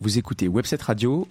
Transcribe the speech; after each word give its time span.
Vous 0.00 0.18
écoutez 0.18 0.46
Webset 0.46 0.82
Radio, 0.82 1.26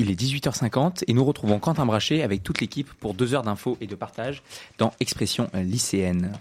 il 0.00 0.10
est 0.10 0.20
18h50 0.20 1.04
et 1.06 1.12
nous 1.14 1.24
retrouvons 1.24 1.60
Quentin 1.60 1.86
Brachet 1.86 2.22
avec 2.22 2.42
toute 2.42 2.60
l'équipe 2.60 2.92
pour 2.94 3.14
deux 3.14 3.34
heures 3.34 3.44
d'infos 3.44 3.78
et 3.80 3.86
de 3.86 3.94
partage 3.94 4.42
dans 4.78 4.92
Expression 4.98 5.48
lycéenne. 5.54 6.32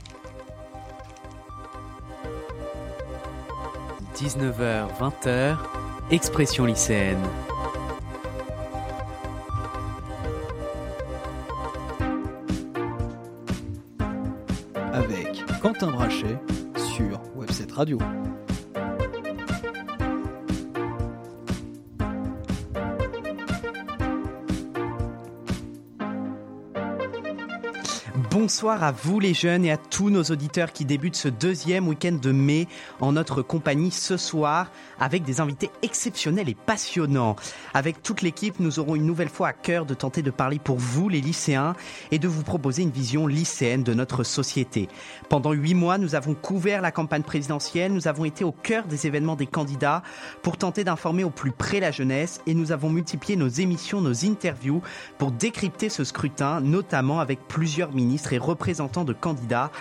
19h, 4.15 4.87
20h, 4.99 5.57
Expression 6.09 6.65
lycéenne. 6.65 7.21
Avec 14.91 15.45
Quentin 15.61 15.91
Brachet 15.91 16.39
sur 16.95 17.21
Webset 17.35 17.67
Radio. 17.71 17.99
Bonsoir 28.47 28.81
à 28.81 28.93
vous 28.93 29.19
les 29.19 29.33
jeunes 29.33 29.65
et 29.65 29.71
à 29.71 29.77
tous 29.77 30.09
nos 30.09 30.23
auditeurs 30.23 30.71
qui 30.71 30.85
débutent 30.85 31.17
ce 31.17 31.27
deuxième 31.27 31.85
week-end 31.85 32.13
de 32.13 32.31
mai 32.31 32.69
en 33.01 33.11
notre 33.11 33.41
compagnie 33.41 33.91
ce 33.91 34.15
soir 34.15 34.71
avec 35.01 35.23
des 35.25 35.41
invités 35.41 35.69
exceptionnels 35.81 36.47
et 36.47 36.55
passionnants. 36.55 37.35
Avec 37.73 38.01
toute 38.01 38.21
l'équipe, 38.21 38.61
nous 38.61 38.79
aurons 38.79 38.95
une 38.95 39.05
nouvelle 39.05 39.27
fois 39.27 39.49
à 39.49 39.53
cœur 39.53 39.85
de 39.85 39.93
tenter 39.93 40.21
de 40.21 40.31
parler 40.31 40.59
pour 40.59 40.77
vous 40.77 41.09
les 41.09 41.19
lycéens 41.19 41.75
et 42.11 42.19
de 42.19 42.27
vous 42.29 42.43
proposer 42.43 42.83
une 42.83 42.89
vision 42.89 43.27
lycéenne 43.27 43.83
de 43.83 43.93
notre 43.93 44.23
société. 44.23 44.87
Pendant 45.27 45.51
huit 45.51 45.73
mois, 45.73 45.97
nous 45.97 46.15
avons 46.15 46.33
couvert 46.33 46.81
la 46.81 46.91
campagne 46.93 47.23
présidentielle, 47.23 47.91
nous 47.91 48.07
avons 48.07 48.23
été 48.23 48.45
au 48.45 48.53
cœur 48.53 48.85
des 48.85 49.07
événements 49.07 49.35
des 49.35 49.45
candidats 49.45 50.03
pour 50.41 50.55
tenter 50.55 50.85
d'informer 50.85 51.25
au 51.25 51.31
plus 51.31 51.51
près 51.51 51.81
la 51.81 51.91
jeunesse 51.91 52.39
et 52.47 52.53
nous 52.53 52.71
avons 52.71 52.89
multiplié 52.89 53.35
nos 53.35 53.49
émissions, 53.49 53.99
nos 53.99 54.23
interviews 54.25 54.81
pour 55.17 55.31
décrypter 55.31 55.89
ce 55.89 56.05
scrutin, 56.05 56.61
notamment 56.61 57.19
avec 57.19 57.45
plusieurs 57.49 57.91
ministres 57.91 58.31
et 58.31 58.37
représentants 58.47 59.03
de 59.03 59.13
candidats 59.13 59.71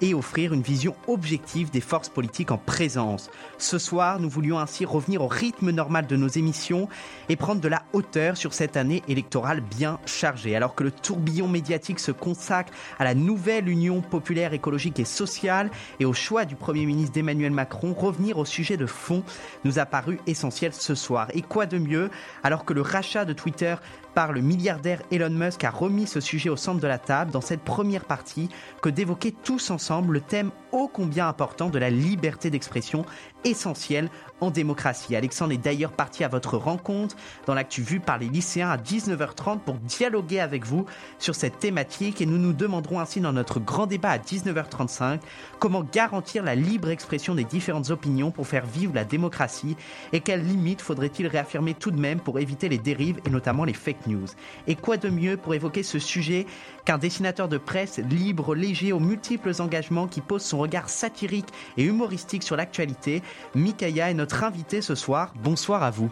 et 0.00 0.14
offrir 0.14 0.52
une 0.52 0.62
vision 0.62 0.94
objective 1.06 1.70
des 1.70 1.80
forces 1.80 2.08
politiques 2.08 2.50
en 2.50 2.58
présence. 2.58 3.30
Ce 3.58 3.78
soir, 3.78 4.20
nous 4.20 4.28
voulions 4.28 4.58
ainsi 4.58 4.84
revenir 4.84 5.22
au 5.22 5.26
rythme 5.26 5.70
normal 5.70 6.06
de 6.06 6.16
nos 6.16 6.28
émissions 6.28 6.88
et 7.28 7.36
prendre 7.36 7.60
de 7.60 7.68
la 7.68 7.82
hauteur 7.92 8.36
sur 8.36 8.52
cette 8.52 8.76
année 8.76 9.02
électorale 9.08 9.60
bien 9.60 9.98
chargée. 10.06 10.54
Alors 10.54 10.74
que 10.74 10.84
le 10.84 10.90
tourbillon 10.90 11.48
médiatique 11.48 12.00
se 12.00 12.12
consacre 12.12 12.72
à 12.98 13.04
la 13.04 13.14
nouvelle 13.14 13.68
Union 13.68 14.02
populaire 14.02 14.52
écologique 14.52 14.98
et 14.98 15.04
sociale 15.04 15.70
et 16.00 16.04
au 16.04 16.12
choix 16.12 16.44
du 16.44 16.56
Premier 16.56 16.84
ministre 16.84 17.12
d'Emmanuel 17.12 17.52
Macron, 17.52 17.94
revenir 17.94 18.38
au 18.38 18.44
sujet 18.44 18.76
de 18.76 18.86
fond 18.86 19.22
nous 19.64 19.78
a 19.78 19.86
paru 19.86 20.18
essentiel 20.26 20.72
ce 20.72 20.94
soir. 20.94 21.28
Et 21.34 21.42
quoi 21.42 21.66
de 21.66 21.78
mieux 21.78 22.10
alors 22.42 22.64
que 22.64 22.74
le 22.74 22.82
rachat 22.82 23.24
de 23.24 23.32
Twitter 23.32 23.76
par 24.14 24.32
le 24.32 24.40
milliardaire 24.40 25.02
Elon 25.10 25.30
Musk 25.30 25.62
a 25.64 25.70
remis 25.70 26.06
ce 26.06 26.20
sujet 26.20 26.48
au 26.48 26.56
centre 26.56 26.80
de 26.80 26.86
la 26.86 26.98
table 26.98 27.30
dans 27.30 27.42
cette 27.42 27.60
première 27.60 28.04
partie 28.04 28.48
que 28.80 28.88
d'évoquer 28.88 29.30
tous 29.30 29.70
ensemble 29.70 29.85
le 30.08 30.20
thème 30.20 30.50
ô 30.72 30.88
combien 30.88 31.28
important 31.28 31.68
de 31.70 31.78
la 31.78 31.90
liberté 31.90 32.50
d'expression 32.50 33.04
essentielle 33.44 34.10
en 34.40 34.50
démocratie. 34.50 35.16
Alexandre 35.16 35.52
est 35.52 35.58
d'ailleurs 35.58 35.92
parti 35.92 36.24
à 36.24 36.28
votre 36.28 36.56
rencontre 36.56 37.16
dans 37.46 37.54
l'actu 37.54 37.82
vue 37.82 38.00
par 38.00 38.18
les 38.18 38.28
lycéens 38.28 38.70
à 38.70 38.76
19h30 38.76 39.60
pour 39.60 39.74
dialoguer 39.74 40.40
avec 40.40 40.66
vous 40.66 40.84
sur 41.18 41.34
cette 41.34 41.58
thématique 41.58 42.20
et 42.20 42.26
nous 42.26 42.38
nous 42.38 42.52
demanderons 42.52 43.00
ainsi 43.00 43.20
dans 43.20 43.32
notre 43.32 43.60
grand 43.60 43.86
débat 43.86 44.10
à 44.10 44.18
19h35 44.18 45.20
comment 45.58 45.82
garantir 45.82 46.42
la 46.42 46.54
libre 46.54 46.90
expression 46.90 47.34
des 47.34 47.44
différentes 47.44 47.90
opinions 47.90 48.30
pour 48.30 48.46
faire 48.46 48.66
vivre 48.66 48.94
la 48.94 49.04
démocratie 49.04 49.76
et 50.12 50.20
quelles 50.20 50.44
limites 50.44 50.82
faudrait-il 50.82 51.26
réaffirmer 51.26 51.74
tout 51.74 51.90
de 51.90 52.00
même 52.00 52.20
pour 52.20 52.38
éviter 52.38 52.68
les 52.68 52.78
dérives 52.78 53.20
et 53.24 53.30
notamment 53.30 53.64
les 53.64 53.72
fake 53.72 54.06
news. 54.06 54.26
Et 54.66 54.74
quoi 54.74 54.96
de 54.96 55.08
mieux 55.08 55.36
pour 55.36 55.54
évoquer 55.54 55.82
ce 55.82 55.98
sujet 55.98 56.46
qu'un 56.84 56.98
dessinateur 56.98 57.48
de 57.48 57.58
presse 57.58 57.98
libre, 57.98 58.54
léger, 58.54 58.92
aux 58.92 59.00
multiples 59.00 59.52
engagements 59.60 60.06
qui 60.06 60.20
pose 60.20 60.42
son 60.42 60.58
regard 60.58 60.88
satirique 60.88 61.48
et 61.76 61.84
humoristique 61.84 62.42
sur 62.42 62.56
l'actualité? 62.56 63.22
Mikaya 63.54 64.10
est 64.10 64.14
notre 64.14 64.25
invité 64.34 64.82
ce 64.82 64.94
soir. 64.94 65.32
Bonsoir 65.42 65.82
à 65.82 65.90
vous. 65.90 66.10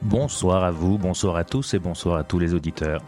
Bonsoir 0.00 0.62
à 0.62 0.70
vous, 0.70 0.96
bonsoir 0.96 1.34
à 1.34 1.42
tous 1.42 1.74
et 1.74 1.80
bonsoir 1.80 2.18
à 2.18 2.22
tous 2.22 2.38
les 2.38 2.54
auditeurs. 2.54 3.02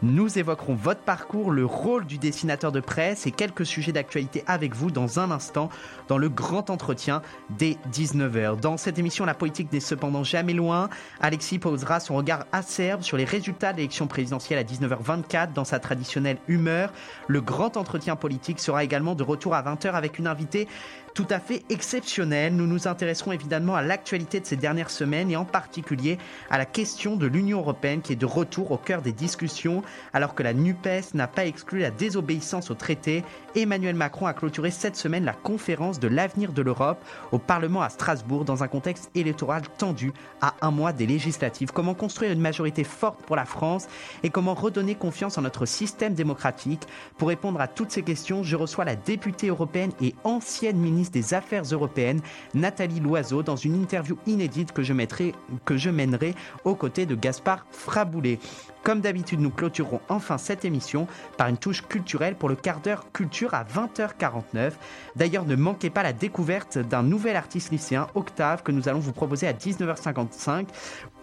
Nous 0.00 0.38
évoquerons 0.38 0.76
votre 0.76 1.00
parcours, 1.00 1.50
le 1.50 1.66
rôle 1.66 2.06
du 2.06 2.18
dessinateur 2.18 2.70
de 2.70 2.78
presse 2.78 3.26
et 3.26 3.32
quelques 3.32 3.66
sujets 3.66 3.90
d'actualité 3.90 4.44
avec 4.46 4.72
vous 4.72 4.92
dans 4.92 5.18
un 5.18 5.32
instant 5.32 5.70
dans 6.06 6.18
le 6.18 6.28
grand 6.28 6.70
entretien 6.70 7.20
des 7.50 7.76
19h. 7.92 8.60
Dans 8.60 8.76
cette 8.76 8.96
émission, 9.00 9.24
la 9.24 9.34
politique 9.34 9.72
n'est 9.72 9.80
cependant 9.80 10.22
jamais 10.22 10.52
loin. 10.52 10.88
Alexis 11.20 11.58
posera 11.58 11.98
son 11.98 12.14
regard 12.14 12.44
acerbe 12.52 13.02
sur 13.02 13.16
les 13.16 13.24
résultats 13.24 13.72
de 13.72 13.78
l'élection 13.78 14.06
présidentielle 14.06 14.60
à 14.60 14.64
19h24 14.64 15.52
dans 15.52 15.64
sa 15.64 15.80
traditionnelle 15.80 16.38
humeur. 16.46 16.92
Le 17.26 17.40
grand 17.40 17.76
entretien 17.76 18.14
politique 18.14 18.60
sera 18.60 18.84
également 18.84 19.16
de 19.16 19.24
retour 19.24 19.52
à 19.54 19.62
20h 19.62 19.90
avec 19.94 20.20
une 20.20 20.28
invitée 20.28 20.68
tout 21.16 21.26
à 21.30 21.40
fait 21.40 21.62
exceptionnelle. 21.70 22.54
Nous 22.54 22.66
nous 22.66 22.86
intéresserons 22.86 23.32
évidemment 23.32 23.74
à 23.74 23.80
l'actualité 23.80 24.38
de 24.38 24.44
ces 24.44 24.56
dernières 24.56 24.90
semaines 24.90 25.30
et 25.30 25.36
en 25.36 25.46
particulier 25.46 26.18
à 26.50 26.58
la 26.58 26.66
question 26.66 27.16
de 27.16 27.26
l'Union 27.26 27.60
européenne 27.60 28.02
qui 28.02 28.12
est 28.12 28.16
de 28.16 28.26
retour 28.26 28.70
au 28.70 28.76
cœur 28.76 29.00
des 29.00 29.12
discussions 29.12 29.82
alors 30.12 30.34
que 30.34 30.42
la 30.42 30.52
NUPES 30.52 31.14
n'a 31.14 31.26
pas 31.26 31.46
exclu 31.46 31.78
la 31.80 31.90
désobéissance 31.90 32.70
au 32.70 32.74
traité. 32.74 33.24
Emmanuel 33.54 33.94
Macron 33.94 34.26
a 34.26 34.34
clôturé 34.34 34.70
cette 34.70 34.94
semaine 34.94 35.24
la 35.24 35.32
conférence 35.32 35.98
de 35.98 36.08
l'avenir 36.08 36.52
de 36.52 36.60
l'Europe 36.60 37.02
au 37.32 37.38
Parlement 37.38 37.80
à 37.80 37.88
Strasbourg 37.88 38.44
dans 38.44 38.62
un 38.62 38.68
contexte 38.68 39.10
électoral 39.14 39.62
tendu 39.78 40.12
à 40.42 40.54
un 40.60 40.70
mois 40.70 40.92
des 40.92 41.06
législatives. 41.06 41.72
Comment 41.72 41.94
construire 41.94 42.30
une 42.30 42.42
majorité 42.42 42.84
forte 42.84 43.22
pour 43.22 43.36
la 43.36 43.46
France 43.46 43.88
et 44.22 44.28
comment 44.28 44.52
redonner 44.52 44.94
confiance 44.94 45.38
en 45.38 45.42
notre 45.42 45.64
système 45.64 46.12
démocratique? 46.12 46.82
Pour 47.16 47.28
répondre 47.28 47.58
à 47.58 47.68
toutes 47.68 47.90
ces 47.90 48.02
questions, 48.02 48.42
je 48.42 48.56
reçois 48.56 48.84
la 48.84 48.96
députée 48.96 49.46
européenne 49.48 49.92
et 50.02 50.14
ancienne 50.22 50.76
ministre 50.76 51.05
des 51.10 51.34
Affaires 51.34 51.64
européennes, 51.64 52.20
Nathalie 52.54 53.00
Loiseau, 53.00 53.42
dans 53.42 53.56
une 53.56 53.80
interview 53.80 54.16
inédite 54.26 54.72
que 54.72 54.82
je, 54.82 54.92
mettrai, 54.92 55.34
que 55.64 55.76
je 55.76 55.90
mènerai 55.90 56.34
aux 56.64 56.74
côtés 56.74 57.06
de 57.06 57.14
Gaspard 57.14 57.66
Fraboulet. 57.70 58.38
Comme 58.86 59.00
d'habitude, 59.00 59.40
nous 59.40 59.50
clôturerons 59.50 60.00
enfin 60.08 60.38
cette 60.38 60.64
émission 60.64 61.08
par 61.36 61.48
une 61.48 61.56
touche 61.56 61.82
culturelle 61.82 62.36
pour 62.36 62.48
le 62.48 62.54
quart 62.54 62.80
d'heure 62.80 63.10
culture 63.12 63.52
à 63.52 63.64
20h49. 63.64 64.74
D'ailleurs, 65.16 65.44
ne 65.44 65.56
manquez 65.56 65.90
pas 65.90 66.04
la 66.04 66.12
découverte 66.12 66.78
d'un 66.78 67.02
nouvel 67.02 67.34
artiste 67.34 67.72
lycéen, 67.72 68.06
Octave, 68.14 68.62
que 68.62 68.70
nous 68.70 68.88
allons 68.88 69.00
vous 69.00 69.12
proposer 69.12 69.48
à 69.48 69.52
19h55, 69.52 70.66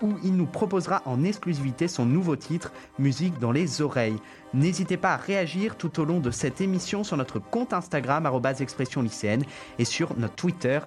où 0.02 0.14
il 0.26 0.36
nous 0.36 0.46
proposera 0.46 1.02
en 1.06 1.24
exclusivité 1.24 1.88
son 1.88 2.06
nouveau 2.06 2.36
titre, 2.36 2.74
Musique 3.00 3.40
dans 3.40 3.54
les 3.54 3.82
oreilles. 3.82 4.20
N'hésitez 4.54 4.98
pas 4.98 5.14
à 5.14 5.18
réagir 5.18 5.76
tout 5.78 6.00
au 6.00 6.06
long 6.06 6.20
de 6.20 6.30
cette 6.30 6.62
émission 6.62 7.04
sur 7.04 7.18
notre 7.18 7.40
compte 7.40 7.74
Instagram, 7.74 8.30
expression 8.60 9.02
lycéenne, 9.02 9.44
et 9.80 9.86
sur 9.86 10.16
notre 10.18 10.36
Twitter, 10.36 10.80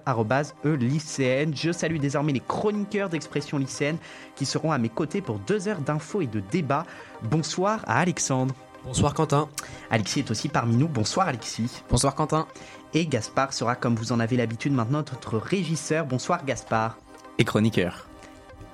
e-lycéenne. 0.65 1.55
Je 1.55 1.71
salue 1.71 1.97
désormais 1.97 2.33
les 2.33 2.39
chroniqueurs 2.39 3.09
d'expression 3.09 3.57
lycéenne 3.57 3.97
qui 4.35 4.45
seront 4.45 4.71
à 4.71 4.77
mes 4.77 4.89
côtés 4.89 5.21
pour 5.21 5.39
deux 5.39 5.67
heures 5.67 5.81
d'infos 5.81 6.21
et 6.21 6.27
de 6.27 6.39
débats. 6.39 6.85
Bonsoir 7.23 7.81
à 7.87 7.99
Alexandre. 7.99 8.53
Bonsoir 8.85 9.13
Quentin. 9.13 9.49
Alexis 9.89 10.19
est 10.19 10.31
aussi 10.31 10.47
parmi 10.47 10.77
nous. 10.77 10.87
Bonsoir 10.87 11.27
Alexis. 11.27 11.83
Bonsoir 11.89 12.15
Quentin. 12.15 12.47
Et 12.93 13.05
Gaspard 13.05 13.51
sera, 13.51 13.75
comme 13.75 13.95
vous 13.95 14.13
en 14.13 14.19
avez 14.21 14.37
l'habitude 14.37 14.71
maintenant, 14.71 14.99
notre 14.99 15.37
régisseur. 15.37 16.05
Bonsoir 16.05 16.45
Gaspard. 16.45 16.97
Et 17.37 17.43
chroniqueur. 17.43 18.07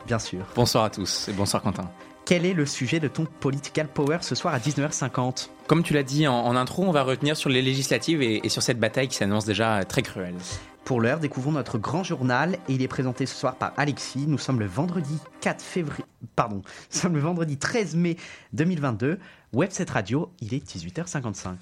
Bien 0.06 0.20
sûr. 0.20 0.46
Bonsoir 0.56 0.84
à 0.84 0.90
tous 0.90 1.30
et 1.30 1.34
bonsoir 1.34 1.64
Quentin. 1.64 1.90
Quel 2.26 2.46
est 2.46 2.54
le 2.54 2.66
sujet 2.66 3.02
de 3.02 3.10
ton 3.10 3.26
Political 3.26 3.90
Power 3.90 4.20
ce 4.22 4.34
soir 4.34 4.54
à 4.54 4.60
19h50 4.60 5.50
Comme 5.68 5.84
tu 5.84 5.94
l'as 5.94 6.04
dit 6.04 6.26
en, 6.26 6.34
en, 6.34 6.56
intro, 6.56 6.84
on 6.84 6.92
va 6.92 7.04
retenir 7.04 7.36
sur 7.36 7.50
les 7.50 7.62
législatives 7.62 8.22
et, 8.22 8.46
et 8.46 8.50
sur 8.50 8.62
cette 8.64 8.80
bataille 8.80 9.10
qui 9.10 9.18
s'annonce 9.18 9.44
déjà 9.44 9.84
très 9.84 10.04
cruelle. 10.04 10.36
Pour 10.86 11.02
l'heure, 11.02 11.20
découvrons 11.20 11.52
notre 11.52 11.78
grand 11.78 12.04
journal 12.04 12.58
et 12.70 12.74
il 12.74 12.82
est 12.82 12.88
présenté 12.88 13.26
ce 13.26 13.36
soir 13.36 13.56
par 13.56 13.74
Alexis. 13.76 14.26
Nous 14.26 14.38
sommes 14.38 14.60
le 14.60 14.66
vendredi 14.66 15.18
4 15.42 15.62
février, 15.62 16.06
pardon, 16.36 16.58
nous 16.58 17.00
sommes 17.00 17.16
le 17.16 17.22
vendredi 17.22 17.58
13 17.58 17.96
mai 17.96 18.16
2022. 18.54 19.20
Webset 19.52 19.86
Radio, 19.92 20.32
il 20.40 20.54
est 20.54 20.66
18h55. 20.66 21.56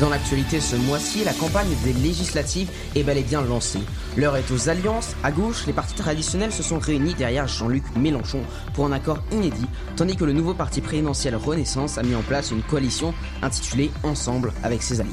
Dans 0.00 0.10
l'actualité 0.10 0.60
ce 0.60 0.76
mois-ci, 0.76 1.24
la 1.24 1.32
campagne 1.32 1.74
des 1.82 1.92
législatives 1.92 2.70
est 2.94 3.02
bel 3.02 3.18
et 3.18 3.24
bien 3.24 3.42
lancée. 3.42 3.80
L'heure 4.16 4.36
est 4.36 4.48
aux 4.52 4.68
alliances. 4.68 5.16
À 5.24 5.32
gauche, 5.32 5.66
les 5.66 5.72
partis 5.72 5.96
traditionnels 5.96 6.52
se 6.52 6.62
sont 6.62 6.78
réunis 6.78 7.14
derrière 7.14 7.48
Jean-Luc 7.48 7.82
Mélenchon 7.96 8.42
pour 8.74 8.86
un 8.86 8.92
accord 8.92 9.18
inédit, 9.32 9.66
tandis 9.96 10.14
que 10.14 10.24
le 10.24 10.32
nouveau 10.32 10.54
parti 10.54 10.80
présidentiel 10.80 11.34
Renaissance 11.34 11.98
a 11.98 12.04
mis 12.04 12.14
en 12.14 12.22
place 12.22 12.52
une 12.52 12.62
coalition 12.62 13.12
intitulée 13.42 13.90
Ensemble 14.04 14.52
avec 14.62 14.84
ses 14.84 15.00
alliés. 15.00 15.10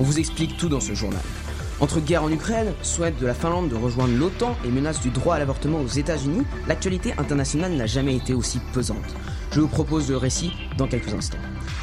On 0.00 0.02
vous 0.02 0.18
explique 0.18 0.56
tout 0.56 0.68
dans 0.68 0.80
ce 0.80 0.94
journal. 0.94 1.22
Entre 1.78 2.00
guerre 2.00 2.24
en 2.24 2.32
Ukraine, 2.32 2.72
souhait 2.82 3.12
de 3.12 3.26
la 3.26 3.34
Finlande 3.34 3.68
de 3.68 3.76
rejoindre 3.76 4.16
l'OTAN 4.16 4.56
et 4.64 4.68
menace 4.68 5.00
du 5.00 5.10
droit 5.10 5.36
à 5.36 5.38
l'avortement 5.38 5.80
aux 5.80 5.86
États-Unis, 5.86 6.42
l'actualité 6.66 7.14
internationale 7.18 7.74
n'a 7.74 7.86
jamais 7.86 8.16
été 8.16 8.34
aussi 8.34 8.58
pesante. 8.72 9.14
Je 9.56 9.62
vous 9.62 9.68
propose 9.68 10.10
le 10.10 10.18
récit 10.18 10.52
dans 10.76 10.86
quelques 10.86 11.14
instants. 11.14 11.38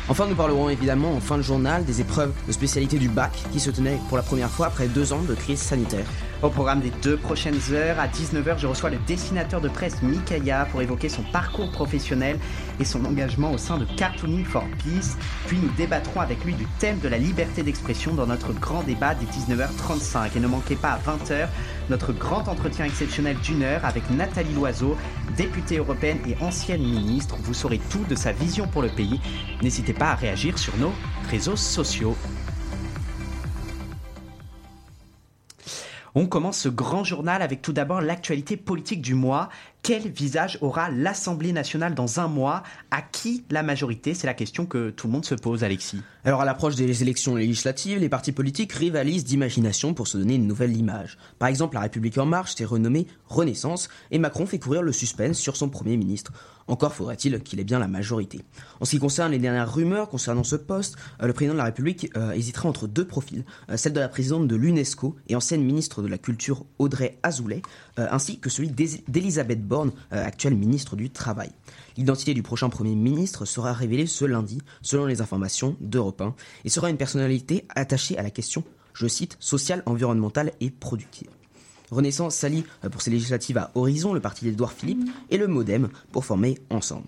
Enfin, 0.08 0.28
nous 0.28 0.36
parlerons 0.36 0.70
évidemment 0.70 1.16
en 1.16 1.20
fin 1.20 1.38
de 1.38 1.42
journal 1.42 1.84
des 1.84 2.02
épreuves 2.02 2.32
de 2.46 2.52
spécialité 2.52 3.00
du 3.00 3.10
bac 3.10 3.32
qui 3.52 3.60
se 3.60 3.72
tenaient 3.72 3.98
pour 4.10 4.18
la 4.18 4.22
première 4.22 4.52
fois 4.52 4.68
après 4.68 4.86
deux 4.88 5.12
ans 5.12 5.24
de 5.24 5.34
crise 5.34 5.58
sanitaire. 5.58 6.06
Au 6.44 6.50
programme 6.50 6.82
des 6.82 6.92
deux 7.02 7.16
prochaines 7.16 7.62
heures, 7.72 7.98
à 8.02 8.08
19h, 8.08 8.58
je 8.58 8.68
reçois 8.68 8.90
le 8.90 8.98
dessinateur 9.08 9.62
de 9.62 9.70
presse 9.70 10.02
Mikaya 10.02 10.66
pour 10.70 10.82
évoquer 10.82 11.08
son 11.08 11.24
parcours 11.24 11.72
professionnel 11.72 12.38
et 12.82 12.84
son 12.84 13.06
engagement 13.06 13.54
au 13.54 13.58
sein 13.58 13.78
de 13.78 13.86
Cartooning 13.86 14.44
for 14.44 14.66
Peace. 14.80 15.16
Puis 15.48 15.58
nous 15.58 15.70
débattrons 15.78 16.20
avec 16.20 16.44
lui 16.44 16.54
du 16.54 16.66
thème 16.80 17.00
de 17.00 17.08
la 17.08 17.18
liberté 17.18 17.64
d'expression 17.64 18.14
dans 18.14 18.28
notre 18.28 18.52
grand 18.52 18.84
débat 18.84 19.16
des 19.16 19.26
19h35. 19.26 20.36
Et 20.36 20.42
ne 20.42 20.48
manquez 20.48 20.76
pas 20.76 20.92
à 20.92 21.00
20h 21.00 21.48
notre 21.90 22.12
grand 22.12 22.50
entretien 22.50 22.84
exceptionnel 22.84 23.38
d'une 23.38 23.64
heure 23.64 23.86
avec 23.86 24.10
Nathalie 24.12 24.54
Loiseau, 24.54 24.98
députée 25.38 25.78
européenne 25.78 26.20
et 26.28 26.36
ancienne 26.44 26.82
ministre. 26.82 27.38
Vous 27.42 27.54
saurez 27.54 27.80
tout 27.90 28.04
de 28.10 28.16
sa 28.16 28.34
vision 28.34 28.68
pour 28.68 28.82
le 28.82 28.90
pays. 28.90 29.22
N'hésitez 29.62 29.94
pas 29.94 30.08
à 30.08 30.16
réagir 30.16 30.60
sur 30.60 30.76
nos 30.76 30.92
réseaux 31.32 31.56
sociaux. 31.56 32.18
On 36.16 36.28
commence 36.28 36.60
ce 36.60 36.70
grand 36.70 37.04
journal 37.04 37.42
avec 37.42 37.64
tout 37.64 37.74
d'abord 37.74 38.00
l'actualité 38.00 38.56
politique 38.56 39.02
du 39.02 39.16
mois. 39.16 39.50
Quel 39.82 40.10
visage 40.10 40.60
aura 40.62 40.92
l'Assemblée 40.92 41.54
nationale 41.54 41.96
dans 41.96 42.20
un 42.20 42.28
mois? 42.28 42.62
À 42.92 43.02
qui 43.02 43.46
la 43.50 43.64
majorité? 43.64 44.14
C'est 44.14 44.28
la 44.28 44.36
question 44.36 44.68
que 44.68 44.92
tout 44.92 45.08
le 45.08 45.14
monde 45.14 45.26
se 45.26 45.34
pose, 45.34 45.64
Alexis. 45.64 46.04
Alors 46.26 46.40
à 46.40 46.46
l'approche 46.46 46.76
des 46.76 47.02
élections 47.02 47.36
législatives, 47.36 48.00
les 48.00 48.08
partis 48.08 48.32
politiques 48.32 48.72
rivalisent 48.72 49.26
d'imagination 49.26 49.94
pour 49.94 50.08
se 50.08 50.18
donner 50.18 50.36
une 50.36 50.48
nouvelle 50.48 50.78
image. 50.78 51.18
Par 51.38 51.50
exemple, 51.50 51.76
la 51.76 51.82
République 51.82 52.18
en 52.18 52.26
marche 52.26 52.56
s'est 52.56 52.64
renommée 52.64 53.08
Renaissance 53.28 53.90
et 54.10 54.20
Macron 54.20 54.46
fait 54.46 54.58
courir 54.58 54.84
le 54.84 54.94
suspense 54.94 55.38
sur 55.38 55.58
son 55.58 55.68
Premier 55.68 55.98
ministre. 55.98 56.32
Encore 56.68 56.94
faudrait-il 56.94 57.42
qu'il 57.42 57.60
ait 57.60 57.66
bien 57.66 57.78
la 57.78 57.90
majorité. 57.90 58.40
En 58.80 58.86
ce 58.86 58.92
qui 58.92 59.00
concerne 59.00 59.34
les 59.34 59.40
dernières 59.40 59.74
rumeurs 59.74 60.08
concernant 60.08 60.46
ce 60.46 60.56
poste, 60.56 60.96
euh, 61.22 61.28
le 61.28 61.34
président 61.34 61.56
de 61.56 61.58
la 61.58 61.66
République 61.66 62.10
euh, 62.16 62.32
hésitera 62.32 62.70
entre 62.70 62.88
deux 62.88 63.06
profils, 63.06 63.44
euh, 63.70 63.76
celle 63.76 63.92
de 63.92 64.00
la 64.00 64.08
présidente 64.08 64.48
de 64.48 64.56
l'UNESCO 64.56 65.18
et 65.28 65.36
ancienne 65.36 65.62
ministre 65.62 66.02
de 66.02 66.08
la 66.08 66.18
Culture 66.18 66.66
Audrey 66.80 67.18
Azoulay, 67.24 67.62
ainsi 67.98 68.40
que 68.40 68.50
celui 68.50 68.70
d'Elisabeth 68.70 69.62
Borne, 69.68 69.92
actuelle 70.10 70.56
ministre 70.56 70.96
du 70.96 71.10
Travail. 71.10 71.52
L'identité 71.98 72.34
du 72.34 72.42
prochain 72.42 72.70
Premier 72.70 72.96
ministre 72.96 73.46
sera 73.46 73.74
révélée 73.74 74.08
ce 74.08 74.26
lundi, 74.26 74.60
selon 74.82 75.06
les 75.06 75.22
informations 75.22 75.76
d'Europe 75.80 76.22
1, 76.22 76.36
et 76.66 76.70
sera 76.70 76.90
une 76.90 76.98
personnalité 76.98 77.66
attachée 77.76 78.18
à 78.18 78.24
la 78.24 78.32
question, 78.32 78.64
je 78.94 79.08
cite, 79.08 79.38
sociale, 79.40 79.84
environnementale 79.86 80.52
et 80.60 80.70
productive. 80.70 81.30
Renaissance 81.92 82.36
s'allie 82.36 82.64
euh, 82.84 82.90
pour 82.90 83.02
ses 83.02 83.12
législatives 83.12 83.58
à 83.58 83.72
Horizon, 83.76 84.14
le 84.14 84.20
parti 84.20 84.46
d'Edouard 84.46 84.74
Philippe, 84.74 85.08
et 85.30 85.38
le 85.38 85.48
Modem 85.48 85.90
pour 86.12 86.26
former 86.26 86.58
Ensemble. 86.70 87.08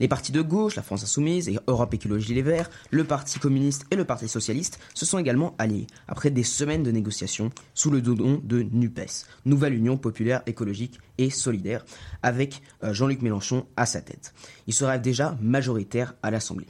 Les 0.00 0.08
partis 0.08 0.32
de 0.32 0.42
gauche, 0.42 0.74
la 0.74 0.82
France 0.82 1.04
Insoumise 1.04 1.48
et 1.48 1.58
Europe 1.68 1.94
Écologie 1.94 2.34
Les 2.34 2.42
Verts, 2.42 2.68
le 2.90 3.04
Parti 3.04 3.38
communiste 3.38 3.86
et 3.92 3.96
le 3.96 4.04
Parti 4.04 4.28
socialiste 4.28 4.80
se 4.92 5.06
sont 5.06 5.18
également 5.18 5.54
alliés, 5.58 5.86
après 6.08 6.30
des 6.30 6.42
semaines 6.42 6.82
de 6.82 6.90
négociations, 6.90 7.50
sous 7.74 7.90
le 7.90 8.00
nom 8.00 8.40
de 8.42 8.62
NUPES, 8.62 9.26
Nouvelle 9.44 9.74
Union 9.74 9.96
Populaire 9.96 10.42
Écologique 10.46 10.98
et 11.18 11.30
Solidaire, 11.30 11.84
avec 12.24 12.60
euh, 12.82 12.92
Jean-Luc 12.92 13.22
Mélenchon 13.22 13.66
à 13.76 13.86
sa 13.86 14.00
tête. 14.00 14.34
Il 14.66 14.74
sera 14.74 14.98
déjà 14.98 15.38
majoritaire 15.40 16.14
à 16.24 16.32
l'Assemblée. 16.32 16.66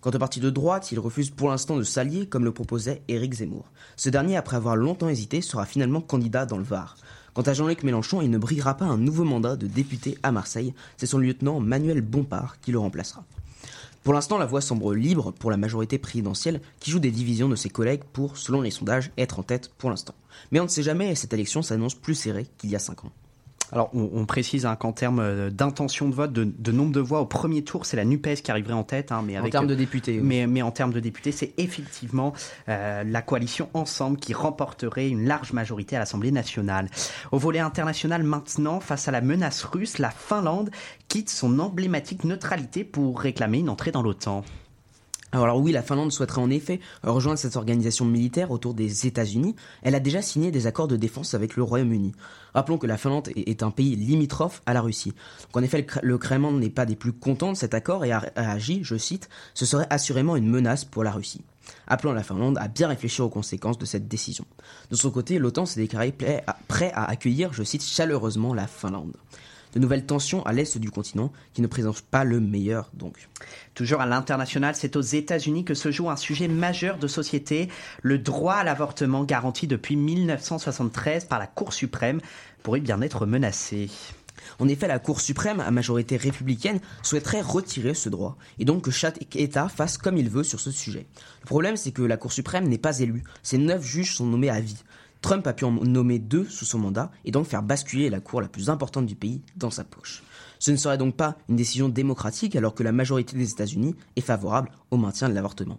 Quant 0.00 0.10
au 0.10 0.18
parti 0.18 0.40
de 0.40 0.48
droite, 0.48 0.92
il 0.92 1.00
refuse 1.00 1.30
pour 1.30 1.50
l'instant 1.50 1.76
de 1.76 1.82
s'allier 1.82 2.26
comme 2.26 2.44
le 2.44 2.52
proposait 2.52 3.02
Éric 3.08 3.34
Zemmour. 3.34 3.70
Ce 3.96 4.08
dernier, 4.08 4.36
après 4.36 4.56
avoir 4.56 4.76
longtemps 4.76 5.08
hésité, 5.08 5.42
sera 5.42 5.66
finalement 5.66 6.00
candidat 6.00 6.46
dans 6.46 6.56
le 6.56 6.64
Var. 6.64 6.96
Quant 7.40 7.50
à 7.50 7.54
Jean-Luc 7.54 7.84
Mélenchon, 7.84 8.20
il 8.20 8.28
ne 8.28 8.36
brillera 8.36 8.76
pas 8.76 8.84
un 8.84 8.98
nouveau 8.98 9.24
mandat 9.24 9.56
de 9.56 9.66
député 9.66 10.18
à 10.22 10.30
Marseille, 10.30 10.74
c'est 10.98 11.06
son 11.06 11.16
lieutenant 11.16 11.58
Manuel 11.58 12.02
Bompard 12.02 12.60
qui 12.60 12.70
le 12.70 12.78
remplacera. 12.78 13.24
Pour 14.04 14.12
l'instant, 14.12 14.36
la 14.36 14.44
voie 14.44 14.60
semble 14.60 14.94
libre 14.94 15.32
pour 15.32 15.50
la 15.50 15.56
majorité 15.56 15.96
présidentielle 15.96 16.60
qui 16.80 16.90
joue 16.90 16.98
des 16.98 17.10
divisions 17.10 17.48
de 17.48 17.56
ses 17.56 17.70
collègues 17.70 18.04
pour, 18.12 18.36
selon 18.36 18.60
les 18.60 18.70
sondages, 18.70 19.10
être 19.16 19.38
en 19.38 19.42
tête 19.42 19.70
pour 19.78 19.88
l'instant. 19.88 20.14
Mais 20.50 20.60
on 20.60 20.64
ne 20.64 20.68
sait 20.68 20.82
jamais 20.82 21.12
et 21.12 21.14
cette 21.14 21.32
élection 21.32 21.62
s'annonce 21.62 21.94
plus 21.94 22.14
serrée 22.14 22.46
qu'il 22.58 22.68
y 22.68 22.76
a 22.76 22.78
5 22.78 23.06
ans. 23.06 23.12
Alors, 23.72 23.90
on, 23.94 24.26
précise 24.26 24.66
hein, 24.66 24.76
qu'en 24.76 24.92
termes 24.92 25.20
euh, 25.20 25.50
d'intention 25.50 26.08
de 26.08 26.14
vote, 26.14 26.32
de, 26.32 26.72
nombre 26.72 26.92
de 26.92 27.00
voix 27.00 27.20
au 27.20 27.26
premier 27.26 27.62
tour, 27.62 27.86
c'est 27.86 27.96
la 27.96 28.04
NUPES 28.04 28.42
qui 28.42 28.50
arriverait 28.50 28.74
en 28.74 28.82
tête. 28.82 29.12
Hein, 29.12 29.22
mais 29.24 29.38
en 29.38 29.48
termes 29.48 29.66
de 29.66 29.74
députés. 29.74 30.20
Mais, 30.20 30.46
mais, 30.46 30.62
en 30.62 30.70
termes 30.70 30.92
de 30.92 31.00
députés, 31.00 31.32
c'est 31.32 31.52
effectivement 31.58 32.32
euh, 32.68 33.04
la 33.04 33.22
coalition 33.22 33.68
Ensemble 33.74 34.18
qui 34.18 34.34
remporterait 34.34 35.08
une 35.08 35.26
large 35.26 35.52
majorité 35.52 35.96
à 35.96 36.00
l'Assemblée 36.00 36.32
nationale. 36.32 36.88
Au 37.30 37.38
volet 37.38 37.60
international 37.60 38.22
maintenant, 38.22 38.80
face 38.80 39.06
à 39.08 39.12
la 39.12 39.20
menace 39.20 39.62
russe, 39.62 39.98
la 39.98 40.10
Finlande 40.10 40.70
quitte 41.08 41.30
son 41.30 41.58
emblématique 41.58 42.24
neutralité 42.24 42.84
pour 42.84 43.20
réclamer 43.20 43.58
une 43.58 43.68
entrée 43.68 43.92
dans 43.92 44.02
l'OTAN. 44.02 44.44
Alors 45.32 45.60
oui, 45.60 45.70
la 45.70 45.82
Finlande 45.82 46.10
souhaiterait 46.10 46.40
en 46.40 46.50
effet 46.50 46.80
rejoindre 47.04 47.38
cette 47.38 47.54
organisation 47.54 48.04
militaire 48.04 48.50
autour 48.50 48.74
des 48.74 49.06
États-Unis. 49.06 49.54
Elle 49.82 49.94
a 49.94 50.00
déjà 50.00 50.22
signé 50.22 50.50
des 50.50 50.66
accords 50.66 50.88
de 50.88 50.96
défense 50.96 51.34
avec 51.34 51.54
le 51.54 51.62
Royaume-Uni. 51.62 52.12
Rappelons 52.52 52.78
que 52.78 52.88
la 52.88 52.96
Finlande 52.96 53.28
est 53.36 53.62
un 53.62 53.70
pays 53.70 53.94
limitrophe 53.94 54.60
à 54.66 54.74
la 54.74 54.80
Russie. 54.80 55.12
Donc 55.42 55.56
en 55.58 55.62
effet, 55.62 55.86
le 56.02 56.18
Kremlin 56.18 56.52
n'est 56.52 56.68
pas 56.68 56.84
des 56.84 56.96
plus 56.96 57.12
contents 57.12 57.52
de 57.52 57.56
cet 57.56 57.74
accord 57.74 58.04
et 58.04 58.10
a 58.10 58.24
agi, 58.34 58.80
je 58.82 58.96
cite, 58.96 59.28
ce 59.54 59.66
serait 59.66 59.86
assurément 59.88 60.34
une 60.34 60.48
menace 60.48 60.84
pour 60.84 61.04
la 61.04 61.12
Russie. 61.12 61.42
Appelant 61.86 62.12
la 62.12 62.24
Finlande 62.24 62.58
à 62.58 62.66
bien 62.66 62.88
réfléchir 62.88 63.24
aux 63.24 63.28
conséquences 63.28 63.78
de 63.78 63.84
cette 63.84 64.08
décision. 64.08 64.44
De 64.90 64.96
son 64.96 65.12
côté, 65.12 65.38
l'OTAN 65.38 65.66
s'est 65.66 65.80
déclaré 65.80 66.12
prêt 66.66 66.92
à 66.92 67.04
accueillir, 67.08 67.52
je 67.52 67.62
cite, 67.62 67.84
chaleureusement 67.84 68.52
la 68.52 68.66
Finlande 68.66 69.16
de 69.74 69.78
nouvelles 69.78 70.06
tensions 70.06 70.44
à 70.44 70.52
l'est 70.52 70.78
du 70.78 70.90
continent 70.90 71.32
qui 71.54 71.62
ne 71.62 71.66
présentent 71.66 72.02
pas 72.02 72.24
le 72.24 72.40
meilleur 72.40 72.90
donc. 72.94 73.28
Toujours 73.74 74.00
à 74.00 74.06
l'international, 74.06 74.74
c'est 74.74 74.96
aux 74.96 75.00
États-Unis 75.00 75.64
que 75.64 75.74
se 75.74 75.90
joue 75.90 76.10
un 76.10 76.16
sujet 76.16 76.48
majeur 76.48 76.98
de 76.98 77.06
société, 77.06 77.68
le 78.02 78.18
droit 78.18 78.54
à 78.54 78.64
l'avortement 78.64 79.24
garanti 79.24 79.66
depuis 79.66 79.96
1973 79.96 81.24
par 81.24 81.38
la 81.38 81.46
Cour 81.46 81.72
suprême 81.72 82.20
pourrait 82.62 82.80
bien 82.80 83.00
être 83.00 83.26
menacé. 83.26 83.88
En 84.58 84.68
effet, 84.68 84.88
la 84.88 84.98
Cour 84.98 85.20
suprême, 85.20 85.60
à 85.60 85.70
majorité 85.70 86.16
républicaine, 86.16 86.80
souhaiterait 87.02 87.40
retirer 87.40 87.94
ce 87.94 88.08
droit, 88.08 88.36
et 88.58 88.64
donc 88.64 88.84
que 88.84 88.90
chaque 88.90 89.34
État 89.36 89.68
fasse 89.68 89.98
comme 89.98 90.16
il 90.16 90.28
veut 90.28 90.44
sur 90.44 90.60
ce 90.60 90.70
sujet. 90.70 91.06
Le 91.42 91.46
problème, 91.46 91.76
c'est 91.76 91.92
que 91.92 92.02
la 92.02 92.16
Cour 92.16 92.32
suprême 92.32 92.68
n'est 92.68 92.78
pas 92.78 93.00
élue. 93.00 93.24
Ces 93.42 93.58
neuf 93.58 93.84
juges 93.84 94.16
sont 94.16 94.26
nommés 94.26 94.50
à 94.50 94.60
vie. 94.60 94.82
Trump 95.20 95.46
a 95.46 95.52
pu 95.52 95.64
en 95.64 95.72
nommer 95.72 96.18
deux 96.18 96.44
sous 96.46 96.64
son 96.64 96.78
mandat 96.78 97.10
et 97.24 97.30
donc 97.30 97.46
faire 97.46 97.62
basculer 97.62 98.08
la 98.08 98.20
cour 98.20 98.40
la 98.40 98.48
plus 98.48 98.70
importante 98.70 99.06
du 99.06 99.14
pays 99.14 99.42
dans 99.56 99.70
sa 99.70 99.84
poche. 99.84 100.22
Ce 100.58 100.70
ne 100.70 100.76
serait 100.76 100.98
donc 100.98 101.14
pas 101.14 101.36
une 101.48 101.56
décision 101.56 101.88
démocratique 101.88 102.56
alors 102.56 102.74
que 102.74 102.82
la 102.82 102.92
majorité 102.92 103.36
des 103.36 103.50
États-Unis 103.50 103.94
est 104.16 104.22
favorable 104.22 104.70
au 104.90 104.96
maintien 104.96 105.28
de 105.28 105.34
l'avortement. 105.34 105.78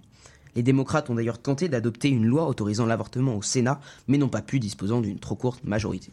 Les 0.55 0.63
démocrates 0.63 1.09
ont 1.09 1.15
d'ailleurs 1.15 1.41
tenté 1.41 1.69
d'adopter 1.69 2.09
une 2.09 2.25
loi 2.25 2.47
autorisant 2.47 2.85
l'avortement 2.85 3.35
au 3.35 3.41
Sénat, 3.41 3.79
mais 4.07 4.17
n'ont 4.17 4.29
pas 4.29 4.41
pu 4.41 4.59
disposant 4.59 5.01
d'une 5.01 5.19
trop 5.19 5.35
courte 5.35 5.63
majorité. 5.63 6.11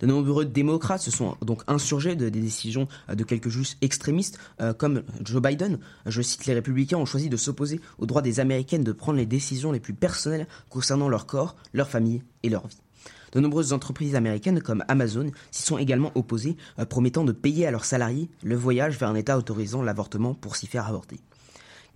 De 0.00 0.06
nombreux 0.06 0.44
démocrates 0.44 1.00
se 1.00 1.10
sont 1.10 1.36
donc 1.42 1.62
insurgés 1.66 2.16
de, 2.16 2.28
des 2.28 2.40
décisions 2.40 2.88
euh, 3.08 3.14
de 3.14 3.24
quelques 3.24 3.48
juges 3.48 3.76
extrémistes 3.80 4.38
euh, 4.60 4.72
comme 4.72 5.02
Joe 5.22 5.42
Biden. 5.42 5.78
Je 6.06 6.22
cite, 6.22 6.46
les 6.46 6.54
républicains 6.54 6.98
ont 6.98 7.06
choisi 7.06 7.28
de 7.28 7.36
s'opposer 7.36 7.80
au 7.98 8.06
droit 8.06 8.22
des 8.22 8.40
Américaines 8.40 8.84
de 8.84 8.92
prendre 8.92 9.18
les 9.18 9.26
décisions 9.26 9.72
les 9.72 9.80
plus 9.80 9.94
personnelles 9.94 10.46
concernant 10.68 11.08
leur 11.08 11.26
corps, 11.26 11.56
leur 11.72 11.88
famille 11.88 12.22
et 12.42 12.48
leur 12.48 12.66
vie. 12.66 12.78
De 13.32 13.40
nombreuses 13.40 13.72
entreprises 13.72 14.14
américaines 14.14 14.62
comme 14.62 14.84
Amazon 14.88 15.30
s'y 15.50 15.62
sont 15.62 15.78
également 15.78 16.12
opposées, 16.14 16.56
euh, 16.78 16.86
promettant 16.86 17.24
de 17.24 17.32
payer 17.32 17.66
à 17.66 17.70
leurs 17.70 17.84
salariés 17.84 18.30
le 18.42 18.56
voyage 18.56 18.98
vers 18.98 19.08
un 19.08 19.14
État 19.14 19.36
autorisant 19.36 19.82
l'avortement 19.82 20.34
pour 20.34 20.56
s'y 20.56 20.66
faire 20.66 20.86
avorter. 20.86 21.20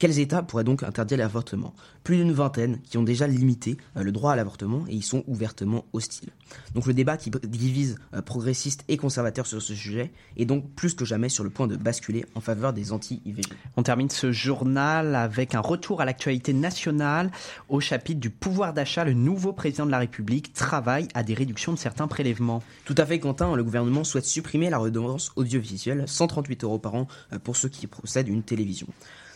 Quels 0.00 0.18
États 0.18 0.42
pourraient 0.42 0.64
donc 0.64 0.82
interdire 0.82 1.18
l'avortement? 1.18 1.74
Plus 2.04 2.16
d'une 2.16 2.32
vingtaine 2.32 2.80
qui 2.80 2.96
ont 2.96 3.02
déjà 3.02 3.26
limité 3.26 3.76
euh, 3.98 4.02
le 4.02 4.12
droit 4.12 4.32
à 4.32 4.36
l'avortement 4.36 4.86
et 4.88 4.94
y 4.94 5.02
sont 5.02 5.22
ouvertement 5.26 5.84
hostiles. 5.92 6.30
Donc 6.74 6.86
le 6.86 6.94
débat 6.94 7.18
qui 7.18 7.30
divise 7.30 7.98
euh, 8.14 8.22
progressistes 8.22 8.82
et 8.88 8.96
conservateurs 8.96 9.46
sur 9.46 9.60
ce 9.60 9.74
sujet 9.74 10.10
est 10.38 10.46
donc 10.46 10.70
plus 10.70 10.94
que 10.94 11.04
jamais 11.04 11.28
sur 11.28 11.44
le 11.44 11.50
point 11.50 11.66
de 11.66 11.76
basculer 11.76 12.24
en 12.34 12.40
faveur 12.40 12.72
des 12.72 12.92
anti-IVG. 12.92 13.52
On 13.76 13.82
termine 13.82 14.08
ce 14.08 14.32
journal 14.32 15.14
avec 15.14 15.54
un 15.54 15.60
retour 15.60 16.00
à 16.00 16.06
l'actualité 16.06 16.54
nationale 16.54 17.30
au 17.68 17.80
chapitre 17.80 18.20
du 18.20 18.30
pouvoir 18.30 18.72
d'achat. 18.72 19.04
Le 19.04 19.12
nouveau 19.12 19.52
président 19.52 19.84
de 19.84 19.90
la 19.90 19.98
République 19.98 20.54
travaille 20.54 21.08
à 21.12 21.22
des 21.22 21.34
réductions 21.34 21.74
de 21.74 21.78
certains 21.78 22.08
prélèvements. 22.08 22.62
Tout 22.86 22.94
à 22.96 23.04
fait, 23.04 23.18
Quentin. 23.18 23.54
Le 23.54 23.64
gouvernement 23.64 24.04
souhaite 24.04 24.24
supprimer 24.24 24.70
la 24.70 24.78
redevance 24.78 25.30
audiovisuelle, 25.36 26.04
138 26.06 26.64
euros 26.64 26.78
par 26.78 26.94
an 26.94 27.06
euh, 27.34 27.38
pour 27.38 27.58
ceux 27.58 27.68
qui 27.68 27.86
possèdent 27.86 28.28
une 28.28 28.42
télévision. 28.42 28.86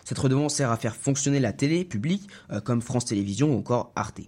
Cette 0.05 0.19
redevance 0.19 0.55
sert 0.55 0.71
à 0.71 0.77
faire 0.77 0.95
fonctionner 0.95 1.41
la 1.41 1.53
télé 1.53 1.85
publique 1.85 2.29
euh, 2.53 2.61
comme 2.61 2.83
France 2.83 3.07
Télévisions 3.07 3.55
ou 3.55 3.59
encore 3.59 3.93
Arte. 3.97 4.21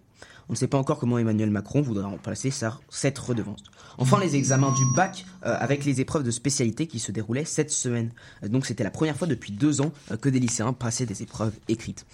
On 0.48 0.52
ne 0.52 0.56
sait 0.56 0.68
pas 0.68 0.78
encore 0.78 0.98
comment 0.98 1.18
Emmanuel 1.18 1.50
Macron 1.50 1.82
voudra 1.82 2.06
remplacer 2.06 2.50
cette 2.88 3.18
redevance. 3.18 3.64
Enfin, 3.98 4.20
les 4.20 4.36
examens 4.36 4.72
du 4.72 4.84
bac 4.94 5.26
euh, 5.44 5.56
avec 5.58 5.84
les 5.84 6.00
épreuves 6.00 6.22
de 6.22 6.30
spécialité 6.30 6.86
qui 6.86 6.98
se 6.98 7.12
déroulaient 7.12 7.44
cette 7.44 7.70
semaine. 7.70 8.10
Euh, 8.42 8.48
donc 8.48 8.64
c'était 8.64 8.84
la 8.84 8.90
première 8.90 9.16
fois 9.16 9.26
depuis 9.26 9.52
deux 9.52 9.80
ans 9.80 9.92
que 10.20 10.28
des 10.28 10.40
lycéens 10.40 10.72
passaient 10.72 11.06
des 11.06 11.22
épreuves 11.22 11.52
écrites. 11.68 12.06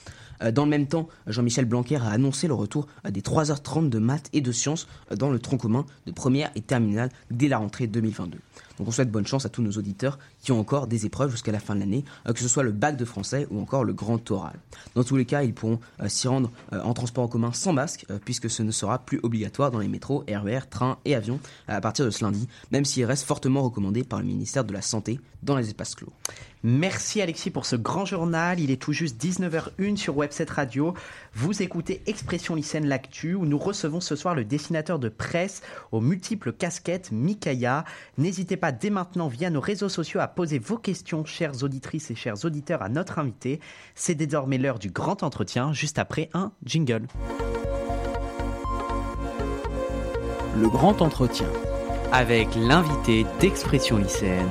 Dans 0.55 0.65
le 0.65 0.71
même 0.71 0.89
temps, 0.89 1.07
Jean-Michel 1.29 1.67
Blanquer 1.67 1.99
a 1.99 2.09
annoncé 2.09 2.49
le 2.49 2.55
retour 2.55 2.89
des 3.09 3.21
3h30 3.21 3.89
de 3.89 4.01
maths 4.01 4.29
et 4.33 4.41
de 4.41 4.51
sciences 4.51 4.89
dans 5.15 5.31
le 5.31 5.39
tronc 5.39 5.59
commun 5.59 5.87
de 6.07 6.11
première 6.11 6.51
et 6.57 6.63
terminale 6.63 7.11
dès 7.31 7.47
la 7.47 7.59
rentrée 7.59 7.87
2022. 7.87 8.41
Donc 8.79 8.89
on 8.89 8.91
souhaite 8.91 9.13
bonne 9.13 9.27
chance 9.27 9.47
à 9.47 9.49
tous 9.49 9.63
nos 9.63 9.71
auditeurs 9.71 10.19
qui 10.43 10.53
ont 10.53 10.61
encore 10.61 10.87
des 10.87 11.07
épreuves 11.07 11.31
jusqu'à 11.31 11.53
la 11.53 11.61
fin 11.61 11.75
de 11.75 11.81
l'année, 11.81 12.05
euh, 12.29 12.33
que 12.33 12.41
ce 12.41 12.49
soit 12.49 12.63
le 12.63 12.73
bac 12.73 12.97
de 12.97 13.05
français 13.05 13.47
ou 13.51 13.61
encore 13.61 13.85
le 13.85 13.95
grand 13.95 14.31
oral. 14.31 14.59
Dans 14.95 15.05
tous 15.05 15.17
les 15.17 15.25
cas, 15.25 15.43
ils 15.43 15.55
pourront 15.55 15.81
euh, 16.01 16.09
s'y 16.09 16.29
rendre 16.29 16.51
euh, 16.73 16.83
en 16.83 16.93
transport 16.93 17.25
en 17.25 17.29
commun 17.29 17.53
sans 17.53 17.73
masque, 17.73 18.07
puisque 18.25 18.51
ce 18.51 18.63
ne 18.63 18.71
sera 18.71 18.99
plus 18.99 19.21
obligatoire 19.23 19.71
dans 19.71 19.79
les 19.79 19.89
métros, 19.89 20.25
RER, 20.29 20.61
trains 20.69 20.99
et 21.05 21.15
avions 21.15 21.41
à 21.69 21.81
partir 21.81 22.05
de 22.05 22.11
ce 22.11 22.25
lundi, 22.25 22.49
même 22.73 22.85
s'il 22.85 23.05
reste 23.05 23.25
fortement 23.25 23.63
recommandé 23.63 24.03
par 24.03 24.19
le 24.19 24.27
ministère 24.27 24.65
de 24.65 24.73
la 24.73 24.83
Santé 24.83 25.21
dans 25.43 25.57
les 25.57 25.69
espaces 25.69 25.95
clos. 25.95 26.13
Merci 26.65 27.21
Alexis 27.21 27.51
pour 27.51 27.67
ce 27.67 27.75
grand 27.75 28.05
journal. 28.05 28.61
Il 28.61 28.71
est 28.71 28.81
tout 28.81 28.93
juste 28.93 29.21
19h01 29.21 29.97
sur 29.97 30.17
Webset 30.17 30.47
Radio. 30.49 30.95
Vous 31.35 31.61
écoutez 31.61 32.03
Expression 32.07 32.55
lycéenne 32.55 32.87
L'actu 32.87 33.35
où 33.35 33.47
nous 33.47 33.59
recevons 33.59 34.01
ce 34.01 34.15
soir 34.15 34.37
le 34.37 34.45
dessinateur 34.45 35.01
de 35.01 35.09
presse 35.09 35.63
aux 35.91 36.01
multiples 36.01 36.53
casquettes 36.53 37.11
Mikaya. 37.11 37.85
N'hésitez 38.17 38.57
pas 38.57 38.71
dès 38.71 38.91
maintenant 38.91 39.27
via 39.27 39.51
nos 39.51 39.61
réseaux 39.61 39.89
sociaux 39.89 40.21
à 40.21 40.29
poser 40.35 40.59
vos 40.59 40.79
questions, 40.79 41.25
chères 41.25 41.63
auditrices 41.63 42.11
et 42.11 42.15
chers 42.15 42.45
auditeurs, 42.45 42.83
à 42.83 42.89
notre 42.89 43.19
invité. 43.19 43.61
C'est 43.95 44.15
désormais 44.15 44.59
l'heure 44.59 44.79
du 44.79 44.91
grand 44.91 45.23
entretien, 45.23 45.73
juste 45.73 45.99
après 45.99 46.29
un 46.35 46.53
jingle. 46.65 47.07
Le 50.57 50.69
grand 50.69 51.01
entretien. 51.01 51.49
Avec 52.13 52.49
l'invité 52.55 53.25
d'Expression 53.41 53.97
lycéenne. 53.97 54.49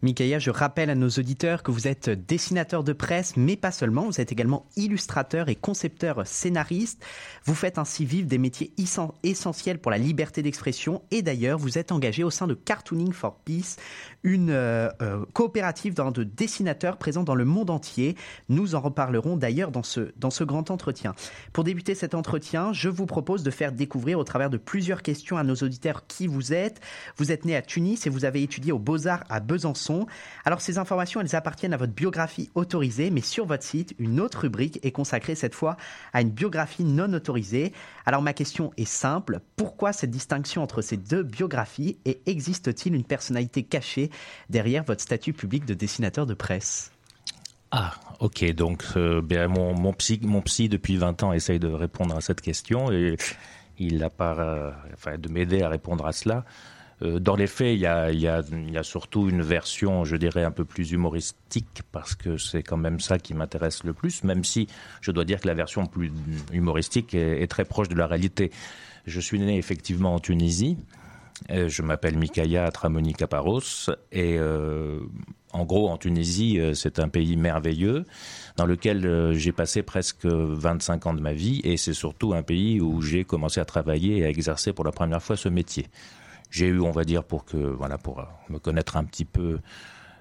Mikaya, 0.00 0.38
je 0.38 0.50
rappelle 0.50 0.90
à 0.90 0.94
nos 0.94 1.08
auditeurs 1.08 1.64
que 1.64 1.72
vous 1.72 1.88
êtes 1.88 2.08
dessinateur 2.08 2.84
de 2.84 2.92
presse, 2.92 3.36
mais 3.36 3.56
pas 3.56 3.72
seulement, 3.72 4.04
vous 4.06 4.20
êtes 4.20 4.30
également 4.30 4.64
illustrateur 4.76 5.48
et 5.48 5.56
concepteur 5.56 6.24
scénariste. 6.24 7.04
Vous 7.44 7.56
faites 7.56 7.78
ainsi 7.78 8.04
vivre 8.04 8.28
des 8.28 8.38
métiers 8.38 8.72
essentiels 9.24 9.80
pour 9.80 9.90
la 9.90 9.98
liberté 9.98 10.40
d'expression 10.40 11.02
et 11.10 11.22
d'ailleurs, 11.22 11.58
vous 11.58 11.78
êtes 11.78 11.90
engagé 11.90 12.22
au 12.22 12.30
sein 12.30 12.46
de 12.46 12.54
Cartooning 12.54 13.12
for 13.12 13.40
Peace, 13.44 13.76
une 14.22 14.50
euh, 14.50 14.88
euh, 15.02 15.24
coopérative 15.32 15.94
de 15.94 16.22
dessinateurs 16.22 16.96
présents 16.96 17.24
dans 17.24 17.34
le 17.34 17.44
monde 17.44 17.70
entier. 17.70 18.14
Nous 18.48 18.76
en 18.76 18.80
reparlerons 18.80 19.36
d'ailleurs 19.36 19.72
dans 19.72 19.82
ce, 19.82 20.12
dans 20.16 20.30
ce 20.30 20.44
grand 20.44 20.70
entretien. 20.70 21.16
Pour 21.52 21.64
débuter 21.64 21.96
cet 21.96 22.14
entretien, 22.14 22.72
je 22.72 22.88
vous 22.88 23.06
propose 23.06 23.42
de 23.42 23.50
faire 23.50 23.72
découvrir 23.72 24.20
au 24.20 24.24
travers 24.24 24.48
de 24.48 24.58
plusieurs 24.58 25.02
questions 25.02 25.38
à 25.38 25.42
nos 25.42 25.56
auditeurs 25.56 26.06
qui 26.06 26.28
vous 26.28 26.52
êtes. 26.52 26.80
Vous 27.16 27.32
êtes 27.32 27.44
né 27.44 27.56
à 27.56 27.62
Tunis 27.62 28.06
et 28.06 28.10
vous 28.10 28.24
avez 28.24 28.44
étudié 28.44 28.70
aux 28.70 28.78
Beaux-Arts 28.78 29.24
à 29.28 29.40
Besançon. 29.40 29.87
Alors 30.44 30.60
ces 30.60 30.78
informations, 30.78 31.20
elles 31.20 31.36
appartiennent 31.36 31.74
à 31.74 31.76
votre 31.76 31.92
biographie 31.92 32.50
autorisée, 32.54 33.10
mais 33.10 33.20
sur 33.20 33.46
votre 33.46 33.62
site, 33.62 33.94
une 33.98 34.20
autre 34.20 34.40
rubrique 34.40 34.78
est 34.82 34.92
consacrée 34.92 35.34
cette 35.34 35.54
fois 35.54 35.76
à 36.12 36.20
une 36.20 36.30
biographie 36.30 36.84
non 36.84 37.12
autorisée. 37.12 37.72
Alors 38.06 38.22
ma 38.22 38.32
question 38.32 38.72
est 38.76 38.84
simple, 38.84 39.40
pourquoi 39.56 39.92
cette 39.92 40.10
distinction 40.10 40.62
entre 40.62 40.82
ces 40.82 40.96
deux 40.96 41.22
biographies 41.22 41.98
et 42.04 42.20
existe-t-il 42.26 42.94
une 42.94 43.04
personnalité 43.04 43.62
cachée 43.62 44.10
derrière 44.50 44.84
votre 44.84 45.02
statut 45.02 45.32
public 45.32 45.64
de 45.64 45.74
dessinateur 45.74 46.26
de 46.26 46.34
presse? 46.34 46.92
Ah, 47.70 47.92
ok. 48.20 48.52
Donc, 48.54 48.82
euh, 48.96 49.20
ben, 49.20 49.48
mon, 49.48 49.92
psy, 49.92 50.20
mon 50.22 50.40
psy, 50.42 50.68
depuis 50.68 50.96
20 50.96 51.22
ans, 51.22 51.32
essaye 51.32 51.58
de 51.58 51.68
répondre 51.68 52.16
à 52.16 52.20
cette 52.20 52.40
question 52.40 52.90
et 52.90 53.16
il 53.78 54.02
a 54.02 54.10
pas, 54.10 54.34
euh, 54.38 54.70
enfin, 54.94 55.18
de 55.18 55.28
m'aider 55.28 55.62
à 55.62 55.68
répondre 55.68 56.06
à 56.06 56.12
cela. 56.12 56.44
Euh, 57.02 57.18
dans 57.18 57.36
les 57.36 57.46
faits, 57.46 57.74
il 57.74 57.80
y, 57.80 57.86
a, 57.86 58.82
surtout 58.82 59.28
une 59.28 59.42
version, 59.42 60.04
je 60.04 60.16
dirais, 60.16 60.44
un 60.44 60.50
peu 60.50 60.64
plus 60.64 60.92
humoristique, 60.92 61.82
parce 61.92 62.14
que 62.14 62.36
c'est 62.36 62.62
quand 62.62 62.76
même 62.76 63.00
ça 63.00 63.18
qui 63.18 63.34
m'intéresse 63.34 63.84
le 63.84 63.92
plus, 63.92 64.24
même 64.24 64.44
si 64.44 64.66
je 65.00 65.12
dois 65.12 65.24
dire 65.24 65.40
que 65.40 65.46
la 65.46 65.54
version 65.54 65.86
plus 65.86 66.12
humoristique 66.52 67.14
est, 67.14 67.46
très 67.48 67.64
proche 67.64 67.88
de 67.88 67.94
la 67.94 68.06
réalité. 68.06 68.50
Je 69.06 69.20
suis 69.20 69.38
né 69.38 69.56
effectivement 69.56 70.14
en 70.14 70.18
Tunisie. 70.18 70.76
Euh, 71.50 71.68
je 71.68 71.82
m'appelle 71.82 72.18
Mikaya 72.18 72.68
Tramoni 72.72 73.14
Kaparos 73.14 73.90
et 74.10 74.36
euh, 74.38 74.98
en 75.52 75.64
gros 75.64 75.88
en 75.88 75.96
Tunisie 75.96 76.58
c'est 76.74 76.98
un 76.98 77.08
pays 77.08 77.36
merveilleux 77.36 78.04
dans 78.56 78.66
lequel 78.66 79.32
j'ai 79.34 79.52
passé 79.52 79.84
presque 79.84 80.26
25 80.26 81.06
ans 81.06 81.14
de 81.14 81.20
ma 81.20 81.32
vie 81.34 81.60
et 81.62 81.76
c'est 81.76 81.92
surtout 81.92 82.34
un 82.34 82.42
pays 82.42 82.80
où 82.80 83.00
j'ai 83.02 83.22
commencé 83.22 83.60
à 83.60 83.64
travailler 83.64 84.18
et 84.18 84.24
à 84.24 84.28
exercer 84.28 84.72
pour 84.72 84.84
la 84.84 84.90
première 84.90 85.22
fois 85.22 85.36
ce 85.36 85.48
métier 85.48 85.86
j'ai 86.50 86.66
eu, 86.66 86.80
on 86.80 86.90
va 86.90 87.04
dire, 87.04 87.24
pour 87.24 87.44
que 87.44 87.56
voilà, 87.56 87.98
pour 87.98 88.20
euh, 88.20 88.24
me 88.48 88.58
connaître 88.58 88.96
un 88.96 89.04
petit 89.04 89.24
peu, 89.24 89.58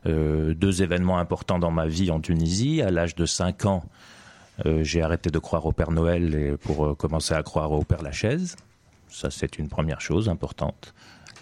euh, 0.06 0.54
deux 0.54 0.84
événements 0.84 1.20
importants 1.20 1.60
dans 1.60 1.72
ma 1.72 1.88
vie 1.88 2.12
en 2.12 2.20
Tunisie. 2.20 2.82
À 2.82 2.92
l'âge 2.92 3.16
de 3.16 3.26
5 3.26 3.66
ans, 3.66 3.84
euh, 4.66 4.84
j'ai 4.84 5.02
arrêté 5.02 5.30
de 5.30 5.40
croire 5.40 5.66
au 5.66 5.72
Père 5.72 5.92
Noël 5.92 6.36
et 6.36 6.58
pour 6.58 6.98
commencer 6.98 7.34
à 7.34 7.44
croire 7.44 7.72
au 7.72 7.84
Père 7.84 8.02
Lachaise. 8.02 8.56
Ça, 9.10 9.32
c'est 9.32 9.58
une 9.58 9.70
première 9.70 10.02
chose 10.02 10.30
importante. 10.30 10.94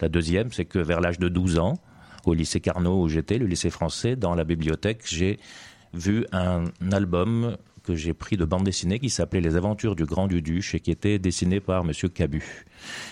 La 0.01 0.09
deuxième, 0.09 0.51
c'est 0.51 0.65
que 0.65 0.79
vers 0.79 1.01
l'âge 1.01 1.19
de 1.19 1.29
12 1.29 1.59
ans, 1.59 1.75
au 2.25 2.33
lycée 2.33 2.59
Carnot 2.59 3.03
où 3.03 3.09
j'étais, 3.09 3.37
le 3.37 3.45
lycée 3.45 3.69
français, 3.69 4.15
dans 4.15 4.35
la 4.35 4.43
bibliothèque, 4.43 5.01
j'ai 5.05 5.39
vu 5.93 6.25
un 6.31 6.65
album 6.91 7.55
que 7.85 7.95
j'ai 7.95 8.13
pris 8.13 8.35
de 8.35 8.45
bande 8.45 8.63
dessinée 8.63 8.99
qui 8.99 9.09
s'appelait 9.09 9.41
Les 9.41 9.55
Aventures 9.55 9.95
du 9.95 10.05
Grand 10.05 10.27
Duduche 10.27 10.75
et 10.75 10.79
qui 10.79 10.91
était 10.91 11.19
dessiné 11.19 11.59
par 11.59 11.83
Monsieur 11.83 12.09
Cabu. 12.09 12.65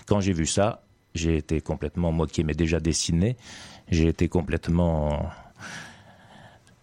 Quand 0.07 0.19
j'ai 0.19 0.33
vu 0.33 0.45
ça, 0.45 0.82
j'ai 1.13 1.37
été 1.37 1.61
complètement, 1.61 2.11
moi 2.11 2.27
qui 2.27 2.41
aimais 2.41 2.53
déjà 2.53 2.79
dessiner, 2.79 3.35
j'ai 3.89 4.07
été 4.07 4.27
complètement, 4.27 5.29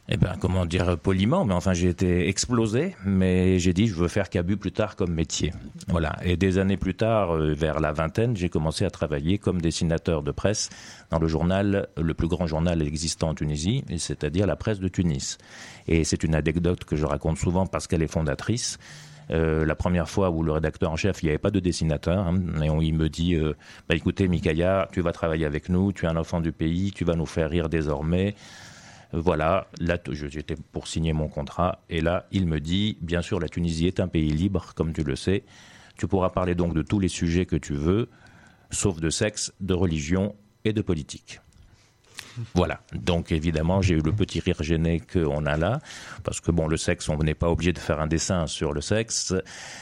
eh 0.08 0.16
ben, 0.16 0.34
comment 0.40 0.66
dire, 0.66 0.98
poliment, 0.98 1.44
mais 1.44 1.54
enfin, 1.54 1.72
j'ai 1.72 1.88
été 1.88 2.28
explosé, 2.28 2.94
mais 3.04 3.58
j'ai 3.58 3.72
dit, 3.72 3.86
je 3.86 3.94
veux 3.94 4.08
faire 4.08 4.28
cabu 4.28 4.56
plus 4.56 4.72
tard 4.72 4.96
comme 4.96 5.12
métier. 5.12 5.52
Voilà. 5.88 6.16
Et 6.22 6.36
des 6.36 6.58
années 6.58 6.76
plus 6.76 6.94
tard, 6.94 7.34
euh, 7.34 7.54
vers 7.54 7.80
la 7.80 7.92
vingtaine, 7.92 8.36
j'ai 8.36 8.48
commencé 8.48 8.84
à 8.84 8.90
travailler 8.90 9.38
comme 9.38 9.60
dessinateur 9.60 10.22
de 10.22 10.30
presse 10.30 10.70
dans 11.10 11.18
le 11.18 11.26
journal, 11.26 11.88
le 11.96 12.14
plus 12.14 12.28
grand 12.28 12.46
journal 12.46 12.82
existant 12.82 13.30
en 13.30 13.34
Tunisie, 13.34 13.84
c'est-à-dire 13.98 14.46
la 14.46 14.56
presse 14.56 14.80
de 14.80 14.88
Tunis. 14.88 15.38
Et 15.88 16.04
c'est 16.04 16.22
une 16.22 16.34
anecdote 16.34 16.84
que 16.84 16.96
je 16.96 17.06
raconte 17.06 17.38
souvent 17.38 17.66
parce 17.66 17.86
qu'elle 17.86 18.02
est 18.02 18.12
fondatrice. 18.12 18.78
Euh, 19.30 19.64
la 19.64 19.74
première 19.74 20.08
fois 20.08 20.30
où 20.30 20.42
le 20.42 20.52
rédacteur 20.52 20.90
en 20.90 20.96
chef, 20.96 21.22
il 21.22 21.26
n'y 21.26 21.30
avait 21.30 21.38
pas 21.38 21.50
de 21.50 21.60
dessinateur, 21.60 22.26
hein, 22.26 22.40
et 22.62 22.66
il 22.66 22.94
me 22.94 23.08
dit, 23.08 23.36
euh, 23.36 23.54
bah, 23.88 23.94
écoutez, 23.94 24.26
Mikaya, 24.26 24.88
tu 24.92 25.00
vas 25.00 25.12
travailler 25.12 25.46
avec 25.46 25.68
nous, 25.68 25.92
tu 25.92 26.04
es 26.06 26.08
un 26.08 26.16
enfant 26.16 26.40
du 26.40 26.52
pays, 26.52 26.92
tu 26.92 27.04
vas 27.04 27.14
nous 27.14 27.26
faire 27.26 27.50
rire 27.50 27.68
désormais. 27.68 28.34
Voilà, 29.12 29.66
là 29.80 29.98
j'étais 30.12 30.54
pour 30.70 30.86
signer 30.86 31.12
mon 31.12 31.26
contrat 31.26 31.80
et 31.90 32.00
là 32.00 32.28
il 32.30 32.46
me 32.46 32.60
dit 32.60 32.96
bien 33.00 33.22
sûr 33.22 33.40
la 33.40 33.48
Tunisie 33.48 33.88
est 33.88 33.98
un 33.98 34.06
pays 34.06 34.30
libre 34.30 34.70
comme 34.76 34.92
tu 34.92 35.02
le 35.02 35.16
sais, 35.16 35.42
tu 35.96 36.06
pourras 36.06 36.30
parler 36.30 36.54
donc 36.54 36.74
de 36.74 36.82
tous 36.82 37.00
les 37.00 37.08
sujets 37.08 37.44
que 37.44 37.56
tu 37.56 37.74
veux, 37.74 38.08
sauf 38.70 39.00
de 39.00 39.10
sexe, 39.10 39.52
de 39.60 39.74
religion 39.74 40.36
et 40.64 40.72
de 40.72 40.80
politique. 40.80 41.40
Voilà. 42.54 42.80
Donc 42.92 43.32
évidemment, 43.32 43.82
j'ai 43.82 43.94
eu 43.94 44.00
le 44.00 44.12
petit 44.12 44.40
rire 44.40 44.62
gêné 44.62 45.00
qu'on 45.00 45.46
a 45.46 45.56
là, 45.56 45.80
parce 46.24 46.40
que 46.40 46.50
bon, 46.50 46.66
le 46.66 46.76
sexe, 46.76 47.08
on 47.08 47.16
n'est 47.18 47.34
pas 47.34 47.48
obligé 47.48 47.72
de 47.72 47.78
faire 47.78 48.00
un 48.00 48.06
dessin 48.06 48.46
sur 48.46 48.72
le 48.72 48.80
sexe. 48.80 49.34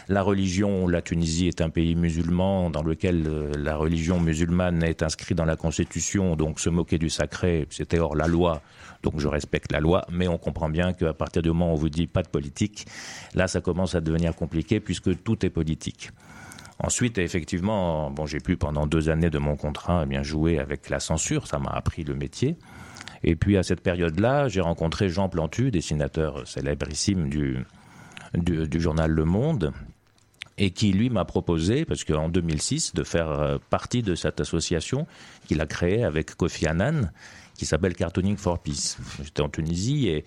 La 0.09 0.23
religion, 0.23 0.89
la 0.89 1.03
Tunisie 1.03 1.49
est 1.49 1.61
un 1.61 1.71
pays 1.71 1.95
musulman 1.95 2.71
dans 2.71 2.83
lequel 2.83 3.25
euh, 3.27 3.53
la 3.57 3.77
religion 3.77 4.21
musulmane 4.21 4.83
est 4.83 5.03
inscrite 5.03 5.37
dans 5.37 5.45
la 5.45 5.57
Constitution, 5.57 6.37
donc 6.37 6.61
se 6.61 6.71
moquer 6.71 6.99
du 6.99 7.11
sacré, 7.11 7.67
c'était 7.71 7.99
hors 7.99 8.17
la 8.17 8.27
loi. 8.27 8.63
Donc 9.03 9.21
je 9.21 9.29
respecte 9.29 9.71
la 9.73 9.81
loi, 9.81 10.05
mais 10.11 10.27
on 10.27 10.39
comprend 10.39 10.69
bien 10.69 10.93
qu'à 10.93 11.15
partir 11.15 11.43
du 11.43 11.51
moment 11.51 11.71
où 11.71 11.73
on 11.75 11.77
vous 11.77 11.89
dit 11.89 12.09
pas 12.09 12.23
de 12.23 12.29
politique, 12.29 12.87
là 13.35 13.47
ça 13.47 13.61
commence 13.61 13.95
à 13.95 14.01
devenir 14.01 14.35
compliqué 14.35 14.81
puisque 14.81 15.23
tout 15.23 15.47
est 15.47 15.51
politique. 15.51 16.11
Ensuite, 16.81 17.19
effectivement, 17.19 18.11
bon, 18.11 18.27
j'ai 18.27 18.39
pu 18.39 18.57
pendant 18.57 18.87
deux 18.87 19.09
années 19.09 19.31
de 19.31 19.39
mon 19.39 19.57
contrat 19.57 20.03
eh 20.05 20.07
bien 20.07 20.23
jouer 20.23 20.59
avec 20.59 20.91
la 20.91 21.01
censure, 21.01 21.47
ça 21.47 21.59
m'a 21.59 21.71
appris 21.71 22.05
le 22.05 22.15
métier. 22.15 22.57
Et 23.25 23.35
puis 23.35 23.57
à 23.57 23.65
cette 23.65 23.81
période-là, 23.81 24.49
j'ai 24.49 24.61
rencontré 24.61 25.09
Jean 25.09 25.29
Plantu, 25.29 25.73
dessinateur 25.73 26.47
célébrissime 26.47 27.29
du, 27.29 27.65
du, 28.35 28.81
journal 28.81 29.11
Le 29.11 29.25
Monde, 29.25 29.73
et 30.57 30.71
qui 30.71 30.93
lui 30.93 31.11
m'a 31.11 31.25
proposé, 31.25 31.85
parce 31.85 32.05
qu'en 32.05 32.29
2006, 32.29 32.95
de 32.95 33.03
faire 33.03 33.31
euh, 33.31 33.59
partie 33.71 34.03
de 34.03 34.15
cette 34.15 34.41
association 34.41 35.07
qu'il 35.47 35.61
a 35.61 35.67
créée 35.67 36.05
avec 36.05 36.37
Kofi 36.37 36.69
Annan, 36.69 37.11
qui 37.55 37.67
s'appelle 37.67 37.95
Cartooning 37.95 38.37
for 38.37 38.61
Peace. 38.61 38.99
J'étais 39.23 39.43
en 39.43 39.49
Tunisie 39.49 40.09
et, 40.09 40.25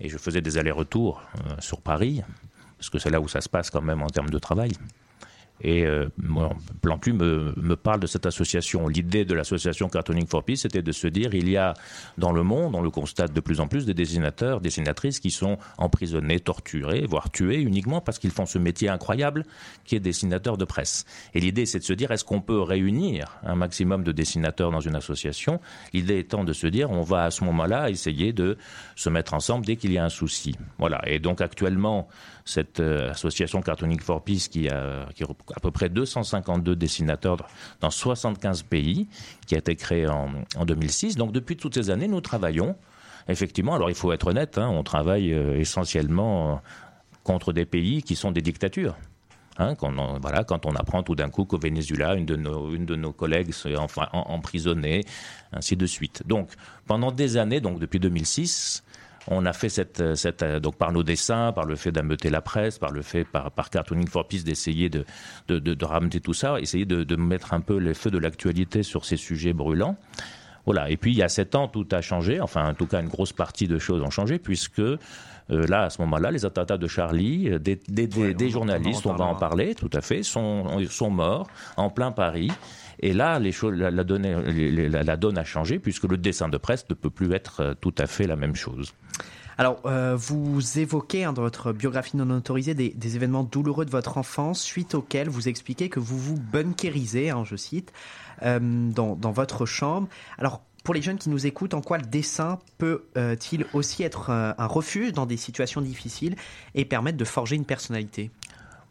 et 0.00 0.10
je 0.10 0.18
faisais 0.18 0.42
des 0.42 0.58
allers-retours 0.58 1.22
euh, 1.36 1.54
sur 1.60 1.80
Paris, 1.80 2.22
parce 2.76 2.90
que 2.90 2.98
c'est 2.98 3.10
là 3.10 3.22
où 3.22 3.28
ça 3.28 3.40
se 3.40 3.48
passe 3.48 3.70
quand 3.70 3.82
même 3.82 4.02
en 4.02 4.08
termes 4.08 4.30
de 4.30 4.38
travail. 4.38 4.72
Et 5.60 5.84
euh, 5.84 6.08
Plantu 6.82 7.12
me, 7.12 7.54
me, 7.56 7.76
parle 7.76 8.00
de 8.00 8.06
cette 8.06 8.26
association. 8.26 8.88
L'idée 8.88 9.24
de 9.24 9.34
l'association 9.34 9.88
Cartooning 9.88 10.26
for 10.26 10.42
Peace, 10.42 10.58
c'était 10.58 10.82
de 10.82 10.92
se 10.92 11.06
dire 11.06 11.34
il 11.34 11.48
y 11.48 11.56
a 11.56 11.74
dans 12.18 12.32
le 12.32 12.42
monde, 12.42 12.74
on 12.74 12.82
le 12.82 12.90
constate 12.90 13.32
de 13.32 13.40
plus 13.40 13.60
en 13.60 13.68
plus, 13.68 13.86
des 13.86 13.94
dessinateurs, 13.94 14.60
dessinatrices 14.60 15.20
qui 15.20 15.30
sont 15.30 15.58
emprisonnés, 15.78 16.40
torturés, 16.40 17.06
voire 17.08 17.30
tués 17.30 17.60
uniquement 17.60 18.00
parce 18.00 18.18
qu'ils 18.18 18.32
font 18.32 18.46
ce 18.46 18.58
métier 18.58 18.88
incroyable 18.88 19.44
qui 19.84 19.94
est 19.94 20.00
dessinateur 20.00 20.56
de 20.56 20.64
presse. 20.64 21.04
Et 21.34 21.40
l'idée, 21.40 21.66
c'est 21.66 21.78
de 21.78 21.84
se 21.84 21.92
dire 21.92 22.10
est-ce 22.10 22.24
qu'on 22.24 22.40
peut 22.40 22.60
réunir 22.60 23.38
un 23.44 23.54
maximum 23.54 24.02
de 24.02 24.12
dessinateurs 24.12 24.72
dans 24.72 24.80
une 24.80 24.96
association? 24.96 25.60
L'idée 25.92 26.18
étant 26.18 26.44
de 26.44 26.52
se 26.52 26.66
dire 26.66 26.90
on 26.90 27.02
va 27.02 27.24
à 27.24 27.30
ce 27.30 27.44
moment-là 27.44 27.90
essayer 27.90 28.32
de 28.32 28.58
se 28.96 29.08
mettre 29.08 29.34
ensemble 29.34 29.64
dès 29.64 29.76
qu'il 29.76 29.92
y 29.92 29.98
a 29.98 30.04
un 30.04 30.08
souci. 30.08 30.56
Voilà. 30.78 31.00
Et 31.06 31.20
donc 31.20 31.40
actuellement, 31.40 32.08
cette 32.44 32.80
euh, 32.80 33.10
association 33.10 33.62
Cartooning 33.62 34.00
for 34.00 34.22
Peace 34.22 34.48
qui 34.50 34.68
a, 34.68 35.08
qui 35.14 35.24
a 35.24 35.26
à 35.56 35.60
peu 35.60 35.70
près 35.70 35.88
252 35.88 36.76
dessinateurs 36.76 37.38
dans 37.80 37.90
75 37.90 38.62
pays, 38.62 39.06
qui 39.46 39.54
a 39.54 39.58
été 39.58 39.76
créée 39.76 40.06
en, 40.06 40.30
en 40.56 40.64
2006. 40.64 41.16
Donc 41.16 41.32
depuis 41.32 41.56
toutes 41.56 41.74
ces 41.74 41.90
années, 41.90 42.08
nous 42.08 42.20
travaillons. 42.20 42.76
Effectivement, 43.28 43.74
alors 43.74 43.88
il 43.88 43.96
faut 43.96 44.12
être 44.12 44.26
honnête, 44.26 44.58
hein, 44.58 44.68
on 44.68 44.82
travaille 44.82 45.32
euh, 45.32 45.58
essentiellement 45.58 46.60
contre 47.22 47.54
des 47.54 47.64
pays 47.64 48.02
qui 48.02 48.16
sont 48.16 48.30
des 48.30 48.42
dictatures. 48.42 48.96
Hein, 49.56 49.76
quand, 49.76 49.96
on, 49.98 50.18
voilà, 50.18 50.44
quand 50.44 50.66
on 50.66 50.74
apprend 50.74 51.02
tout 51.02 51.14
d'un 51.14 51.30
coup 51.30 51.44
qu'au 51.44 51.58
Venezuela, 51.58 52.14
une 52.14 52.26
de 52.26 52.36
nos, 52.36 52.74
une 52.74 52.86
de 52.86 52.96
nos 52.96 53.12
collègues 53.12 53.52
s'est 53.52 53.76
enfin 53.76 54.08
emprisonnée, 54.12 55.04
ainsi 55.52 55.76
de 55.76 55.86
suite. 55.86 56.22
Donc, 56.26 56.50
pendant 56.86 57.12
des 57.12 57.36
années, 57.36 57.60
donc 57.60 57.78
depuis 57.78 58.00
2006, 58.00 58.83
on 59.28 59.46
a 59.46 59.52
fait 59.52 59.68
cette, 59.68 60.14
cette, 60.14 60.42
euh, 60.42 60.60
donc 60.60 60.76
par 60.76 60.92
nos 60.92 61.02
dessins, 61.02 61.52
par 61.52 61.64
le 61.64 61.76
fait 61.76 61.92
d'ameuter 61.92 62.30
la 62.30 62.40
presse, 62.40 62.78
par 62.78 62.90
le 62.90 63.02
fait 63.02 63.24
par, 63.24 63.50
par 63.50 63.70
Cartooning 63.70 64.08
for 64.08 64.26
Peace 64.26 64.44
d'essayer 64.44 64.88
de, 64.88 65.04
de, 65.48 65.58
de, 65.58 65.74
de, 65.74 65.84
ramener 65.84 66.20
tout 66.20 66.34
ça, 66.34 66.60
essayer 66.60 66.84
de, 66.84 67.04
de 67.04 67.16
mettre 67.16 67.54
un 67.54 67.60
peu 67.60 67.76
les 67.76 67.94
feux 67.94 68.10
de 68.10 68.18
l'actualité 68.18 68.82
sur 68.82 69.04
ces 69.04 69.16
sujets 69.16 69.52
brûlants. 69.52 69.96
Voilà. 70.66 70.90
Et 70.90 70.96
puis 70.96 71.12
il 71.12 71.18
y 71.18 71.22
a 71.22 71.28
sept 71.28 71.54
ans, 71.54 71.68
tout 71.68 71.86
a 71.92 72.00
changé. 72.00 72.40
Enfin, 72.40 72.70
en 72.70 72.74
tout 72.74 72.86
cas, 72.86 73.00
une 73.00 73.08
grosse 73.08 73.32
partie 73.32 73.68
de 73.68 73.78
choses 73.78 74.02
ont 74.02 74.10
changé 74.10 74.38
puisque 74.38 74.82
euh, 75.50 75.66
là, 75.66 75.82
à 75.82 75.90
ce 75.90 76.00
moment-là, 76.02 76.30
les 76.30 76.44
attentats 76.44 76.78
de 76.78 76.86
Charlie, 76.86 77.50
des, 77.60 77.76
des, 77.88 78.06
des, 78.06 78.20
ouais, 78.20 78.34
des 78.34 78.50
journalistes, 78.50 79.06
on, 79.06 79.10
on, 79.10 79.16
va 79.16 79.24
en 79.24 79.34
parler, 79.34 79.74
tout 79.74 79.90
à 79.92 80.00
fait, 80.00 80.22
sont, 80.22 80.80
sont 80.88 81.10
morts 81.10 81.46
en 81.76 81.90
plein 81.90 82.12
Paris. 82.12 82.50
Et 83.00 83.12
là, 83.12 83.38
les 83.38 83.52
choses, 83.52 83.76
la, 83.76 83.90
la, 83.90 84.04
donne, 84.04 84.26
la, 84.26 85.02
la, 85.02 85.16
donne 85.16 85.38
a 85.38 85.44
changé 85.44 85.78
puisque 85.78 86.04
le 86.04 86.16
dessin 86.16 86.48
de 86.48 86.56
presse 86.56 86.86
ne 86.88 86.94
peut 86.94 87.10
plus 87.10 87.32
être 87.32 87.60
euh, 87.60 87.74
tout 87.78 87.94
à 87.98 88.06
fait 88.06 88.26
la 88.26 88.36
même 88.36 88.54
chose. 88.54 88.94
Alors, 89.56 89.80
euh, 89.84 90.16
vous 90.16 90.78
évoquez 90.78 91.24
hein, 91.24 91.32
dans 91.32 91.42
votre 91.42 91.72
biographie 91.72 92.16
non 92.16 92.28
autorisée 92.30 92.74
des, 92.74 92.90
des, 92.90 93.16
événements 93.16 93.44
douloureux 93.44 93.84
de 93.84 93.90
votre 93.90 94.18
enfance, 94.18 94.60
suite 94.60 94.94
auxquels 94.94 95.28
vous 95.28 95.48
expliquez 95.48 95.88
que 95.88 96.00
vous 96.00 96.18
vous 96.18 96.36
bunkérisez, 96.36 97.30
hein, 97.30 97.44
je 97.44 97.54
cite, 97.54 97.92
euh, 98.42 98.58
dans, 98.60 99.14
dans, 99.14 99.30
votre 99.30 99.64
chambre. 99.64 100.08
Alors, 100.38 100.62
pour 100.84 100.94
les 100.94 101.02
jeunes 101.02 101.18
qui 101.18 101.30
nous 101.30 101.46
écoutent, 101.46 101.74
en 101.74 101.80
quoi 101.80 101.98
le 101.98 102.04
dessin 102.04 102.60
peut-il 102.78 103.62
euh, 103.62 103.66
aussi 103.72 104.04
être 104.04 104.30
un, 104.30 104.54
un 104.56 104.66
refuge 104.66 105.12
dans 105.12 105.26
des 105.26 105.36
situations 105.36 105.80
difficiles 105.80 106.36
et 106.76 106.84
permettre 106.84 107.18
de 107.18 107.24
forger 107.24 107.56
une 107.56 107.64
personnalité? 107.64 108.30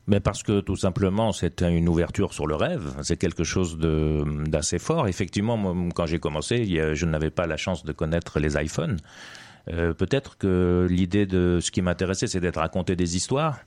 Mais 0.07 0.19
parce 0.19 0.43
que 0.43 0.59
tout 0.59 0.75
simplement 0.75 1.31
c'est 1.31 1.61
une 1.61 1.87
ouverture 1.87 2.33
sur 2.33 2.45
le 2.45 2.55
rêve, 2.55 2.93
c'est 3.03 3.15
quelque 3.15 3.45
chose 3.45 3.77
d'assez 3.77 4.79
fort. 4.79 5.07
Effectivement, 5.07 5.89
quand 5.95 6.05
j'ai 6.05 6.19
commencé, 6.19 6.65
je 6.93 7.05
n'avais 7.05 7.29
pas 7.29 7.47
la 7.47 7.55
chance 7.55 7.85
de 7.85 7.93
connaître 7.93 8.39
les 8.39 8.61
iPhones. 8.61 8.97
Euh, 9.71 9.93
Peut-être 9.93 10.37
que 10.37 10.87
l'idée 10.89 11.25
de 11.25 11.59
ce 11.61 11.71
qui 11.71 11.81
m'intéressait, 11.81 12.27
c'est 12.27 12.41
d'être 12.41 12.59
raconter 12.59 12.97
des 12.97 13.15
histoires. 13.15 13.59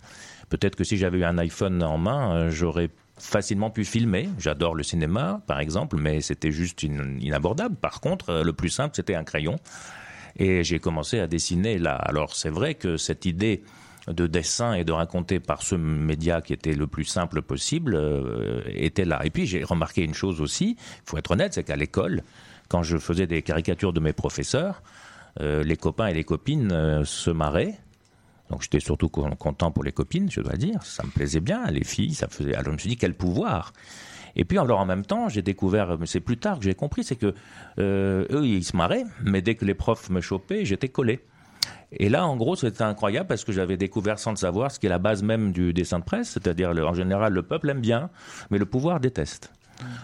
Peut-être 0.51 0.77
que 0.77 0.85
si 0.85 0.99
j'avais 0.99 1.21
eu 1.21 1.25
un 1.25 1.39
iPhone 1.39 1.83
en 1.83 1.97
main, 1.97 2.35
euh, 2.35 2.51
j'aurais 2.51 2.91
facilement 3.19 3.71
pu 3.71 3.85
filmer. 3.85 4.29
J'adore 4.39 4.75
le 4.75 4.83
cinéma, 4.83 5.41
par 5.47 5.61
exemple, 5.61 5.97
mais 5.97 6.21
c'était 6.21 6.53
juste 6.53 6.85
in 6.85 7.19
inabordable. 7.21 7.77
Par 7.77 8.01
contre, 8.01 8.31
euh, 8.31 8.43
le 8.43 8.53
plus 8.53 8.69
simple, 8.69 8.95
c'était 8.95 9.15
un 9.15 9.25
crayon. 9.25 9.57
Et 10.39 10.65
j'ai 10.65 10.79
commencé 10.79 11.19
à 11.19 11.27
dessiner 11.27 11.79
là. 11.79 11.95
Alors 11.95 12.35
c'est 12.35 12.51
vrai 12.51 12.75
que 12.75 12.99
cette 12.99 13.25
idée 13.25 13.63
de 14.07 14.27
dessin 14.27 14.75
et 14.75 14.85
de 14.85 14.93
raconter 14.93 15.41
par 15.41 15.63
ce 15.63 15.75
média 15.75 16.43
qui 16.43 16.53
était 16.53 16.75
le 16.75 16.87
plus 16.87 17.05
simple 17.05 17.41
possible 17.41 17.95
euh, 17.95 18.63
était 18.67 19.07
là. 19.07 19.25
Et 19.25 19.31
puis 19.31 19.47
j'ai 19.47 19.65
remarqué 19.65 20.03
une 20.03 20.15
chose 20.15 20.43
aussi, 20.43 20.77
il 20.79 21.03
faut 21.11 21.17
être 21.17 21.31
honnête, 21.31 21.55
c'est 21.55 21.65
qu'à 21.65 21.77
l'école, 21.77 22.23
quand 22.69 22.83
je 22.83 22.99
faisais 22.99 23.27
des 23.27 23.41
caricatures 23.41 23.95
de 23.95 24.01
mes 24.01 24.13
professeurs, 24.13 24.83
euh, 25.41 25.65
les 25.65 25.77
copains 25.77 26.09
et 26.09 26.15
les 26.15 26.25
copines 26.25 27.03
se 27.05 27.31
marraient. 27.31 27.79
Donc 28.51 28.63
j'étais 28.63 28.81
surtout 28.81 29.09
content 29.09 29.71
pour 29.71 29.85
les 29.85 29.93
copines, 29.93 30.31
je 30.31 30.41
dois 30.41 30.57
dire. 30.57 30.83
Ça 30.83 31.03
me 31.05 31.11
plaisait 31.11 31.41
bien, 31.41 31.67
les 31.67 31.85
filles, 31.85 32.15
ça 32.15 32.29
faisait. 32.29 32.55
Alors 32.55 32.67
je 32.67 32.71
me 32.71 32.79
suis 32.79 32.91
dit 32.91 32.97
quel 32.97 33.15
pouvoir. 33.15 33.73
Et 34.37 34.45
puis 34.45 34.59
alors 34.59 34.79
en 34.79 34.87
même 34.87 35.05
temps, 35.05 35.29
j'ai 35.29 35.43
découvert, 35.43 35.99
mais 35.99 36.07
c'est 36.07 36.21
plus 36.21 36.37
tard 36.37 36.59
que 36.59 36.65
j'ai 36.65 36.75
compris, 36.75 37.05
c'est 37.05 37.17
que 37.17 37.35
euh, 37.79 38.27
eux 38.31 38.47
ils 38.47 38.65
se 38.65 38.77
marraient, 38.77 39.05
mais 39.25 39.43
dès 39.43 39.55
que 39.55 39.65
les 39.65 39.75
profs 39.75 40.11
me 40.11 40.21
chopaient, 40.21 40.65
j'étais 40.65 40.89
collé. 40.89 41.21
Et 41.93 42.09
là, 42.09 42.27
en 42.27 42.37
gros, 42.37 42.57
c'était 42.57 42.83
incroyable 42.83 43.29
parce 43.29 43.45
que 43.45 43.53
j'avais 43.53 43.77
découvert 43.77 44.19
sans 44.19 44.31
le 44.31 44.37
savoir 44.37 44.71
ce 44.71 44.79
qui 44.79 44.87
est 44.87 44.91
la 44.91 44.99
base 44.99 45.23
même 45.23 45.53
du 45.53 45.73
dessin 45.73 46.01
de 46.01 46.05
presse, 46.05 46.31
c'est-à-dire 46.31 46.71
en 46.71 46.95
général 46.95 47.33
le 47.33 47.43
peuple 47.43 47.71
aime 47.71 47.81
bien, 47.81 48.11
mais 48.51 48.59
le 48.59 48.67
pouvoir 48.67 49.01
déteste. 49.01 49.53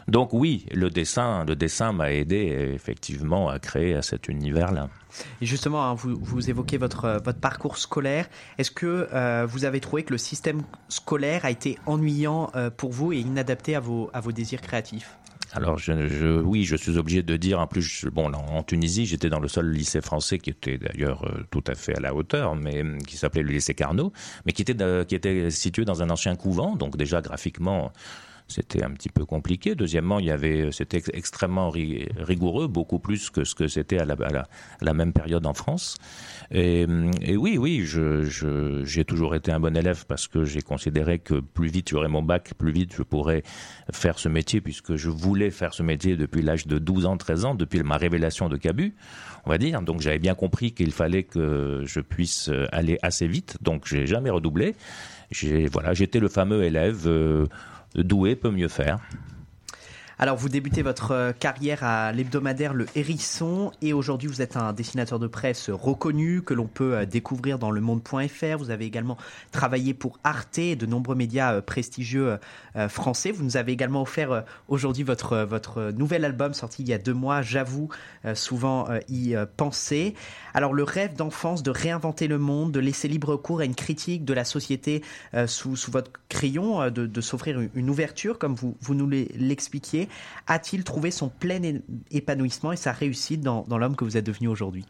Donc 0.09 0.33
oui, 0.33 0.67
le 0.73 0.91
dessin, 0.91 1.45
le 1.45 1.57
dessin 1.57 1.93
m'a 1.93 2.13
aidé 2.13 2.71
effectivement 2.75 3.49
à 3.49 3.59
créer 3.59 4.01
cet 4.03 4.29
univers-là. 4.29 4.89
Et 5.41 5.47
justement, 5.47 5.85
hein, 5.85 5.95
vous, 5.95 6.17
vous, 6.21 6.51
évoquez 6.51 6.79
votre, 6.79 7.21
votre 7.25 7.39
parcours 7.39 7.79
scolaire. 7.79 8.29
Est-ce 8.59 8.71
que 8.71 9.09
euh, 9.13 9.47
vous 9.49 9.65
avez 9.65 9.81
trouvé 9.81 10.05
que 10.05 10.13
le 10.13 10.19
système 10.19 10.63
scolaire 10.89 11.45
a 11.45 11.51
été 11.51 11.79
ennuyant 11.87 12.51
euh, 12.55 12.71
pour 12.71 12.93
vous 12.93 13.13
et 13.13 13.19
inadapté 13.19 13.75
à 13.75 13.81
vos, 13.81 14.11
à 14.13 14.21
vos 14.21 14.33
désirs 14.33 14.61
créatifs? 14.61 15.17
Alors, 15.55 15.77
je, 15.77 16.09
je, 16.09 16.41
oui, 16.41 16.65
je 16.65 16.77
suis 16.77 16.97
obligé 16.97 17.23
de 17.23 17.37
dire, 17.37 17.61
en 17.61 17.67
plus, 17.67 18.07
bon, 18.11 18.33
en 18.33 18.63
Tunisie, 18.63 19.05
j'étais 19.05 19.29
dans 19.29 19.41
le 19.41 19.49
seul 19.49 19.71
lycée 19.71 20.01
français 20.01 20.39
qui 20.39 20.49
était 20.49 20.79
d'ailleurs 20.79 21.27
euh, 21.27 21.45
tout 21.51 21.65
à 21.67 21.75
fait 21.75 21.95
à 21.95 22.01
la 22.01 22.15
hauteur, 22.15 22.57
mais 22.57 22.83
qui 23.07 23.19
s'appelait 23.19 23.43
le 23.43 23.53
lycée 23.53 23.75
Carnot, 23.75 24.15
mais 24.47 24.53
qui 24.53 24.63
était, 24.63 24.77
qui 25.07 25.15
était 25.15 25.51
situé 25.51 25.85
dans 25.85 26.03
un 26.03 26.09
ancien 26.09 26.37
couvent, 26.37 26.75
donc 26.75 26.97
déjà 26.97 27.21
graphiquement, 27.21 27.93
c'était 28.53 28.85
un 28.85 28.91
petit 28.91 29.09
peu 29.09 29.25
compliqué. 29.25 29.75
Deuxièmement, 29.75 30.19
il 30.19 30.27
y 30.27 30.31
avait, 30.31 30.71
c'était 30.73 31.03
extrêmement 31.12 31.71
rigoureux, 31.71 32.69
beaucoup 32.69 32.99
plus 32.99 33.31
que 33.31 33.45
ce 33.45 33.55
que 33.55 33.67
c'était 33.67 33.99
à 33.99 34.05
la, 34.05 34.95
même 34.95 35.12
période 35.12 35.47
en 35.47 35.55
France. 35.55 35.97
Et, 36.51 36.87
et 37.23 37.37
oui, 37.37 37.59
oui, 37.59 37.85
j'ai 37.85 39.05
toujours 39.05 39.35
été 39.35 39.53
un 39.53 39.61
bon 39.61 39.77
élève 39.77 40.05
parce 40.07 40.29
que 40.29 40.45
j'ai 40.45 40.62
considéré 40.62 41.19
que 41.19 41.41
plus 41.41 41.69
vite 41.69 41.88
j'aurais 41.91 42.09
mon 42.09 42.23
bac, 42.23 42.53
plus 42.59 42.73
vite 42.73 42.95
je 42.97 43.03
pourrais 43.03 43.43
faire 43.93 44.19
ce 44.19 44.29
métier 44.29 44.61
puisque 44.61 44.97
je 44.97 45.09
voulais 45.09 45.51
faire 45.51 45.75
ce 45.75 45.83
métier 45.83 46.17
depuis 46.17 46.43
l'âge 46.43 46.67
de 46.67 46.79
12 46.79 47.07
ans, 47.07 47.17
13 47.17 47.45
ans, 47.45 47.55
depuis 47.55 47.83
ma 47.83 47.97
révélation 47.97 48.49
de 48.49 48.57
Cabu, 48.57 48.95
on 49.47 49.51
va 49.51 49.59
dire. 49.59 49.83
Donc 49.83 50.01
j'avais 50.01 50.19
bien 50.19 50.35
compris 50.35 50.73
qu'il 50.73 50.93
fallait 50.93 51.23
que 51.25 51.83
je 51.87 52.01
puisse 52.01 52.51
aller 52.71 52.99
assez 53.03 53.27
vite. 53.27 53.57
Donc 53.62 53.87
j'ai 53.87 54.07
jamais 54.07 54.31
redoublé. 54.31 54.75
Voilà, 55.73 55.95
j'étais 55.95 56.21
le 56.21 56.29
fameux 56.29 56.62
élève, 56.62 57.05
euh, 57.07 57.47
doué 57.97 58.37
peut 58.37 58.51
mieux 58.51 58.69
faire. 58.69 59.01
Alors, 60.23 60.37
vous 60.37 60.49
débutez 60.49 60.83
votre 60.83 61.35
carrière 61.41 61.83
à 61.83 62.13
l'hebdomadaire 62.13 62.75
Le 62.75 62.87
Hérisson 62.95 63.73
et 63.83 63.93
aujourd'hui, 63.93 64.29
vous 64.29 64.41
êtes 64.41 64.57
un 64.57 64.73
dessinateur 64.73 65.19
de 65.19 65.27
presse 65.27 65.69
reconnu 65.69 66.43
que 66.43 66.55
l'on 66.55 66.69
peut 66.69 67.05
découvrir 67.07 67.59
dans 67.59 67.73
le 67.73 67.81
monde.fr. 67.81 68.57
Vous 68.57 68.71
avez 68.71 68.85
également 68.85 69.17
travaillé 69.51 69.95
pour 69.95 70.21
Arte 70.23 70.59
et 70.59 70.77
de 70.77 70.87
nombreux 70.87 71.17
médias 71.17 71.61
prestigieux 71.61 72.39
français. 72.89 73.33
Vous 73.33 73.43
nous 73.43 73.57
avez 73.57 73.73
également 73.73 74.03
offert 74.03 74.45
aujourd'hui 74.69 75.03
votre, 75.03 75.39
votre 75.39 75.91
nouvel 75.91 76.25
album 76.25 76.55
sorti 76.55 76.85
il 76.85 76.89
y 76.89 76.93
a 76.93 76.99
deux 76.99 77.15
mois, 77.15 77.43
J'avoue 77.43 77.89
souvent 78.35 78.87
y 79.09 79.35
penser. 79.57 80.15
Alors, 80.55 80.73
le 80.73 80.85
rêve 80.85 81.17
d'enfance 81.17 81.65
de 81.65 81.73
réinventer 81.73 82.29
le 82.29 82.39
monde, 82.39 82.71
de 82.71 82.79
laisser 82.79 83.09
libre 83.09 83.35
cours 83.35 83.59
à 83.59 83.65
une 83.65 83.75
critique 83.75 84.25
de 84.25 84.35
la 84.35 84.45
société 84.45 85.03
sous, 85.47 85.75
sous 85.75 85.91
votre 85.91 86.13
crayon, 86.29 86.91
de, 86.93 87.07
de 87.09 87.21
s'offrir 87.21 87.61
une 87.75 87.91
ouverture, 87.91 88.39
comme 88.39 88.55
vous, 88.55 88.77
vous 88.81 88.95
nous 88.95 89.09
l'expliquiez 89.09 90.09
a-t-il 90.46 90.85
trouvé 90.85 91.11
son 91.11 91.29
plein 91.29 91.61
épanouissement 92.11 92.72
et 92.72 92.77
sa 92.77 92.92
réussite 92.92 93.40
dans, 93.40 93.64
l'homme 93.79 93.96
que 93.96 94.05
vous 94.05 94.16
êtes 94.16 94.27
devenu 94.27 94.48
aujourd'hui? 94.48 94.85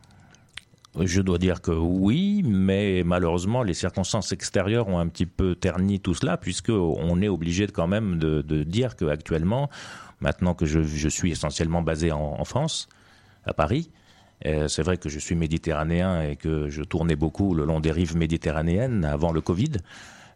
Je 1.01 1.23
dois 1.23 1.39
dire 1.39 1.63
que 1.63 1.71
oui, 1.71 2.43
mais 2.45 3.03
malheureusement, 3.05 3.63
les 3.63 3.73
circonstances 3.73 4.33
extérieures 4.33 4.89
ont 4.89 4.99
un 4.99 5.09
petit 5.09 5.25
peu 5.25 5.55
terni 5.55 6.01
tout 6.01 6.15
cela, 6.15 6.37
puisqu'on 6.37 7.23
est 7.23 7.29
obligé 7.29 7.67
quand 7.67 7.87
même 7.87 8.19
de, 8.19 8.43
de 8.43 8.63
dire 8.63 8.97
qu'actuellement, 8.97 9.71
maintenant 10.21 10.53
que 10.55 10.67
je, 10.67 10.83
je, 10.83 11.09
suis 11.09 11.31
essentiellement 11.31 11.81
basé 11.81 12.13
en, 12.13 12.37
en 12.39 12.45
France, 12.45 12.89
à 13.47 13.55
Paris, 13.55 13.91
euh, 14.47 14.69
c'est 14.69 14.83
vrai 14.83 14.97
que 14.97 15.09
je 15.09 15.19
suis 15.19 15.35
méditerranéen 15.35 16.23
et 16.23 16.37
que 16.37 16.69
je 16.69 16.83
tournais 16.83 17.17
beaucoup 17.17 17.55
le 17.55 17.65
long 17.65 17.81
des 17.81 17.93
rives 17.93 18.17
méditerranéennes 18.17 19.05
avant 19.05 19.33
le 19.33 19.41
Covid. 19.41 19.73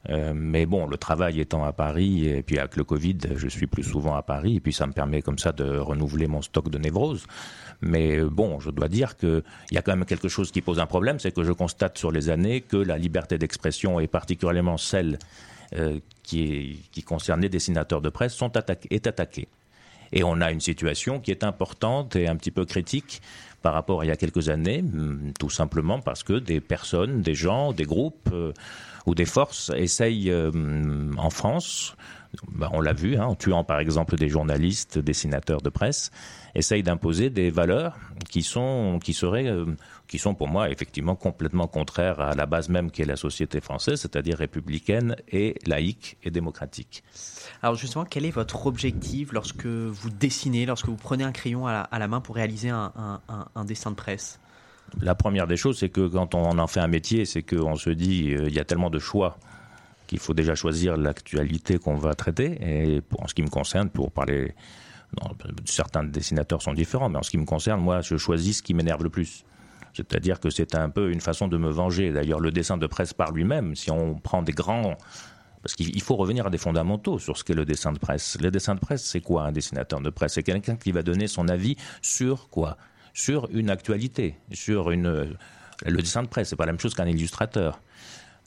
Euh, 0.08 0.32
mais 0.34 0.66
bon, 0.66 0.86
le 0.86 0.96
travail 0.96 1.40
étant 1.40 1.64
à 1.64 1.72
Paris, 1.72 2.26
et 2.28 2.42
puis 2.42 2.58
avec 2.58 2.76
le 2.76 2.84
Covid, 2.84 3.18
je 3.34 3.48
suis 3.48 3.66
plus 3.66 3.82
souvent 3.82 4.14
à 4.14 4.22
Paris, 4.22 4.56
et 4.56 4.60
puis 4.60 4.72
ça 4.72 4.86
me 4.86 4.92
permet 4.92 5.22
comme 5.22 5.38
ça 5.38 5.52
de 5.52 5.78
renouveler 5.78 6.26
mon 6.26 6.42
stock 6.42 6.68
de 6.70 6.78
névrose. 6.78 7.26
Mais 7.80 8.20
bon, 8.22 8.60
je 8.60 8.70
dois 8.70 8.88
dire 8.88 9.16
qu'il 9.16 9.42
y 9.72 9.78
a 9.78 9.82
quand 9.82 9.96
même 9.96 10.04
quelque 10.04 10.28
chose 10.28 10.50
qui 10.50 10.60
pose 10.60 10.78
un 10.78 10.86
problème, 10.86 11.18
c'est 11.18 11.34
que 11.34 11.44
je 11.44 11.52
constate 11.52 11.98
sur 11.98 12.12
les 12.12 12.30
années 12.30 12.60
que 12.60 12.76
la 12.76 12.98
liberté 12.98 13.38
d'expression, 13.38 14.00
et 14.00 14.06
particulièrement 14.06 14.76
celle 14.76 15.18
qui, 16.22 16.88
qui 16.92 17.02
concerne 17.02 17.40
les 17.40 17.48
dessinateurs 17.48 18.00
de 18.00 18.08
presse 18.08 18.32
sont 18.34 18.52
est 18.90 19.06
attaqué. 19.08 19.48
Et 20.12 20.22
on 20.24 20.40
a 20.40 20.50
une 20.50 20.60
situation 20.60 21.20
qui 21.20 21.30
est 21.30 21.44
importante 21.44 22.16
et 22.16 22.28
un 22.28 22.36
petit 22.36 22.50
peu 22.50 22.64
critique 22.64 23.20
par 23.62 23.74
rapport 23.74 24.00
à 24.00 24.04
il 24.04 24.08
y 24.08 24.12
a 24.12 24.16
quelques 24.16 24.48
années, 24.48 24.80
hum, 24.80 25.32
tout 25.38 25.50
simplement 25.50 26.00
parce 26.00 26.22
que 26.22 26.34
des 26.34 26.60
personnes, 26.60 27.22
des 27.22 27.34
gens, 27.34 27.72
des 27.72 27.84
groupes 27.84 28.30
euh, 28.32 28.52
ou 29.06 29.14
des 29.14 29.24
forces 29.24 29.70
essayent 29.76 30.30
euh, 30.30 30.50
en 31.16 31.30
France, 31.30 31.96
bah, 32.48 32.68
on 32.72 32.80
l'a 32.80 32.92
vu, 32.92 33.16
hein, 33.16 33.24
en 33.26 33.34
tuant 33.34 33.64
par 33.64 33.80
exemple 33.80 34.16
des 34.16 34.28
journalistes, 34.28 34.98
des 34.98 35.12
sénateurs 35.12 35.62
de 35.62 35.70
presse, 35.70 36.10
essayent 36.54 36.82
d'imposer 36.82 37.30
des 37.30 37.50
valeurs 37.50 37.96
qui 38.28 38.42
sont, 38.42 38.98
qui 39.02 39.12
seraient, 39.12 39.46
euh, 39.46 39.66
qui 40.08 40.18
sont 40.18 40.34
pour 40.34 40.48
moi 40.48 40.70
effectivement 40.70 41.14
complètement 41.14 41.66
contraires 41.66 42.20
à 42.20 42.34
la 42.34 42.46
base 42.46 42.68
même 42.68 42.90
qu'est 42.90 43.04
la 43.04 43.16
société 43.16 43.60
française, 43.60 44.00
c'est-à-dire 44.00 44.38
républicaine 44.38 45.16
et 45.30 45.54
laïque 45.66 46.18
et 46.22 46.30
démocratique. 46.30 47.04
Alors 47.62 47.76
justement, 47.76 48.04
quel 48.04 48.24
est 48.24 48.30
votre 48.30 48.66
objectif 48.66 49.32
lorsque 49.32 49.66
vous 49.66 50.10
dessinez, 50.10 50.66
lorsque 50.66 50.86
vous 50.86 50.96
prenez 50.96 51.24
un 51.24 51.32
crayon 51.32 51.66
à 51.66 51.98
la, 51.98 52.08
main 52.08 52.20
pour 52.20 52.34
réaliser 52.34 52.70
un, 52.70 53.20
dessin 53.66 53.90
de 53.90 53.96
presse? 53.96 54.40
La 55.00 55.14
première 55.14 55.46
des 55.46 55.56
choses, 55.56 55.78
c'est 55.78 55.88
que 55.88 56.06
quand 56.06 56.34
on 56.34 56.58
en 56.58 56.66
fait 56.66 56.80
un 56.80 56.88
métier, 56.88 57.24
c'est 57.24 57.42
qu'on 57.42 57.76
se 57.76 57.90
dit, 57.90 58.34
euh, 58.34 58.48
il 58.48 58.54
y 58.54 58.60
a 58.60 58.64
tellement 58.64 58.90
de 58.90 58.98
choix 58.98 59.38
qu'il 60.06 60.18
faut 60.18 60.34
déjà 60.34 60.54
choisir 60.54 60.96
l'actualité 60.96 61.78
qu'on 61.78 61.96
va 61.96 62.14
traiter. 62.14 62.58
Et 62.62 63.02
en 63.18 63.26
ce 63.26 63.34
qui 63.34 63.42
me 63.42 63.48
concerne, 63.48 63.90
pour 63.90 64.12
parler, 64.12 64.54
certains 65.64 66.04
dessinateurs 66.04 66.62
sont 66.62 66.72
différents, 66.72 67.08
mais 67.08 67.18
en 67.18 67.22
ce 67.22 67.30
qui 67.30 67.38
me 67.38 67.44
concerne, 67.44 67.80
moi, 67.80 68.00
je 68.00 68.16
choisis 68.16 68.58
ce 68.58 68.62
qui 68.62 68.74
m'énerve 68.74 69.02
le 69.02 69.10
plus. 69.10 69.44
C'est-à-dire 69.92 70.40
que 70.40 70.50
c'est 70.50 70.74
un 70.74 70.90
peu 70.90 71.10
une 71.10 71.20
façon 71.20 71.48
de 71.48 71.56
me 71.56 71.70
venger. 71.70 72.12
D'ailleurs, 72.12 72.40
le 72.40 72.52
dessin 72.52 72.76
de 72.76 72.86
presse 72.86 73.14
par 73.14 73.32
lui-même, 73.32 73.74
si 73.74 73.90
on 73.90 74.14
prend 74.14 74.42
des 74.42 74.52
grands 74.52 74.96
parce 75.66 75.74
qu'il 75.74 76.00
faut 76.00 76.14
revenir 76.14 76.46
à 76.46 76.50
des 76.50 76.58
fondamentaux 76.58 77.18
sur 77.18 77.36
ce 77.36 77.42
qu'est 77.42 77.52
le 77.52 77.64
dessin 77.64 77.90
de 77.90 77.98
presse. 77.98 78.38
Le 78.40 78.52
dessin 78.52 78.76
de 78.76 78.78
presse, 78.78 79.02
c'est 79.02 79.20
quoi 79.20 79.46
un 79.46 79.50
dessinateur 79.50 80.00
de 80.00 80.10
presse? 80.10 80.34
C'est 80.34 80.44
quelqu'un 80.44 80.76
qui 80.76 80.92
va 80.92 81.02
donner 81.02 81.26
son 81.26 81.48
avis 81.48 81.74
sur 82.02 82.48
quoi? 82.50 82.76
Sur 83.16 83.48
une 83.50 83.70
actualité, 83.70 84.36
sur 84.52 84.90
une. 84.90 85.38
Le 85.86 86.02
dessin 86.02 86.22
de 86.22 86.28
presse, 86.28 86.50
c'est 86.50 86.56
pas 86.56 86.66
la 86.66 86.72
même 86.72 86.78
chose 86.78 86.92
qu'un 86.92 87.06
illustrateur. 87.06 87.80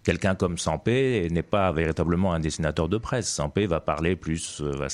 Quelqu'un 0.04 0.36
comme 0.36 0.60
Sampé 0.60 1.28
n'est 1.32 1.42
pas 1.42 1.72
véritablement 1.72 2.34
un 2.34 2.40
dessinateur 2.40 2.88
de 2.88 3.00
presse. 3.00 3.28
Sampé 3.28 3.66
va 3.66 3.80
parler 3.80 4.16
plus 4.16 4.62
euh, 4.62 4.88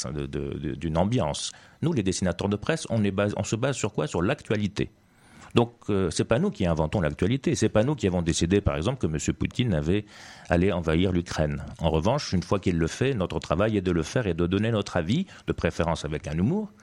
d'une 0.78 0.98
ambiance. 0.98 1.52
Nous, 1.82 1.92
les 1.92 2.04
dessinateurs 2.04 2.48
de 2.48 2.56
presse, 2.56 2.88
on, 2.90 3.04
est 3.04 3.14
on 3.36 3.44
se 3.44 3.58
base 3.58 3.76
sur 3.76 3.92
quoi? 3.92 4.08
Sur 4.08 4.22
l'actualité. 4.22 4.92
Donc 5.56 5.72
euh, 5.89 6.10
c'est 6.12 6.26
pas 6.26 6.38
nous 6.38 6.52
qui 6.52 6.65
inventons 6.65 7.00
l'actualité, 7.00 7.56
c'est 7.56 7.70
pas 7.70 7.84
nous 7.84 7.96
qui 7.96 8.06
avons 8.08 8.22
décidé 8.22 8.60
par 8.60 8.76
exemple 8.76 9.00
que 9.00 9.08
M. 9.08 9.34
Poutine 9.34 9.74
avait 9.74 10.04
allé 10.50 10.74
envahir 10.74 11.13
l'Ukraine. 11.13 11.63
En 11.80 11.89
revanche, 11.89 12.34
une 12.34 12.44
fois 12.44 12.60
qu'il 12.60 12.78
le 12.78 12.88
fait, 12.88 13.13
notre 13.13 13.39
travail 13.39 13.78
est 13.78 13.82
de 13.82 13.91
le 13.91 14.04
faire 14.04 14.28
et 14.28 14.34
de 14.34 14.48
donner 14.48 14.72
notre 14.72 14.98
avis, 14.98 15.26
de 15.48 15.54
préférence 15.54 16.04
avec 16.04 16.28
un 16.28 16.34
humour. 16.34 16.74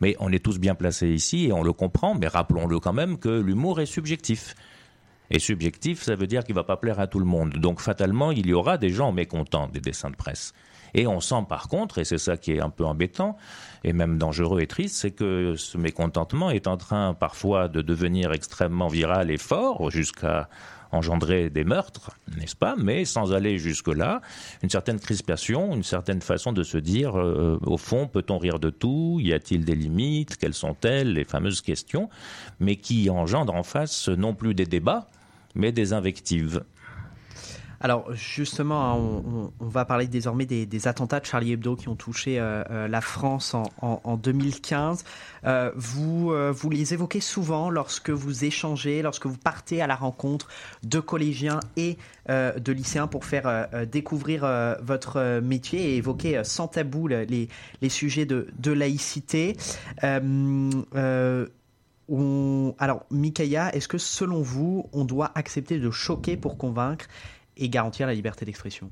Mais 0.00 0.16
on 0.18 0.32
est 0.32 0.42
tous 0.42 0.58
bien 0.58 0.74
placés 0.74 1.10
ici 1.10 1.46
et 1.48 1.52
on 1.52 1.62
le 1.62 1.74
comprend, 1.74 2.14
mais 2.14 2.26
rappelons-le 2.26 2.80
quand 2.80 2.94
même 2.94 3.18
que 3.18 3.28
l'humour 3.28 3.80
est 3.80 3.86
subjectif. 3.86 4.54
Et 5.30 5.38
subjectif, 5.38 6.02
ça 6.02 6.14
veut 6.14 6.26
dire 6.26 6.42
qu'il 6.42 6.54
ne 6.54 6.60
va 6.60 6.64
pas 6.64 6.78
plaire 6.78 7.00
à 7.00 7.06
tout 7.06 7.18
le 7.18 7.26
monde. 7.26 7.52
Donc 7.58 7.80
fatalement, 7.80 8.32
il 8.32 8.46
y 8.46 8.54
aura 8.54 8.78
des 8.78 8.88
gens 8.88 9.12
mécontents 9.12 9.68
des 9.68 9.80
dessins 9.80 10.10
de 10.10 10.16
presse. 10.16 10.54
Et 10.94 11.06
on 11.06 11.20
sent 11.20 11.44
par 11.48 11.68
contre, 11.68 11.98
et 11.98 12.04
c'est 12.04 12.18
ça 12.18 12.36
qui 12.36 12.52
est 12.52 12.60
un 12.60 12.70
peu 12.70 12.84
embêtant, 12.84 13.36
et 13.84 13.92
même 13.92 14.18
dangereux 14.18 14.60
et 14.60 14.66
triste, 14.66 14.96
c'est 14.96 15.10
que 15.10 15.54
ce 15.56 15.78
mécontentement 15.78 16.50
est 16.50 16.66
en 16.66 16.76
train 16.76 17.14
parfois 17.14 17.68
de 17.68 17.82
devenir 17.82 18.32
extrêmement 18.32 18.88
viral 18.88 19.30
et 19.30 19.38
fort, 19.38 19.90
jusqu'à 19.90 20.48
engendrer 20.92 21.48
des 21.48 21.64
meurtres, 21.64 22.10
n'est-ce 22.36 22.54
pas? 22.54 22.76
Mais 22.76 23.04
sans 23.06 23.32
aller 23.32 23.58
jusque-là, 23.58 24.20
une 24.62 24.68
certaine 24.68 25.00
crispation, 25.00 25.74
une 25.74 25.82
certaine 25.82 26.20
façon 26.20 26.52
de 26.52 26.62
se 26.62 26.76
dire, 26.76 27.18
euh, 27.18 27.58
au 27.62 27.78
fond, 27.78 28.06
peut-on 28.06 28.38
rire 28.38 28.58
de 28.58 28.68
tout? 28.68 29.18
Y 29.20 29.32
a-t-il 29.32 29.64
des 29.64 29.74
limites? 29.74 30.36
Quelles 30.36 30.54
sont-elles? 30.54 31.14
Les 31.14 31.24
fameuses 31.24 31.62
questions, 31.62 32.10
mais 32.60 32.76
qui 32.76 33.08
engendrent 33.08 33.54
en 33.54 33.62
face 33.62 34.08
non 34.08 34.34
plus 34.34 34.54
des 34.54 34.66
débats, 34.66 35.08
mais 35.54 35.72
des 35.72 35.94
invectives. 35.94 36.62
Alors 37.82 38.14
justement, 38.14 38.92
hein, 38.92 39.50
on, 39.58 39.66
va 39.66 39.84
parler 39.84 40.06
désormais 40.06 40.46
des, 40.46 40.86
attentats 40.86 41.18
de 41.18 41.26
Charlie 41.26 41.52
Hebdo 41.52 41.74
qui 41.74 41.88
ont 41.88 41.96
touché 41.96 42.38
euh, 42.38 42.62
euh, 42.70 42.86
la 42.86 43.00
France 43.00 43.54
en, 43.54 44.16
2015. 44.16 45.04
Euh, 45.44 45.72
vous, 45.74 46.32
les 46.70 46.94
évoquez 46.94 47.20
souvent 47.20 47.70
lorsque 47.70 48.10
vous 48.10 48.44
échangez, 48.44 49.02
lorsque 49.02 49.26
vous 49.26 49.36
partez 49.36 49.82
à 49.82 49.88
la 49.88 49.96
rencontre 49.96 50.46
de 50.84 51.00
collégiens 51.00 51.58
et 51.76 51.98
de 52.28 52.72
lycéens 52.72 53.08
pour 53.08 53.24
faire 53.24 53.68
découvrir 53.90 54.46
votre 54.80 55.40
métier 55.40 55.94
et 55.94 55.96
évoquer 55.96 56.42
sans 56.44 56.68
tabou 56.68 57.08
les, 57.08 57.48
sujets 57.88 58.26
de, 58.26 58.46
de 58.58 58.70
laïcité. 58.70 59.56
alors, 62.78 63.06
Mikaya, 63.10 63.74
est-ce 63.74 63.88
que 63.88 63.98
selon 63.98 64.40
vous, 64.40 64.86
on 64.92 65.04
doit 65.04 65.32
accepter 65.34 65.80
de 65.80 65.90
choquer 65.90 66.36
pour 66.36 66.56
convaincre 66.56 67.06
et 67.56 67.68
garantir 67.68 68.06
la 68.06 68.14
liberté 68.14 68.44
d'expression. 68.44 68.90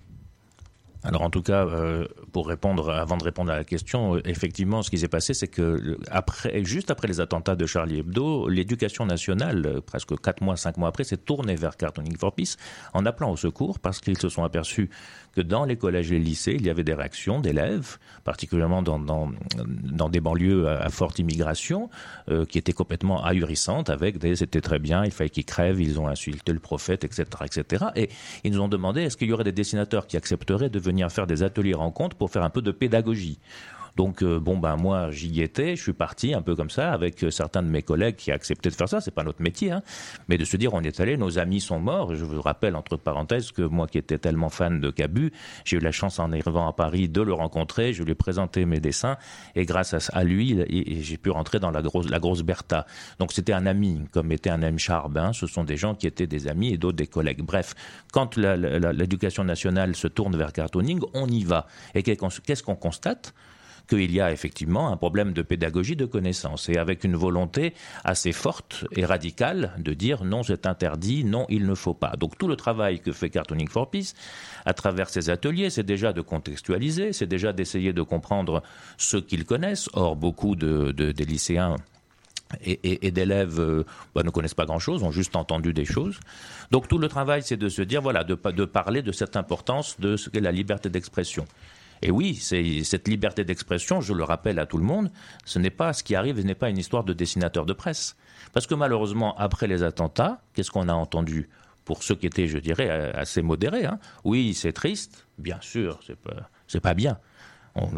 Alors 1.03 1.23
en 1.23 1.31
tout 1.31 1.43
cas, 1.43 1.67
euh, 1.67 2.07
pour 2.33 2.47
répondre, 2.47 2.91
avant 2.91 3.17
de 3.17 3.25
répondre 3.25 3.51
à 3.51 3.57
la 3.57 3.65
question, 3.65 4.17
euh, 4.17 4.23
effectivement, 4.27 4.83
ce 4.83 4.91
qui 4.91 4.99
s'est 4.99 5.09
passé, 5.09 5.33
c'est 5.33 5.49
que 5.49 5.99
après, 6.11 6.63
juste 6.65 6.91
après 6.91 7.09
les 7.09 7.21
attentats 7.21 7.57
de 7.57 7.65
Charlie 7.65 8.01
Hebdo, 8.01 8.49
l'éducation 8.49 9.07
nationale, 9.07 9.65
euh, 9.65 9.81
presque 9.81 10.21
quatre 10.21 10.43
mois, 10.43 10.59
cinq 10.59 10.77
mois 10.77 10.91
après, 10.91 11.05
s'est 11.05 11.17
tournée 11.17 11.55
vers 11.55 11.79
Cartooning 11.79 12.19
for 12.19 12.35
Peace 12.35 12.57
en 12.93 13.07
appelant 13.07 13.31
au 13.31 13.37
secours 13.37 13.79
parce 13.79 14.01
qu'ils 14.01 14.19
se 14.19 14.29
sont 14.29 14.45
aperçus 14.45 14.91
que 15.33 15.41
dans 15.41 15.65
les 15.65 15.77
collèges 15.77 16.11
et 16.11 16.19
les 16.19 16.25
lycées, 16.25 16.57
il 16.59 16.67
y 16.67 16.71
avait 16.71 16.85
des 16.85 16.95
réactions 16.95 17.41
d'élèves, 17.41 17.99
particulièrement 18.25 18.83
dans, 18.83 18.99
dans, 18.99 19.31
dans, 19.57 20.09
des 20.09 20.21
banlieues 20.21 20.69
à, 20.69 20.89
forte 20.89 21.19
immigration, 21.19 21.89
qui 22.49 22.59
étaient 22.59 22.73
complètement 22.73 23.25
ahurissantes 23.25 23.91
avec 23.91 24.19
des 24.19 24.37
c'était 24.37 24.61
très 24.61 24.79
bien, 24.79 25.05
il 25.05 25.11
fallait 25.11 25.31
qu'ils 25.31 25.45
crèvent, 25.45 25.81
ils 25.81 26.01
ont 26.01 26.09
insulté 26.09 26.53
le 26.53 26.61
prophète, 26.61 27.05
etc., 27.05 27.27
etc. 27.45 27.85
Et 27.95 28.09
ils 28.45 28.53
nous 28.53 28.61
ont 28.61 28.69
demandé 28.69 29.03
est-ce 29.03 29.17
qu'il 29.17 29.29
y 29.29 29.33
aurait 29.33 29.45
des 29.45 29.53
dessinateurs 29.53 30.07
qui 30.07 30.17
accepteraient 30.17 30.71
de 30.71 30.79
venir 30.79 31.11
faire 31.13 31.27
des 31.27 31.43
ateliers 31.43 31.75
rencontres 31.75 32.17
pour 32.17 32.31
faire 32.31 32.43
un 32.43 32.51
peu 32.51 32.63
de 32.63 32.73
pédagogie? 32.73 33.39
Donc 33.97 34.23
euh, 34.23 34.39
bon 34.39 34.59
ben 34.59 34.77
moi 34.77 35.11
j'y 35.11 35.43
étais, 35.43 35.77
je 35.77 35.83
suis 35.83 35.93
parti 35.93 36.35
un 36.35 36.43
peu 36.43 36.55
comme 36.55 36.71
ça 36.71 36.93
avec 36.93 37.25
euh, 37.25 37.31
certains 37.31 37.63
de 37.63 37.69
mes 37.69 37.83
collègues 37.83 38.17
qui 38.17 38.31
acceptaient 38.31 38.71
de 38.71 38.75
faire 38.75 38.89
ça. 38.89 39.01
C'est 39.01 39.11
pas 39.11 39.25
notre 39.25 39.43
métier, 39.43 39.71
hein, 39.73 39.83
mais 40.29 40.39
de 40.39 40.45
se 40.45 40.57
dire 40.57 40.75
on 40.75 40.81
est 40.83 41.01
allé, 41.01 41.17
nos 41.17 41.39
amis 41.39 41.61
sont 41.61 41.81
morts. 41.81 42.15
Je 42.15 42.25
vous 42.25 42.41
rappelle 42.41 42.77
entre 42.77 42.97
parenthèses 42.97 43.53
que 43.53 43.63
moi 43.63 43.87
qui 43.87 43.99
étais 43.99 44.19
tellement 44.19 44.49
fan 44.49 44.81
de 44.81 44.91
Cabu, 44.91 45.33
j'ai 45.65 45.77
eu 45.77 45.81
la 45.81 45.93
chance 45.93 46.19
en 46.19 46.33
arrivant 46.33 46.69
à 46.69 46.73
Paris 46.73 47.09
de 47.09 47.23
le 47.23 47.33
rencontrer. 47.33 47.93
Je 47.93 48.03
lui 48.03 48.13
ai 48.13 48.15
présenté 48.15 48.65
mes 48.65 48.81
dessins 48.81 49.17
et 49.55 49.65
grâce 49.65 50.11
à, 50.13 50.25
lui, 50.25 50.65
j'ai 51.03 51.17
pu 51.17 51.31
rentrer 51.31 51.59
dans 51.59 51.71
la 51.71 51.83
grosse 51.83 52.09
la 52.09 52.19
grosse 52.19 52.43
Bertha. 52.43 52.87
Donc 53.19 53.33
c'était 53.33 53.53
un 53.53 53.67
ami, 53.67 54.03
comme 54.13 54.33
était 54.33 54.51
un 54.51 54.63
M 54.63 54.79
Charbin. 54.79 55.33
Ce 55.33 55.47
sont 55.47 55.65
des 55.65 55.77
gens 55.77 55.95
qui 55.95 56.07
étaient 56.07 56.27
des 56.27 56.49
amis 56.49 56.73
et 56.73 56.79
d'autres 56.79 56.97
des 56.97 57.07
collègues. 57.07 57.43
Bref, 57.43 57.75
quand 58.13 58.37
l'éducation 58.37 59.45
nationale 59.45 59.95
se 59.95 60.09
tourne 60.09 60.37
vers 60.37 60.53
cartooning, 60.53 61.01
on 61.15 61.27
y 61.29 61.45
va. 61.45 61.67
Et 61.95 62.03
qu'est-ce 62.03 62.63
qu'on 62.63 62.77
constate? 62.77 63.35
Qu'il 63.91 64.13
y 64.13 64.21
a 64.21 64.31
effectivement 64.31 64.93
un 64.93 64.97
problème 64.97 65.33
de 65.33 65.43
pédagogie 65.43 65.97
de 65.97 66.07
connaissance 66.07 66.69
et 66.69 66.77
avec 66.77 67.03
une 67.03 67.17
volonté 67.17 67.75
assez 68.05 68.31
forte 68.33 68.87
et 68.93 69.05
radicale 69.05 69.73
de 69.79 69.93
dire 69.93 70.25
non, 70.25 70.45
c'est 70.45 70.65
interdit, 70.67 71.25
non, 71.25 71.45
il 71.49 71.67
ne 71.67 71.75
faut 71.75 71.93
pas. 71.93 72.15
Donc 72.17 72.39
tout 72.39 72.47
le 72.47 72.55
travail 72.55 73.01
que 73.01 73.11
fait 73.11 73.31
Cartooning 73.31 73.69
for 73.69 73.91
Peace 73.91 74.15
à 74.65 74.75
travers 74.75 75.11
ces 75.11 75.29
ateliers, 75.29 75.71
c'est 75.71 75.83
déjà 75.83 76.13
de 76.13 76.21
contextualiser, 76.21 77.13
c'est 77.13 77.27
déjà 77.27 77.53
d'essayer 77.53 77.93
de 77.93 78.03
comprendre 78.03 78.63
ce 78.97 79.17
qu'ils 79.17 79.45
connaissent. 79.45 79.91
Or, 79.93 80.15
beaucoup 80.15 80.55
de, 80.55 80.93
des 80.93 81.25
lycéens 81.25 81.77
et, 82.65 83.11
d'élèves 83.11 83.59
euh, 83.59 83.85
bah, 84.15 84.23
ne 84.23 84.31
connaissent 84.31 84.55
pas 84.55 84.67
grand-chose, 84.67 85.03
ont 85.03 85.11
juste 85.11 85.35
entendu 85.35 85.73
des 85.73 85.85
choses. 85.85 86.21
Donc 86.71 86.87
tout 86.87 86.99
le 86.99 87.09
travail, 87.09 87.43
c'est 87.43 87.57
de 87.57 87.69
se 87.69 87.83
dire, 87.83 88.03
voilà, 88.03 88.23
de 88.25 88.65
parler 88.65 89.03
de 89.03 89.13
cette 89.13 89.37
importance 89.37 89.99
de 89.99 90.17
ce 90.17 90.31
qu'est 90.31 90.41
la 90.41 90.53
liberté 90.53 90.89
d'expression. 90.91 91.47
Et 92.03 92.11
oui, 92.11 92.35
cette 92.35 93.09
liberté 93.09 93.45
d'expression, 93.45 94.01
je 94.01 94.15
le 94.15 94.25
rappelle 94.25 94.59
à 94.59 94.67
tout 94.67 94.79
le 94.79 94.85
monde, 94.85 95.11
ce 95.45 95.59
n'est 95.59 95.71
pas 95.71 95.93
ce 95.93 96.03
qui 96.03 96.15
arrive, 96.15 96.41
ce 96.41 96.47
n'est 96.47 96.55
pas 96.55 96.71
une 96.71 96.79
histoire 96.79 97.05
de 97.05 97.13
dessinateur 97.13 97.67
de 97.67 97.73
presse. 97.75 98.17
Parce 98.53 98.67
que 98.67 98.75
malheureusement, 98.75 99.37
après 99.37 99.67
les 99.67 99.83
attentats, 99.83 100.41
qu'est-ce 100.55 100.71
qu'on 100.71 100.89
a 100.89 100.95
entendu? 100.95 101.51
Pour 101.85 102.03
ceux 102.03 102.15
qui 102.15 102.27
étaient, 102.27 102.47
je 102.47 102.59
dirais, 102.59 103.13
assez 103.15 103.43
modérés 103.43 103.85
hein 103.85 103.99
Oui, 104.25 104.55
c'est 104.55 104.73
triste, 104.73 105.27
bien 105.39 105.59
sûr, 105.61 106.01
c'est 106.07 106.19
pas, 106.19 106.49
pas 106.81 106.95
bien. 106.95 107.19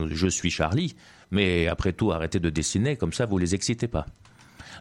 je 0.07 0.29
suis 0.29 0.51
Charlie, 0.51 0.97
mais 1.31 1.69
après 1.69 1.93
tout, 1.93 2.11
arrêtez 2.11 2.41
de 2.41 2.51
dessiner, 2.51 2.97
comme 2.97 3.13
ça, 3.13 3.27
vous 3.27 3.39
les 3.39 3.55
excitez 3.55 3.89
pas. 3.89 4.07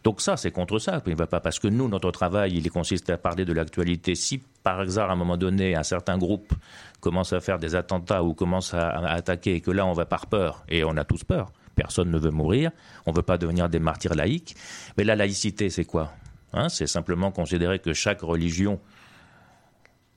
Donc 0.03 0.21
ça, 0.21 0.37
c'est 0.37 0.51
contre 0.51 0.79
ça. 0.79 1.01
Il 1.05 1.15
va 1.15 1.27
pas 1.27 1.39
parce 1.39 1.59
que 1.59 1.67
nous, 1.67 1.87
notre 1.87 2.11
travail, 2.11 2.53
il 2.57 2.69
consiste 2.71 3.09
à 3.09 3.17
parler 3.17 3.45
de 3.45 3.53
l'actualité. 3.53 4.15
Si 4.15 4.41
par 4.63 4.81
exemple, 4.81 5.09
à 5.09 5.13
un 5.13 5.15
moment 5.15 5.37
donné, 5.37 5.75
un 5.75 5.83
certain 5.83 6.17
groupe 6.17 6.53
commence 6.99 7.33
à 7.33 7.39
faire 7.39 7.59
des 7.59 7.75
attentats 7.75 8.23
ou 8.23 8.33
commence 8.33 8.73
à, 8.73 8.89
attaquer 8.89 9.55
et 9.55 9.61
que 9.61 9.71
là, 9.71 9.85
on 9.85 9.93
va 9.93 10.05
par 10.05 10.27
peur, 10.27 10.63
et 10.69 10.83
on 10.83 10.95
a 10.97 11.03
tous 11.03 11.23
peur. 11.23 11.51
Personne 11.75 12.11
ne 12.11 12.17
veut 12.17 12.31
mourir. 12.31 12.71
On 13.05 13.11
ne 13.11 13.15
veut 13.15 13.23
pas 13.23 13.37
devenir 13.37 13.69
des 13.69 13.79
martyrs 13.79 14.13
laïcs. 14.13 14.55
Mais 14.97 15.03
la 15.03 15.15
laïcité, 15.15 15.69
c'est 15.69 15.85
quoi 15.85 16.11
hein? 16.53 16.69
C'est 16.69 16.87
simplement 16.87 17.31
considérer 17.31 17.79
que 17.79 17.93
chaque 17.93 18.21
religion 18.21 18.79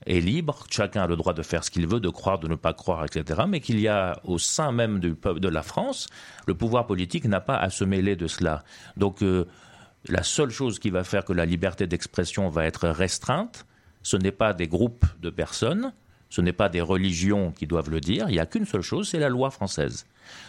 est 0.07 0.21
libre, 0.21 0.65
chacun 0.71 1.03
a 1.03 1.07
le 1.07 1.17
droit 1.17 1.33
de 1.33 1.43
faire 1.43 1.65
ce 1.65 1.71
qu'il 1.71 1.87
veut, 1.87 2.01
de 2.01 2.09
croire, 2.09 2.39
de 2.39 2.49
ne 2.49 2.55
pas 2.55 2.73
croire, 2.73 3.05
etc. 3.05 3.43
Mais 3.49 3.61
qu'il 3.61 3.81
y 3.81 3.89
a 3.89 4.21
au 4.25 4.39
sein 4.39 4.73
même 4.73 5.01
du 5.01 5.15
peuple 5.15 5.41
de 5.41 5.49
la 5.49 5.63
France, 5.63 6.09
le 6.47 6.55
pouvoir 6.55 6.87
politique 6.87 7.25
n'a 7.25 7.41
pas 7.41 7.57
à 7.57 7.71
se 7.71 7.85
mêler 7.85 8.17
de 8.17 8.27
cela. 8.27 8.65
Donc 8.97 9.23
euh, 9.23 9.47
la 10.09 10.23
seule 10.23 10.51
chose 10.51 10.79
qui 10.79 10.91
va 10.91 11.05
faire 11.05 11.25
que 11.25 11.33
la 11.33 11.47
liberté 11.47 11.87
d'expression 11.87 12.49
va 12.49 12.67
être 12.67 12.89
restreinte, 12.89 13.67
ce 14.03 14.17
n'est 14.17 14.33
pas 14.33 14.53
des 14.53 14.69
groupes 14.69 15.07
de 15.23 15.31
personnes, 15.31 15.93
ce 16.29 16.41
n'est 16.41 16.53
pas 16.53 16.69
des 16.69 16.81
religions 16.81 17.53
qui 17.53 17.67
doivent 17.67 17.91
le 17.91 18.01
dire, 18.01 18.29
il 18.29 18.33
n'y 18.33 18.41
a 18.41 18.47
qu'une 18.47 18.67
seule 18.67 18.83
chose, 18.83 19.09
c'est 19.09 19.19
la 19.19 19.29
loi 19.29 19.51
française. 19.51 20.07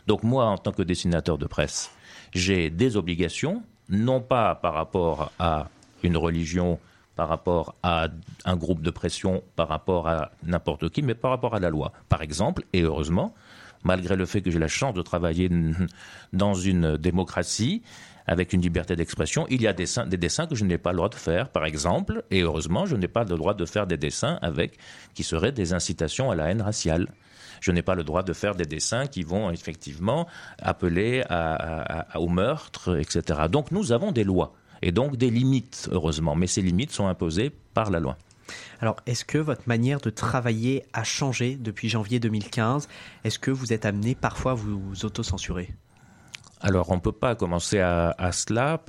Donc 0.07 0.23
moi, 0.23 0.45
en 0.45 0.57
tant 0.57 0.71
que 0.71 0.81
dessinateur 0.81 1.37
de 1.37 1.45
presse, 1.45 1.91
j'ai 2.33 2.69
des 2.69 2.97
obligations, 2.97 3.63
non 3.89 4.19
pas 4.19 4.55
par 4.55 4.73
rapport 4.73 5.31
à 5.39 5.69
une 6.03 6.17
religion 6.17 6.79
par 7.15 7.29
rapport 7.29 7.75
à 7.83 8.07
un 8.45 8.55
groupe 8.55 8.81
de 8.81 8.89
pression, 8.89 9.43
par 9.55 9.67
rapport 9.67 10.07
à 10.07 10.31
n'importe 10.43 10.89
qui, 10.89 11.01
mais 11.01 11.15
par 11.15 11.31
rapport 11.31 11.55
à 11.55 11.59
la 11.59 11.69
loi. 11.69 11.91
Par 12.09 12.21
exemple, 12.21 12.63
et 12.73 12.81
heureusement, 12.81 13.33
malgré 13.83 14.15
le 14.15 14.25
fait 14.25 14.41
que 14.41 14.51
j'ai 14.51 14.59
la 14.59 14.67
chance 14.67 14.93
de 14.93 15.01
travailler 15.01 15.49
dans 16.33 16.53
une 16.53 16.97
démocratie, 16.97 17.81
avec 18.27 18.53
une 18.53 18.61
liberté 18.61 18.95
d'expression, 18.95 19.45
il 19.49 19.61
y 19.61 19.67
a 19.67 19.73
des 19.73 19.83
dessins, 19.83 20.07
des 20.07 20.17
dessins 20.17 20.47
que 20.47 20.55
je 20.55 20.65
n'ai 20.65 20.77
pas 20.77 20.91
le 20.91 20.97
droit 20.97 21.09
de 21.09 21.15
faire, 21.15 21.49
par 21.49 21.65
exemple, 21.65 22.23
et 22.31 22.41
heureusement, 22.41 22.85
je 22.85 22.95
n'ai 22.95 23.07
pas 23.07 23.23
le 23.23 23.37
droit 23.37 23.53
de 23.53 23.65
faire 23.65 23.85
des 23.85 23.97
dessins 23.97 24.39
avec 24.41 24.77
qui 25.13 25.23
seraient 25.23 25.51
des 25.51 25.73
incitations 25.73 26.31
à 26.31 26.35
la 26.35 26.49
haine 26.49 26.61
raciale. 26.61 27.07
Je 27.61 27.71
n'ai 27.71 27.83
pas 27.83 27.95
le 27.95 28.03
droit 28.03 28.23
de 28.23 28.33
faire 28.33 28.55
des 28.55 28.65
dessins 28.65 29.07
qui 29.07 29.23
vont 29.23 29.51
effectivement 29.51 30.27
appeler 30.59 31.23
au 32.15 32.27
meurtre, 32.27 32.99
etc. 32.99 33.41
Donc 33.49 33.71
nous 33.71 33.91
avons 33.91 34.11
des 34.11 34.23
lois 34.23 34.53
et 34.81 34.91
donc 34.91 35.17
des 35.17 35.29
limites, 35.29 35.89
heureusement. 35.91 36.35
Mais 36.35 36.47
ces 36.47 36.61
limites 36.61 36.91
sont 36.91 37.07
imposées 37.07 37.51
par 37.73 37.91
la 37.91 37.99
loi. 37.99 38.17
Alors, 38.79 38.97
est-ce 39.05 39.25
que 39.25 39.37
votre 39.37 39.67
manière 39.67 39.99
de 39.99 40.09
travailler 40.09 40.83
a 40.93 41.03
changé 41.03 41.55
depuis 41.55 41.89
janvier 41.89 42.19
2015 42.19 42.87
Est-ce 43.23 43.39
que 43.39 43.51
vous 43.51 43.73
êtes 43.73 43.85
amené 43.85 44.15
parfois 44.15 44.51
à 44.51 44.55
vous 44.55 45.05
auto-censurer? 45.05 45.73
Alors, 46.61 46.89
on 46.89 46.95
ne 46.95 47.01
peut 47.01 47.11
pas 47.11 47.35
commencer 47.35 47.79
à, 47.79 48.31
cela, 48.31 48.81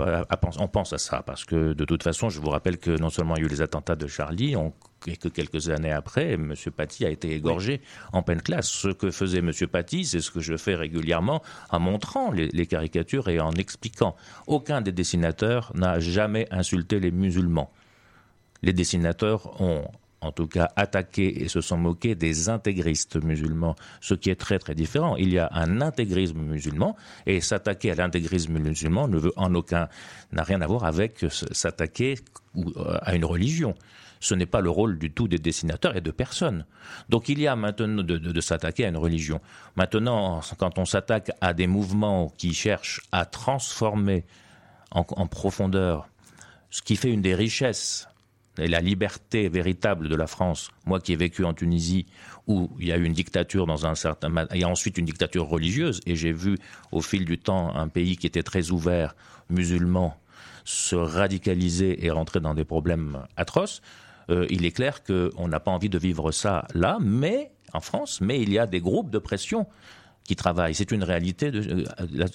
on 0.58 0.68
pense 0.68 0.92
à 0.92 0.98
ça, 0.98 1.22
parce 1.22 1.44
que 1.44 1.72
de 1.72 1.84
toute 1.84 2.02
façon, 2.02 2.30
je 2.30 2.40
vous 2.40 2.48
rappelle 2.48 2.78
que 2.78 2.96
non 2.98 3.10
seulement 3.10 3.34
il 3.36 3.40
y 3.40 3.42
a 3.42 3.46
eu 3.46 3.50
les 3.50 3.60
attentats 3.60 3.96
de 3.96 4.06
Charlie, 4.06 4.54
et 5.06 5.16
que 5.16 5.28
quelques 5.28 5.68
années 5.68 5.92
après, 5.92 6.32
M. 6.32 6.54
Paty 6.74 7.04
a 7.04 7.10
été 7.10 7.32
égorgé 7.32 7.80
en 8.12 8.22
pleine 8.22 8.40
classe. 8.40 8.68
Ce 8.68 8.88
que 8.88 9.10
faisait 9.10 9.38
M. 9.38 9.52
Paty, 9.70 10.04
c'est 10.04 10.20
ce 10.20 10.30
que 10.30 10.40
je 10.40 10.56
fais 10.56 10.74
régulièrement 10.74 11.42
en 11.70 11.80
montrant 11.80 12.30
les 12.30 12.66
caricatures 12.66 13.28
et 13.28 13.40
en 13.40 13.52
expliquant. 13.52 14.16
Aucun 14.46 14.80
des 14.80 14.92
dessinateurs 14.92 15.72
n'a 15.74 15.98
jamais 15.98 16.46
insulté 16.52 17.00
les 17.00 17.10
musulmans. 17.10 17.70
Les 18.62 18.72
dessinateurs 18.72 19.60
ont 19.60 19.84
en 20.20 20.32
tout 20.32 20.46
cas 20.46 20.70
attaqué 20.76 21.42
et 21.42 21.48
se 21.48 21.60
sont 21.60 21.76
moqués 21.76 22.14
des 22.14 22.48
intégristes 22.48 23.22
musulmans, 23.22 23.76
ce 24.00 24.14
qui 24.14 24.30
est 24.30 24.36
très 24.36 24.58
très 24.58 24.74
différent. 24.74 25.16
Il 25.16 25.32
y 25.32 25.38
a 25.38 25.48
un 25.52 25.80
intégrisme 25.80 26.40
musulman 26.40 26.96
et 27.26 27.40
s'attaquer 27.40 27.90
à 27.90 27.94
l'intégrisme 27.94 28.58
musulman 28.58 29.08
ne 29.08 29.18
veut 29.18 29.32
en 29.36 29.54
aucun 29.54 29.88
n'a 30.32 30.42
rien 30.42 30.60
à 30.60 30.66
voir 30.66 30.84
avec 30.84 31.24
s'attaquer 31.30 32.16
euh, 32.56 32.98
à 33.02 33.14
une 33.14 33.24
religion. 33.24 33.74
Ce 34.18 34.34
n'est 34.34 34.46
pas 34.46 34.62
le 34.62 34.70
rôle 34.70 34.98
du 34.98 35.12
tout 35.12 35.28
des 35.28 35.38
dessinateurs 35.38 35.96
et 35.96 36.00
de 36.00 36.10
personne. 36.10 36.64
Donc 37.10 37.28
il 37.28 37.38
y 37.38 37.46
a 37.46 37.54
maintenant 37.54 38.02
de, 38.02 38.40
s'attaquer 38.40 38.86
à 38.86 38.88
une 38.88 38.96
religion. 38.96 39.40
Maintenant, 39.76 40.40
quand 40.56 40.78
on 40.78 40.86
s'attaque 40.86 41.30
à 41.42 41.52
des 41.52 41.66
mouvements 41.66 42.32
qui 42.38 42.54
cherchent 42.54 43.02
à 43.12 43.26
transformer 43.26 44.24
en 44.90 45.26
profondeur 45.26 46.08
ce 46.70 46.82
qui 46.82 46.96
fait 46.96 47.10
une 47.10 47.22
des 47.22 47.34
richesses 47.34 48.08
et 48.58 48.68
la 48.68 48.80
liberté 48.80 49.48
véritable 49.48 50.08
de 50.08 50.16
la 50.16 50.26
France, 50.26 50.70
moi 50.84 51.00
qui 51.00 51.12
ai 51.12 51.16
vécu 51.16 51.44
en 51.44 51.54
Tunisie, 51.54 52.06
où 52.46 52.70
il 52.78 52.88
y 52.88 52.92
a 52.92 52.96
eu 52.96 53.04
une 53.04 53.12
dictature 53.12 53.66
dans 53.66 53.86
un 53.86 53.94
certain, 53.94 54.34
a 54.36 54.66
ensuite 54.66 54.98
une 54.98 55.04
dictature 55.04 55.46
religieuse, 55.46 56.00
et 56.06 56.16
j'ai 56.16 56.32
vu 56.32 56.56
au 56.92 57.00
fil 57.00 57.24
du 57.24 57.38
temps 57.38 57.74
un 57.74 57.88
pays 57.88 58.16
qui 58.16 58.26
était 58.26 58.42
très 58.42 58.70
ouvert, 58.70 59.14
musulman, 59.50 60.16
se 60.64 60.96
radicaliser 60.96 62.04
et 62.04 62.10
rentrer 62.10 62.40
dans 62.40 62.54
des 62.54 62.64
problèmes 62.64 63.24
atroces. 63.36 63.82
Euh, 64.30 64.46
il 64.50 64.64
est 64.64 64.72
clair 64.72 65.04
qu'on 65.04 65.48
n'a 65.48 65.60
pas 65.60 65.70
envie 65.70 65.88
de 65.88 65.98
vivre 65.98 66.32
ça 66.32 66.66
là, 66.74 66.98
mais 67.00 67.52
en 67.72 67.80
France, 67.80 68.20
mais 68.20 68.40
il 68.40 68.52
y 68.52 68.58
a 68.58 68.66
des 68.66 68.80
groupes 68.80 69.10
de 69.10 69.18
pression 69.18 69.66
qui 70.24 70.34
travaillent. 70.34 70.74
C'est 70.74 70.90
une 70.90 71.04
réalité 71.04 71.50
euh, 71.54 71.84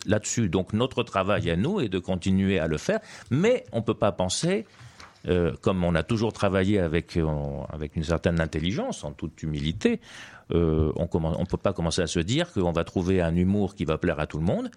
là-dessus. 0.06 0.50
Donc 0.50 0.74
notre 0.74 1.04
travail 1.04 1.50
à 1.50 1.56
nous 1.56 1.82
est 1.82 1.90
de 1.90 2.00
continuer 2.00 2.60
à 2.60 2.68
le 2.68 2.78
faire, 2.78 3.00
mais 3.30 3.66
on 3.74 3.78
ne 3.78 3.84
peut 3.84 3.94
pas 3.94 4.12
penser 4.12 4.66
euh, 5.28 5.54
comme 5.62 5.84
on 5.84 5.96
a 5.96 6.04
toujours 6.04 6.34
travaillé 6.34 6.80
avec, 6.80 7.18
euh, 7.18 7.26
avec 7.70 7.96
une 7.96 8.04
certaine 8.04 8.40
intelligence, 8.40 9.04
en 9.04 9.12
toute 9.12 9.44
humilité, 9.44 10.00
euh, 10.52 10.92
on 10.96 11.04
ne 11.06 11.46
peut 11.46 11.58
pas 11.58 11.74
commencer 11.74 12.02
à 12.02 12.08
se 12.08 12.20
dire 12.20 12.52
qu'on 12.52 12.72
va 12.72 12.84
trouver 12.84 13.22
un 13.22 13.36
humour 13.36 13.76
qui 13.76 13.86
va 13.86 13.98
plaire 13.98 14.20
à 14.20 14.28
tout 14.28 14.38
le 14.38 14.44
monde, 14.44 14.70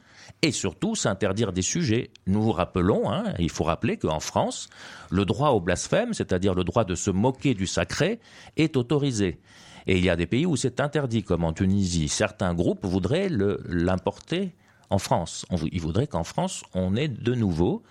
et 0.43 0.53
surtout 0.53 0.95
s'interdire 0.95 1.53
des 1.53 1.63
sujets. 1.63 2.11
Nous 2.27 2.43
vous 2.43 2.53
rappelons, 2.53 3.11
hein, 3.11 3.25
il 3.39 3.51
faut 3.51 3.65
rappeler 3.65 3.97
qu'en 3.97 4.21
France, 4.21 4.69
le 5.11 5.25
droit 5.25 5.51
au 5.51 5.61
blasphème, 5.61 6.15
c'est-à-dire 6.15 6.55
le 6.55 6.65
droit 6.65 6.85
de 6.85 6.95
se 6.95 7.11
moquer 7.11 7.55
du 7.55 7.67
sacré, 7.67 8.21
est 8.57 8.77
autorisé. 8.77 9.41
Et 9.87 9.99
il 9.99 10.05
y 10.05 10.11
a 10.11 10.17
des 10.17 10.27
pays 10.27 10.47
où 10.47 10.57
c'est 10.57 10.81
interdit, 10.81 11.23
comme 11.23 11.45
en 11.45 11.53
Tunisie. 11.53 12.09
Certains 12.09 12.55
groupes 12.55 12.85
voudraient 12.85 13.29
l'importer 13.69 14.55
en 14.91 14.99
France. 14.99 15.45
ils 15.73 15.81
voudraient 15.81 16.07
qu'en 16.07 16.25
France, 16.25 16.63
on 16.75 16.97
ait 16.97 17.09
de 17.09 17.35
nouveau 17.35 17.83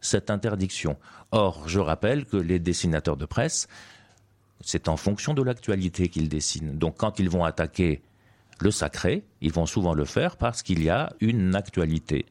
cette 0.00 0.30
interdiction. 0.30 0.96
Or, 1.30 1.68
je 1.68 1.80
rappelle 1.80 2.24
que 2.24 2.36
les 2.36 2.58
dessinateurs 2.58 3.16
de 3.16 3.26
presse, 3.26 3.68
c'est 4.60 4.88
en 4.88 4.96
fonction 4.96 5.34
de 5.34 5.42
l'actualité 5.42 6.08
qu'ils 6.08 6.28
dessinent. 6.28 6.78
Donc 6.78 6.96
quand 6.98 7.18
ils 7.18 7.30
vont 7.30 7.44
attaquer 7.44 8.02
le 8.60 8.70
sacré, 8.70 9.24
ils 9.40 9.52
vont 9.52 9.66
souvent 9.66 9.94
le 9.94 10.04
faire 10.04 10.36
parce 10.36 10.62
qu'il 10.62 10.82
y 10.82 10.90
a 10.90 11.12
une 11.20 11.54
actualité. 11.54 12.26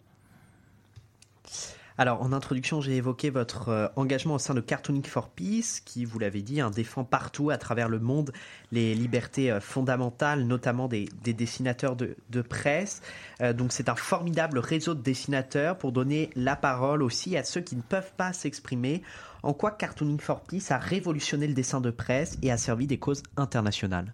Alors, 1.99 2.21
en 2.21 2.31
introduction, 2.31 2.79
j'ai 2.79 2.95
évoqué 2.95 3.31
votre 3.31 3.69
euh, 3.69 3.87
engagement 3.95 4.35
au 4.35 4.39
sein 4.39 4.53
de 4.53 4.61
Cartooning 4.61 5.03
for 5.03 5.29
Peace, 5.29 5.81
qui, 5.83 6.05
vous 6.05 6.19
l'avez 6.19 6.43
dit, 6.43 6.61
hein, 6.61 6.69
défend 6.69 7.03
partout 7.03 7.49
à 7.49 7.57
travers 7.57 7.89
le 7.89 7.97
monde 7.97 8.31
les 8.71 8.93
libertés 8.93 9.51
euh, 9.51 9.59
fondamentales, 9.59 10.43
notamment 10.43 10.87
des, 10.87 11.09
dessinateurs 11.23 11.95
de, 11.95 12.41
presse. 12.43 13.01
Euh, 13.41 13.51
donc, 13.51 13.71
c'est 13.71 13.89
un 13.89 13.95
formidable 13.95 14.59
réseau 14.59 14.93
de 14.93 15.01
dessinateurs 15.01 15.75
pour 15.75 15.91
donner 15.91 16.29
la 16.35 16.55
parole 16.55 17.01
aussi 17.01 17.35
à 17.35 17.43
ceux 17.43 17.61
qui 17.61 17.75
ne 17.75 17.81
peuvent 17.81 18.13
pas 18.15 18.31
s'exprimer. 18.31 19.01
En 19.41 19.53
quoi 19.53 19.71
Cartooning 19.71 20.19
for 20.19 20.41
Peace 20.41 20.69
a 20.69 20.77
révolutionné 20.77 21.47
le 21.47 21.55
dessin 21.55 21.81
de 21.81 21.89
presse 21.89 22.37
et 22.43 22.51
a 22.51 22.57
servi 22.57 22.85
des 22.85 22.99
causes 22.99 23.23
internationales? 23.37 24.13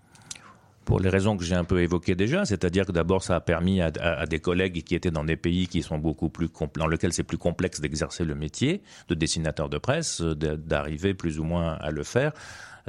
Pour 0.86 1.00
les 1.00 1.10
raisons 1.10 1.38
que 1.38 1.44
j'ai 1.44 1.56
un 1.56 1.64
peu 1.64 1.82
évoquées 1.82 2.16
déjà, 2.16 2.46
c'est-à-dire 2.46 2.86
que 2.86 2.92
d'abord 2.92 3.24
ça 3.24 3.36
a 3.36 3.42
permis 3.42 3.82
à, 3.82 3.92
des 4.26 4.40
collègues 4.40 4.84
qui 4.84 4.96
étaient 4.96 5.12
dans 5.12 5.24
des 5.24 5.38
pays 5.38 5.68
qui 5.68 5.82
sont 5.82 5.98
beaucoup 5.98 6.30
plus 6.30 6.50
dans 6.76 6.88
lesquels 6.88 7.14
c'est 7.14 7.24
plus 7.24 7.38
complexe 7.38 7.80
d'exercer 7.80 8.26
le 8.26 8.36
métier 8.36 8.82
de 9.08 9.16
dessinateur 9.16 9.70
de 9.70 9.78
presse, 9.78 10.22
d'arriver 10.22 11.14
plus 11.14 11.40
ou 11.40 11.44
moins 11.44 11.74
à 11.74 11.92
le 11.92 12.04
faire, 12.04 12.34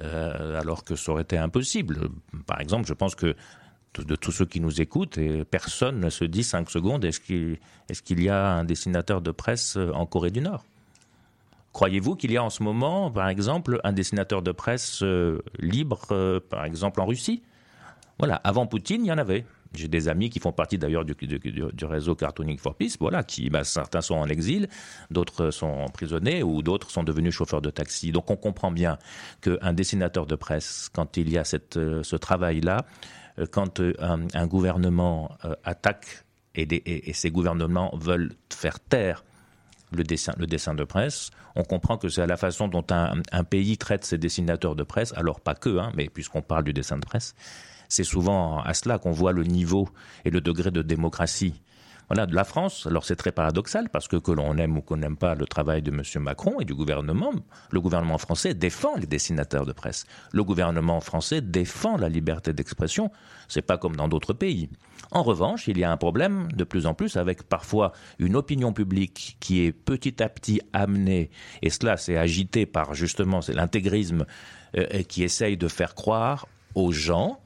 euh, 0.01 0.61
alors 0.61 0.85
que 0.85 0.97
ça 0.97 1.13
aurait 1.13 1.23
été 1.23 1.39
impossible. 1.39 2.09
Par 2.47 2.61
exemple, 2.61 2.87
je 2.87 2.95
pense 2.95 3.15
que 3.15 3.37
de 3.99 4.17
tous 4.17 4.33
ceux 4.33 4.47
qui 4.47 4.61
nous 4.61 4.81
écoutent, 4.81 5.19
personne 5.51 6.01
ne 6.01 6.11
se 6.11 6.25
dit 6.25 6.43
cinq 6.43 6.71
secondes 6.71 7.05
est-ce 7.05 7.21
qu'il 7.21 8.23
y 8.23 8.29
a 8.29 8.55
un 8.55 8.65
dessinateur 8.65 9.21
de 9.21 9.31
presse 9.31 9.77
en 9.77 10.05
Corée 10.05 10.31
du 10.31 10.41
Nord? 10.41 10.65
Croyez-vous 11.75 12.15
qu'il 12.15 12.31
y 12.31 12.37
a 12.37 12.45
en 12.45 12.51
ce 12.51 12.63
moment, 12.63 13.11
par 13.11 13.29
exemple, 13.29 13.81
un 13.83 13.93
dessinateur 13.93 14.43
de 14.43 14.53
presse 14.53 15.03
euh, 15.03 15.43
libre, 15.59 16.07
euh, 16.13 16.39
par 16.39 16.65
exemple 16.65 17.01
en 17.01 17.05
Russie? 17.05 17.43
Voilà, 18.18 18.37
avant 18.37 18.66
Poutine, 18.66 19.05
il 19.05 19.09
y 19.09 19.12
en 19.12 19.18
avait. 19.18 19.44
J'ai 19.74 19.88
des 19.88 20.09
amis 20.09 20.31
qui 20.31 20.38
font 20.38 20.53
partie 20.53 20.79
d'ailleurs 20.79 21.05
du, 21.05 21.16
réseau 21.83 22.14
Cartooning 22.14 22.59
for 22.59 22.77
Peace, 22.77 22.96
voilà, 23.00 23.24
qui, 23.24 23.50
bah, 23.50 23.64
certains 23.64 24.03
sont 24.03 24.14
en 24.14 24.29
exil, 24.29 24.68
d'autres 25.11 25.50
sont 25.50 25.66
emprisonnés 25.66 26.44
ou 26.44 26.62
d'autres 26.62 26.90
sont 26.90 27.03
devenus 27.03 27.35
chauffeurs 27.35 27.61
de 27.61 27.70
taxi. 27.70 28.12
Donc 28.12 28.31
on 28.31 28.37
comprend 28.37 28.70
bien 28.70 28.98
qu'un 29.40 29.72
dessinateur 29.72 30.27
de 30.27 30.37
presse, 30.37 30.88
quand 30.92 31.16
il 31.16 31.31
y 31.31 31.38
a 31.38 31.42
euh, 31.77 32.03
ce 32.05 32.16
travail-là, 32.16 32.87
euh, 33.40 33.46
quand 33.50 33.81
euh, 33.81 33.94
un, 34.00 34.46
gouvernement 34.46 35.37
attaque 35.64 36.24
et, 36.55 37.09
et, 37.09 37.12
ces 37.12 37.31
gouvernements 37.31 37.90
veulent 37.96 38.33
faire 38.53 38.79
taire 38.79 39.24
le 39.90 40.05
dessin, 40.05 40.35
le 40.38 40.46
dessin 40.46 40.74
de 40.74 40.85
presse, 40.85 41.31
on 41.57 41.64
comprend 41.64 41.98
que 41.98 42.09
c'est 42.09 42.22
à 42.22 42.27
la 42.27 42.37
façon 42.37 42.68
dont 42.68 42.85
un, 42.90 43.20
un, 43.33 43.44
pays 43.44 43.77
traite 43.77 44.05
ses 44.05 44.18
dessinateurs 44.18 44.77
de 44.77 44.85
presse, 44.85 45.12
alors 45.16 45.40
pas 45.40 45.55
que, 45.57 45.79
hein, 45.79 45.90
mais 45.96 46.09
puisqu'on 46.09 46.42
parle 46.42 46.64
du 46.64 46.72
dessin 46.72 46.96
de 46.96 47.05
presse, 47.05 47.35
c'est 47.88 48.05
souvent 48.05 48.61
à 48.61 48.75
cela 48.75 48.99
qu'on 48.99 49.12
voit 49.12 49.33
le 49.33 49.44
niveau 49.44 49.88
et 50.25 50.31
le 50.31 50.40
degré 50.40 50.70
de 50.70 50.83
démocratie. 50.83 51.55
voilà, 52.09 52.27
de 52.27 52.35
la 52.35 52.44
France. 52.44 52.87
Alors 52.87 53.05
c'est 53.05 53.16
très 53.16 53.33
paradoxal 53.33 53.88
parce 53.88 54.09
que 54.09 54.16
que 54.16 54.31
l'on 54.31 54.57
aime 54.59 54.77
ou 54.77 54.83
qu'on 54.83 54.97
n'aime 54.97 55.16
pas 55.16 55.35
le 55.35 55.47
travail 55.47 55.83
de 55.83 55.90
M. 55.90 56.03
Macron 56.23 56.61
et 56.61 56.64
du 56.64 56.75
gouvernement, 56.75 57.33
le 57.70 57.81
gouvernement 57.81 58.18
français 58.18 58.55
défend 58.55 58.97
les 58.97 59.07
dessinateurs 59.07 59.66
de 59.66 59.73
presse. 59.73 60.07
Le 60.33 60.44
gouvernement 60.44 61.01
français 61.01 61.40
défend 61.40 61.97
la 61.97 62.09
liberté 62.09 62.53
d'expression. 62.53 63.11
C'est 63.49 63.62
pas 63.62 63.79
comme 63.79 63.97
dans 63.97 64.09
d'autres 64.09 64.33
pays. 64.33 64.68
En 65.11 65.23
revanche, 65.23 65.68
il 65.68 65.79
y 65.79 65.85
a 65.85 65.90
un 65.90 65.97
problème 65.97 66.49
de 66.53 66.64
plus 66.64 66.87
en 66.87 66.94
plus 66.94 67.16
avec 67.16 67.44
parfois 67.44 67.92
une 68.18 68.37
opinion 68.37 68.73
publique 68.73 69.37
qui 69.40 69.64
est 69.64 69.73
petit 69.73 70.23
à 70.23 70.29
petit 70.29 70.61
amenée, 70.73 71.31
et 71.62 71.70
cela 71.70 71.97
c'est 71.97 72.16
agité 72.16 72.66
par 72.66 72.94
justement 72.94 73.40
l'intégrisme 73.49 74.27
euh, 74.77 75.03
qui 75.03 75.23
essaye 75.23 75.57
de 75.57 75.68
faire 75.68 75.94
croire 75.94 76.47
aux 76.75 76.90
gens 76.90 77.40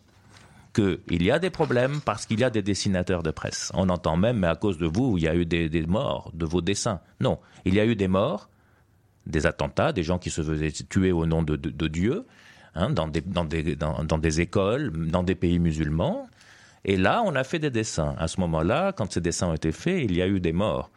qu'il 0.73 1.23
y 1.23 1.31
a 1.31 1.39
des 1.39 1.51
problèmes 1.51 2.01
parce 2.01 2.27
qu'il 2.27 2.41
y 2.41 2.45
a 2.45 2.51
des 2.51 2.63
dessinateurs 2.63 3.23
de 3.23 3.31
presse. 3.31 3.71
On 3.75 3.89
entend 3.89 4.17
même, 4.17 4.39
mais 4.39 4.47
à 4.47 4.57
cause 4.57 4.79
de 4.79 4.87
vous, 4.87 5.17
il 5.19 5.25
y 5.25 5.29
a 5.29 5.35
eu 5.35 5.47
des, 5.47 5.87
morts 5.87 6.31
de 6.35 6.47
vos 6.47 6.61
dessins. 6.61 7.01
Non, 7.21 7.39
il 7.65 7.75
y 7.75 7.81
a 7.81 7.87
eu 7.87 7.97
des 7.97 8.09
morts, 8.09 8.49
des 9.27 9.47
attentats, 9.47 9.93
des 9.93 10.03
gens 10.03 10.19
qui 10.19 10.31
se 10.31 10.43
faisaient 10.43 10.73
tuer 10.73 11.13
au 11.13 11.27
nom 11.27 11.43
de, 11.43 11.57
Dieu, 11.89 12.27
hein, 12.75 12.91
dans, 12.91 13.09
des, 13.09 13.21
dans, 13.21 13.45
des, 13.45 13.77
dans, 13.77 14.19
des 14.19 14.41
écoles, 14.41 15.09
dans 15.09 15.23
des 15.23 15.35
pays 15.35 15.59
musulmans. 15.59 16.29
Et 16.85 16.97
là, 16.97 17.23
on 17.25 17.35
a 17.35 17.45
fait 17.45 17.59
des 17.59 17.71
dessins. 17.71 18.15
À 18.19 18.29
ce 18.29 18.41
moment-là, 18.41 18.93
quand 18.93 19.13
ces 19.13 19.21
dessins 19.21 19.49
ont 19.49 19.55
été 19.55 19.73
faits, 19.73 20.03
il 20.03 20.17
y 20.17 20.23
a 20.23 20.29
eu 20.29 20.41
des 20.41 20.53
morts 20.53 20.91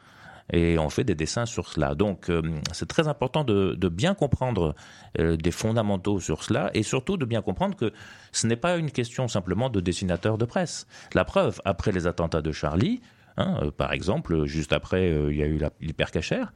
et 0.52 0.78
on 0.78 0.90
fait 0.90 1.04
des 1.04 1.16
dessins 1.16 1.46
sur 1.46 1.68
cela. 1.68 1.96
Donc 1.96 2.30
euh, 2.30 2.42
c'est 2.72 2.88
très 2.88 3.08
important 3.08 3.44
de, 3.44 3.76
bien 3.90 4.14
comprendre 4.14 4.76
euh, 5.20 5.38
des 5.38 5.52
fondamentaux 5.52 6.20
sur 6.20 6.44
cela 6.44 6.72
et 6.74 6.84
surtout 6.84 7.18
de 7.18 7.26
bien 7.26 7.42
comprendre 7.42 7.76
que 7.76 7.92
ce 8.32 8.48
n'est 8.48 8.56
pas 8.56 8.78
une 8.78 8.92
question 8.92 9.28
simplement 9.28 9.70
de 9.70 9.80
dessinateur 9.80 10.38
de 10.38 10.46
presse. 10.46 10.88
La 11.14 11.26
preuve, 11.26 11.62
après 11.66 11.92
les 11.92 12.08
attentats 12.08 12.42
de 12.42 12.52
Charlie, 12.52 13.02
hein, 13.38 13.58
euh, 13.62 13.72
par 13.72 13.94
exemple, 13.94 14.46
juste 14.46 14.74
après, 14.74 15.10
il 15.30 15.36
y 15.36 15.44
a 15.44 15.48
eu 15.48 15.60
l'hypercachère. 15.82 16.52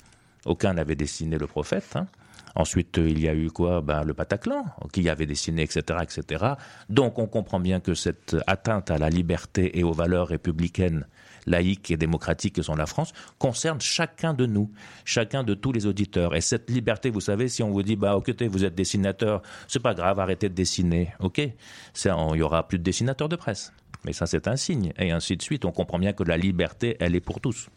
Aucun 0.46 0.74
n'avait 0.74 0.96
dessiné 0.96 1.38
le 1.38 1.48
prophète. 1.48 1.96
Hein. 1.96 2.08
Ensuite, 2.56 2.98
il 2.98 3.20
y 3.20 3.28
a 3.28 3.34
eu 3.34 3.50
quoi? 3.50 3.82
Ben, 3.82 4.04
Le 4.04 4.14
Bataclan, 4.14 4.64
qui 4.94 5.10
avait 5.10 5.26
dessiné, 5.26 5.64
etc., 5.64 6.00
etc. 6.02 6.46
Donc, 6.90 7.20
on 7.20 7.28
comprend 7.28 7.60
bien 7.60 7.82
que 7.82 7.94
cette 7.94 8.38
atteinte 8.48 8.92
à 8.92 8.98
la 8.98 9.10
liberté 9.10 9.78
et 9.78 9.84
aux 9.84 9.92
valeurs 9.92 10.30
républicaines 10.30 11.06
laïque 11.46 11.92
et 11.92 11.98
démocratique 11.98 12.56
que 12.56 12.62
sont 12.62 12.76
la 12.76 12.86
France 12.86 13.14
concerne 13.40 13.82
chacun 13.82 14.34
de 14.34 14.46
nous, 14.46 14.72
chacun 15.04 15.44
de 15.44 15.54
tous 15.54 15.72
les 15.72 15.86
auditeurs. 15.86 16.36
Et 16.36 16.42
cette 16.42 16.70
liberté, 16.70 17.10
vous 17.10 17.22
savez, 17.22 17.48
si 17.48 17.64
on 17.64 17.72
vous 17.72 17.84
dit, 17.84 17.96
bah, 17.96 18.16
ok, 18.16 18.34
vous 18.44 18.64
êtes 18.66 18.76
dessinateur, 18.76 19.42
c'est 19.68 19.82
pas 19.82 19.94
grave, 19.94 20.20
arrêtez 20.20 20.50
de 20.50 20.56
dessiner, 20.56 21.14
ok, 21.20 21.40
il 21.40 22.38
y 22.38 22.42
aura 22.42 22.68
plus 22.68 22.78
de 22.78 22.84
dessinateurs 22.84 23.30
de 23.30 23.36
presse. 23.36 23.72
Mais 24.06 24.14
ça, 24.14 24.28
c'est 24.28 24.48
un 24.48 24.56
signe. 24.56 24.94
Et 24.98 25.12
ainsi 25.12 25.36
de 25.36 25.42
suite. 25.42 25.66
On 25.66 25.72
comprend 25.72 26.00
bien 26.00 26.14
que 26.14 26.24
la 26.24 26.38
liberté, 26.38 26.96
elle 27.00 27.16
est 27.16 27.22
pour 27.22 27.42
tous. 27.42 27.70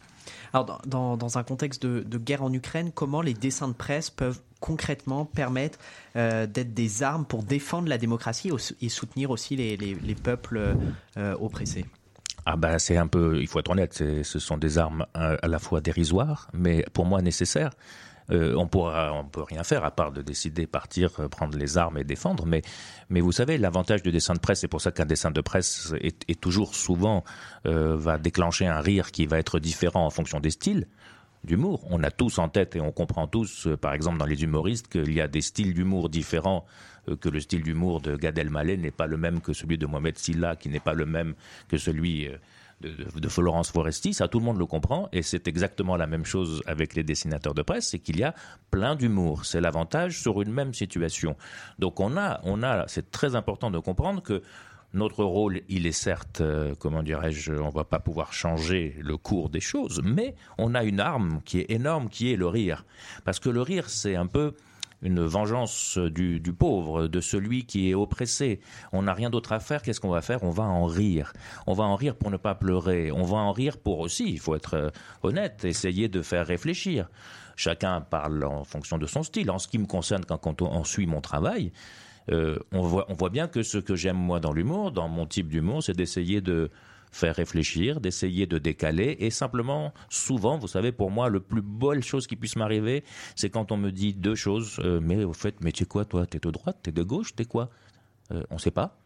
Alors, 0.52 0.80
dans, 0.86 1.38
un 1.38 1.42
contexte 1.42 1.84
de, 1.84 2.18
guerre 2.18 2.42
en 2.42 2.52
Ukraine, 2.52 2.92
comment 2.94 3.22
les 3.22 3.34
dessins 3.34 3.68
de 3.68 3.72
presse 3.72 4.10
peuvent 4.10 4.40
concrètement 4.60 5.24
permettre 5.24 5.78
euh, 6.16 6.46
d'être 6.46 6.74
des 6.74 7.02
armes 7.02 7.24
pour 7.24 7.42
défendre 7.42 7.88
la 7.88 7.96
démocratie 7.96 8.50
et 8.80 8.88
soutenir 8.88 9.30
aussi 9.30 9.56
les, 9.56 10.14
peuples 10.14 10.76
euh, 11.16 11.36
oppressés? 11.40 11.86
Ah 12.50 12.56
ben 12.56 12.78
c'est 12.78 12.96
un 12.96 13.08
peu, 13.08 13.42
il 13.42 13.46
faut 13.46 13.58
être 13.58 13.70
honnête, 13.70 13.92
ce 13.92 14.38
sont 14.38 14.56
des 14.56 14.78
armes 14.78 15.04
à, 15.12 15.46
la 15.46 15.58
fois 15.58 15.82
dérisoires, 15.82 16.48
mais 16.54 16.82
pour 16.94 17.04
moi 17.04 17.20
nécessaires. 17.20 17.72
Euh, 18.30 18.54
on 18.56 18.66
pourra, 18.66 19.12
on 19.12 19.24
peut 19.24 19.42
rien 19.42 19.62
faire 19.64 19.84
à 19.84 19.90
part 19.90 20.12
de 20.12 20.20
décider 20.20 20.66
partir, 20.66 21.10
euh, 21.18 21.28
prendre 21.28 21.56
les 21.56 21.78
armes 21.78 21.96
et 21.96 22.04
défendre. 22.04 22.44
Mais, 22.46 22.60
mais 23.08 23.20
vous 23.20 23.32
savez, 23.32 23.56
l'avantage 23.56 24.02
du 24.02 24.12
dessin 24.12 24.34
de 24.34 24.38
presse, 24.38 24.60
c'est 24.60 24.68
pour 24.68 24.82
ça 24.82 24.92
qu'un 24.92 25.06
dessin 25.06 25.30
de 25.30 25.40
presse 25.40 25.94
est, 26.00 26.40
toujours 26.40 26.74
souvent 26.74 27.24
euh, 27.66 27.96
va 27.96 28.18
déclencher 28.18 28.66
un 28.66 28.80
rire 28.80 29.12
qui 29.12 29.24
va 29.26 29.38
être 29.38 29.58
différent 29.58 30.04
en 30.04 30.10
fonction 30.10 30.40
des 30.40 30.50
styles 30.50 30.86
d'humour. 31.44 31.86
On 31.90 32.02
a 32.02 32.10
tous 32.10 32.38
en 32.38 32.48
tête 32.48 32.76
et 32.76 32.80
on 32.80 32.92
comprend 32.92 33.26
tous, 33.26 33.68
par 33.80 33.94
exemple 33.94 34.18
dans 34.18 34.26
les 34.26 34.42
humoristes, 34.42 34.88
qu'il 34.88 35.12
y 35.12 35.22
a 35.22 35.28
des 35.28 35.42
styles 35.42 35.72
d'humour 35.72 36.10
différents 36.10 36.66
euh, 36.66 36.88
que 37.16 37.28
le 37.28 37.40
style 37.40 37.62
d'humour 37.62 38.00
de 38.00 38.16
Gad 38.16 38.38
Elmaleh 38.38 38.76
n'est 38.76 38.90
pas 38.90 39.06
le 39.06 39.16
même 39.16 39.40
que 39.40 39.52
celui 39.52 39.78
de 39.78 39.86
Mohamed 39.86 40.18
Silla, 40.18 40.56
qui 40.56 40.68
n'est 40.68 40.80
pas 40.80 40.94
le 40.94 41.06
même 41.06 41.34
que 41.68 41.76
celui 41.76 42.28
euh, 42.28 42.36
de, 42.80 43.28
Florence 43.28 43.70
Foresti, 43.70 44.14
ça 44.14 44.28
tout 44.28 44.38
le 44.38 44.44
monde 44.44 44.58
le 44.58 44.66
comprend, 44.66 45.08
et 45.12 45.22
c'est 45.22 45.48
exactement 45.48 45.96
la 45.96 46.06
même 46.06 46.24
chose 46.24 46.62
avec 46.66 46.94
les 46.94 47.02
dessinateurs 47.02 47.54
de 47.54 47.62
presse, 47.62 47.88
c'est 47.88 47.98
qu'il 47.98 48.18
y 48.18 48.24
a 48.24 48.34
plein 48.70 48.94
d'humour. 48.94 49.44
C'est 49.44 49.60
l'avantage 49.60 50.20
sur 50.20 50.40
une 50.42 50.52
même 50.52 50.74
situation. 50.74 51.36
Donc 51.78 52.00
on 52.00 52.16
a, 52.16 52.40
on 52.44 52.62
a, 52.62 52.86
c'est 52.86 53.10
très 53.10 53.34
important 53.34 53.70
de 53.70 53.78
comprendre 53.78 54.22
que 54.22 54.42
notre 54.94 55.22
rôle, 55.22 55.60
il 55.68 55.86
est 55.86 55.92
certes, 55.92 56.40
euh, 56.40 56.74
comment 56.78 57.02
dirais-je, 57.02 57.52
on 57.52 57.68
va 57.68 57.84
pas 57.84 57.98
pouvoir 57.98 58.32
changer 58.32 58.96
le 59.00 59.16
cours 59.18 59.50
des 59.50 59.60
choses, 59.60 60.00
mais 60.02 60.34
on 60.56 60.74
a 60.74 60.82
une 60.84 61.00
arme 61.00 61.40
qui 61.44 61.60
est 61.60 61.70
énorme, 61.70 62.08
qui 62.08 62.32
est 62.32 62.36
le 62.36 62.46
rire. 62.46 62.84
Parce 63.24 63.38
que 63.38 63.50
le 63.50 63.60
rire, 63.60 63.90
c'est 63.90 64.16
un 64.16 64.26
peu 64.26 64.54
une 65.02 65.24
vengeance 65.24 65.98
du, 65.98 66.40
pauvre, 66.52 67.06
de 67.06 67.20
celui 67.20 67.64
qui 67.64 67.90
est 67.90 67.94
oppressé. 67.94 68.60
On 68.92 69.02
n'a 69.02 69.14
rien 69.14 69.30
d'autre 69.30 69.52
à 69.52 69.60
faire. 69.60 69.82
Qu'est-ce 69.82 70.00
qu'on 70.00 70.10
va 70.10 70.22
faire? 70.22 70.42
On 70.42 70.50
va 70.50 70.64
en 70.64 70.84
rire. 70.86 71.32
On 71.66 71.72
va 71.72 71.84
en 71.84 71.96
rire 71.96 72.16
pour 72.16 72.30
ne 72.30 72.36
pas 72.36 72.54
pleurer. 72.54 73.12
On 73.12 73.22
va 73.22 73.38
en 73.38 73.52
rire 73.52 73.78
pour 73.78 74.00
aussi, 74.00 74.28
il 74.30 74.40
faut 74.40 74.54
être 74.54 74.74
euh, 74.74 74.90
honnête, 75.22 75.64
essayer 75.64 76.08
de 76.08 76.22
faire 76.22 76.46
réfléchir. 76.46 77.08
Chacun 77.56 78.00
parle 78.00 78.44
en 78.44 78.64
fonction 78.64 78.98
de 78.98 79.06
son 79.06 79.22
style. 79.22 79.50
En 79.50 79.58
ce 79.58 79.68
qui 79.68 79.78
me 79.78 79.86
concerne, 79.86 80.24
quand, 80.24 80.62
on, 80.62 80.84
suit 80.84 81.06
mon 81.06 81.20
travail, 81.20 81.72
euh, 82.30 82.58
on, 82.72 82.82
voit, 82.82 83.06
on 83.08 83.14
voit 83.14 83.30
bien 83.30 83.48
que 83.48 83.62
ce 83.62 83.78
que 83.78 83.96
j'aime 83.96 84.16
moi 84.16 84.38
dans 84.38 84.52
l'humour, 84.52 84.92
dans 84.92 85.08
mon 85.08 85.26
type 85.26 85.48
d'humour, 85.48 85.82
c'est 85.82 85.96
d'essayer 85.96 86.40
de 86.40 86.70
faire 87.12 87.34
réfléchir, 87.34 88.00
d'essayer 88.00 88.46
de 88.46 88.58
décaler. 88.58 89.16
Et 89.20 89.30
simplement, 89.30 89.92
souvent, 90.08 90.58
vous 90.58 90.68
savez, 90.68 90.92
pour 90.92 91.10
moi, 91.10 91.28
le 91.28 91.40
plus 91.40 91.62
belle 91.62 92.02
chose 92.02 92.26
qui 92.26 92.36
puisse 92.36 92.56
m'arriver, 92.56 93.04
c'est 93.36 93.50
quand 93.50 93.72
on 93.72 93.76
me 93.76 93.90
dit 93.90 94.14
deux 94.14 94.34
choses. 94.34 94.76
Euh, 94.80 95.00
mais 95.02 95.24
au 95.24 95.32
fait, 95.32 95.56
mais 95.60 95.72
tu 95.72 95.84
es 95.84 95.86
quoi, 95.86 96.04
toi 96.04 96.26
T'es 96.26 96.38
de 96.38 96.50
droite 96.50 96.78
T'es 96.82 96.92
de 96.92 97.02
gauche 97.02 97.34
T'es 97.34 97.44
quoi? 97.44 97.70
Euh, 98.32 98.42
On 98.50 98.54
ne 98.54 98.60
sait 98.60 98.70
pas. 98.70 98.98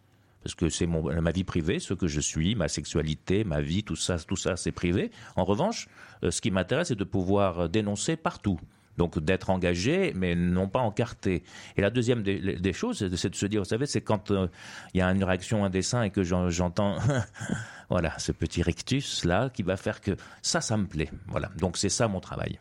Parce 0.43 0.57
que 0.57 0.69
c'est 0.69 0.87
ma 0.87 1.31
vie 1.31 1.45
privée, 1.45 1.79
ce 1.79 1.95
que 1.95 2.09
je 2.09 2.21
suis, 2.21 2.57
ma 2.57 2.67
sexualité, 2.67 3.45
ma 3.45 3.61
vie, 3.61 3.85
tout 3.85 3.95
ça, 3.95 4.19
tout 4.19 4.35
ça, 4.35 4.57
c'est 4.57 4.73
privé. 4.73 5.13
En 5.37 5.45
revanche, 5.45 5.89
euh, 6.25 6.33
ce 6.33 6.41
qui 6.41 6.51
m'intéresse, 6.51 6.89
c'est 6.89 6.97
de 6.97 7.05
pouvoir 7.05 7.69
dénoncer 7.69 8.17
partout. 8.17 8.59
Donc 8.99 9.19
d'être 9.19 9.51
engagé, 9.51 10.13
mais 10.15 10.35
non 10.35 10.69
pas 10.69 10.81
encarté. 10.81 11.43
Et 11.77 11.81
la 11.81 11.91
deuxième 11.91 12.23
des, 12.23 12.73
choses, 12.73 12.99
c'est 13.17 13.31
de 13.31 13.35
se 13.35 13.47
dire, 13.47 13.63
vous 13.63 13.69
savez, 13.69 13.87
c'est 13.87 14.03
quand 14.03 14.31
il 14.31 14.99
y 14.99 15.01
a 15.01 15.09
une 15.09 15.25
réaction, 15.25 15.65
un 15.65 15.71
dessin, 15.71 16.03
et 16.03 16.11
que 16.11 16.23
j'entends 16.23 16.99
Voilà, 17.93 18.19
ce 18.19 18.33
petit 18.33 18.63
rectus 18.63 19.27
là 19.27 19.51
qui 19.51 19.63
va 19.63 19.77
faire 19.77 20.01
que 20.01 20.13
ça, 20.41 20.63
ça 20.63 20.79
me 20.79 20.87
plaît. 20.87 21.11
Voilà, 21.27 21.51
donc 21.59 21.77
c'est 21.77 21.91
ça 21.91 22.09
mon 22.09 22.21
travail. 22.21 22.59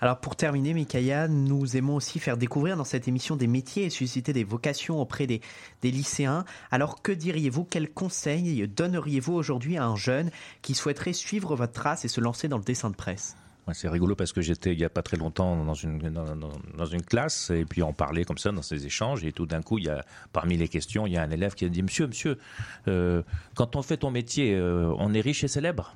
Alors 0.00 0.18
pour 0.18 0.34
terminer, 0.34 0.74
Mikaya, 0.74 1.28
nous 1.28 1.76
aimons 1.76 1.94
aussi 1.94 2.18
faire 2.18 2.36
découvrir 2.36 2.76
dans 2.76 2.82
cette 2.82 3.06
émission 3.06 3.36
des 3.36 3.46
métiers 3.46 3.84
et 3.84 3.90
susciter 3.90 4.32
des 4.32 4.42
vocations 4.42 5.00
auprès 5.00 5.28
des, 5.28 5.40
des 5.82 5.92
lycéens. 5.92 6.44
Alors 6.72 7.02
que 7.02 7.12
diriez-vous, 7.12 7.64
quels 7.64 7.88
conseils 7.88 8.66
donneriez-vous 8.66 9.32
aujourd'hui 9.32 9.76
à 9.76 9.86
un 9.86 9.94
jeune 9.94 10.32
qui 10.60 10.74
souhaiterait 10.74 11.12
suivre 11.12 11.54
votre 11.54 11.72
trace 11.72 12.04
et 12.04 12.08
se 12.08 12.20
lancer 12.20 12.48
dans 12.48 12.58
le 12.58 12.64
dessin 12.64 12.90
de 12.90 12.96
presse? 12.96 13.36
C'est 13.72 13.88
rigolo 13.88 14.14
parce 14.14 14.32
que 14.32 14.40
j'étais 14.40 14.72
il 14.72 14.78
y 14.78 14.84
a 14.84 14.88
pas 14.88 15.02
très 15.02 15.16
longtemps 15.16 15.64
dans 15.64 15.74
une 15.74 17.02
classe 17.02 17.50
et 17.50 17.64
puis 17.64 17.82
on 17.82 17.92
parlait 17.92 18.24
comme 18.24 18.38
ça 18.38 18.52
dans 18.52 18.62
ces 18.62 18.86
échanges 18.86 19.24
et 19.24 19.32
tout 19.32 19.46
d'un 19.46 19.62
coup 19.62 19.78
il 19.78 19.84
y 19.84 19.88
a 19.88 20.04
parmi 20.32 20.56
les 20.56 20.68
questions 20.68 21.06
il 21.06 21.12
y 21.12 21.16
a 21.16 21.22
un 21.22 21.30
élève 21.30 21.54
qui 21.54 21.64
a 21.64 21.68
dit 21.68 21.82
Monsieur 21.82 22.06
Monsieur 22.06 22.38
euh, 22.86 23.22
quand 23.54 23.76
on 23.76 23.82
fait 23.82 23.98
ton 23.98 24.10
métier 24.10 24.54
euh, 24.54 24.92
on 24.98 25.14
est 25.14 25.20
riche 25.20 25.44
et 25.44 25.48
célèbre? 25.48 25.94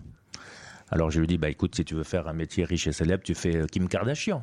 Alors 0.90 1.10
je 1.10 1.20
lui 1.20 1.26
dis 1.26 1.38
bah 1.38 1.48
écoute 1.48 1.74
si 1.74 1.84
tu 1.84 1.94
veux 1.94 2.04
faire 2.04 2.28
un 2.28 2.32
métier 2.32 2.64
riche 2.64 2.86
et 2.86 2.92
célèbre 2.92 3.22
tu 3.22 3.34
fais 3.34 3.56
euh, 3.56 3.66
Kim 3.66 3.88
Kardashian 3.88 4.42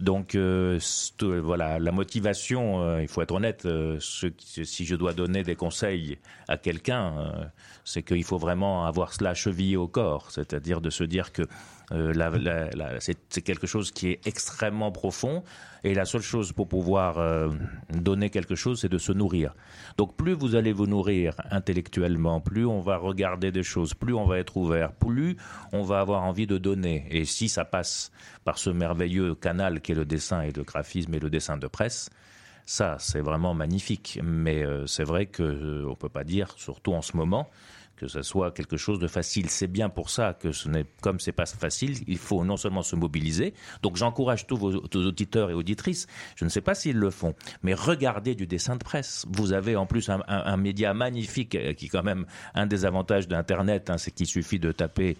donc 0.00 0.36
voilà 0.36 1.78
la 1.78 1.92
motivation 1.92 2.98
il 3.00 3.08
faut 3.08 3.22
être 3.22 3.34
honnête 3.34 3.66
si 4.00 4.84
je 4.84 4.94
dois 4.94 5.12
donner 5.12 5.42
des 5.42 5.56
conseils 5.56 6.18
à 6.48 6.56
quelqu'un 6.56 7.50
c'est 7.84 8.02
qu'il 8.02 8.24
faut 8.24 8.38
vraiment 8.38 8.86
avoir 8.86 9.12
cela 9.12 9.34
chevillé 9.34 9.76
au 9.76 9.88
corps 9.88 10.30
c'est-à-dire 10.30 10.80
de 10.80 10.90
se 10.90 11.04
dire 11.04 11.32
que 11.32 11.42
euh, 11.92 12.98
c'est 13.00 13.42
quelque 13.42 13.66
chose 13.66 13.90
qui 13.90 14.08
est 14.08 14.26
extrêmement 14.26 14.92
profond 14.92 15.42
et 15.84 15.94
la 15.94 16.04
seule 16.04 16.22
chose 16.22 16.52
pour 16.52 16.68
pouvoir 16.68 17.18
euh, 17.18 17.48
donner 17.90 18.30
quelque 18.30 18.54
chose, 18.56 18.80
c'est 18.80 18.88
de 18.88 18.98
se 18.98 19.12
nourrir. 19.12 19.54
Donc 19.96 20.16
plus 20.16 20.34
vous 20.34 20.54
allez 20.54 20.72
vous 20.72 20.86
nourrir 20.86 21.34
intellectuellement, 21.50 22.40
plus 22.40 22.66
on 22.66 22.80
va 22.80 22.96
regarder 22.96 23.52
des 23.52 23.62
choses, 23.62 23.94
plus 23.94 24.12
on 24.12 24.26
va 24.26 24.38
être 24.38 24.56
ouvert, 24.56 24.92
plus 24.92 25.36
on 25.72 25.82
va 25.82 26.00
avoir 26.00 26.24
envie 26.24 26.46
de 26.46 26.58
donner. 26.58 27.06
Et 27.10 27.24
si 27.24 27.48
ça 27.48 27.64
passe 27.64 28.10
par 28.44 28.58
ce 28.58 28.70
merveilleux 28.70 29.34
canal 29.48 29.80
qui 29.80 29.92
est 29.92 29.94
le 29.94 30.04
dessin 30.04 30.42
et 30.42 30.52
le 30.52 30.62
graphisme 30.62 31.14
et 31.14 31.20
le 31.20 31.30
dessin 31.30 31.56
de 31.56 31.66
presse, 31.66 32.10
ça, 32.66 32.96
c'est 32.98 33.22
vraiment 33.22 33.54
magnifique. 33.54 34.20
Mais 34.22 34.62
euh, 34.62 34.86
c'est 34.86 35.04
vrai 35.04 35.24
que 35.24 35.86
on 35.86 35.94
peut 35.94 36.10
pas 36.10 36.24
dire, 36.24 36.52
surtout 36.56 36.92
en 36.92 37.00
ce 37.00 37.16
moment, 37.16 37.48
que 37.98 38.08
ce 38.08 38.20
soit 38.22 38.50
quelque 38.52 38.76
chose 38.76 38.98
de 38.98 39.08
facile. 39.08 39.48
C'est 39.48 39.66
bien 39.66 39.88
pour 39.88 40.10
ça 40.10 40.34
que 40.34 40.52
ce 40.52 40.68
n'est, 40.68 40.84
comme 41.00 41.18
c'est 41.18 41.32
pas 41.32 41.46
facile, 41.46 41.96
il 42.06 42.18
faut 42.18 42.44
non 42.44 42.58
seulement 42.58 42.82
se 42.82 42.94
mobiliser. 42.94 43.54
Donc 43.82 43.96
j'encourage 43.96 44.46
tous 44.46 44.56
vos, 44.56 44.72
auditeurs 44.74 45.50
et 45.50 45.54
auditrices, 45.54 46.06
je 46.36 46.44
ne 46.44 46.50
sais 46.50 46.60
pas 46.60 46.74
s'ils 46.74 46.98
le 46.98 47.10
font, 47.10 47.34
mais 47.62 47.74
regardez 47.74 48.34
du 48.34 48.46
dessin 48.46 48.76
de 48.76 48.84
presse. 48.84 49.26
Vous 49.30 49.54
avez 49.54 49.74
en 49.76 49.86
plus 49.86 50.10
un, 50.10 50.56
média 50.56 50.92
magnifique 50.92 51.54
euh, 51.54 51.72
qui 51.72 51.88
quand 51.88 52.02
même 52.02 52.26
un 52.54 52.66
des 52.66 52.84
avantages 52.84 53.28
d'Internet, 53.28 53.90
hein, 53.90 53.98
c'est 53.98 54.10
qu'il 54.10 54.26
suffit 54.26 54.58
de 54.58 54.72
taper 54.72 55.16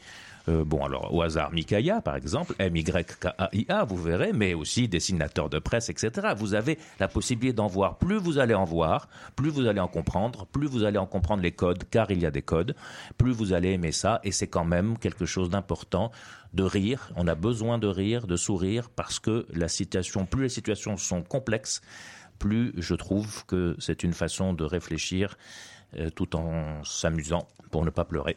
Euh, 0.48 0.64
bon, 0.64 0.84
alors 0.84 1.12
au 1.14 1.22
hasard, 1.22 1.52
Mikaya, 1.52 2.00
par 2.00 2.16
exemple, 2.16 2.54
M-Y-K-A-I-A, 2.58 3.84
vous 3.84 3.96
verrez, 3.96 4.32
mais 4.32 4.54
aussi 4.54 4.88
dessinateurs 4.88 5.50
de 5.50 5.58
presse, 5.58 5.90
etc. 5.90 6.28
Vous 6.36 6.54
avez 6.54 6.78
la 6.98 7.08
possibilité 7.08 7.52
d'en 7.52 7.66
voir. 7.66 7.98
Plus 7.98 8.16
vous 8.16 8.38
allez 8.38 8.54
en 8.54 8.64
voir, 8.64 9.08
plus 9.36 9.50
vous 9.50 9.66
allez 9.66 9.80
en 9.80 9.88
comprendre, 9.88 10.46
plus 10.46 10.66
vous 10.66 10.84
allez 10.84 10.98
en 10.98 11.06
comprendre 11.06 11.42
les 11.42 11.52
codes, 11.52 11.84
car 11.90 12.10
il 12.10 12.20
y 12.20 12.26
a 12.26 12.30
des 12.30 12.42
codes, 12.42 12.74
plus 13.18 13.32
vous 13.32 13.52
allez 13.52 13.72
aimer 13.72 13.92
ça, 13.92 14.20
et 14.24 14.32
c'est 14.32 14.46
quand 14.46 14.64
même 14.64 14.96
quelque 14.96 15.26
chose 15.26 15.50
d'important 15.50 16.10
de 16.54 16.62
rire. 16.62 17.10
On 17.16 17.26
a 17.26 17.34
besoin 17.34 17.76
de 17.78 17.88
rire, 17.88 18.26
de 18.26 18.36
sourire, 18.36 18.88
parce 18.88 19.18
que 19.18 19.46
la 19.52 19.68
situation, 19.68 20.24
plus 20.24 20.44
les 20.44 20.48
situations 20.48 20.96
sont 20.96 21.22
complexes, 21.22 21.82
plus 22.38 22.72
je 22.78 22.94
trouve 22.94 23.44
que 23.44 23.76
c'est 23.78 24.02
une 24.02 24.14
façon 24.14 24.54
de 24.54 24.64
réfléchir 24.64 25.36
euh, 25.98 26.08
tout 26.10 26.36
en 26.36 26.82
s'amusant 26.84 27.46
pour 27.70 27.84
ne 27.84 27.90
pas 27.90 28.04
pleurer. 28.04 28.36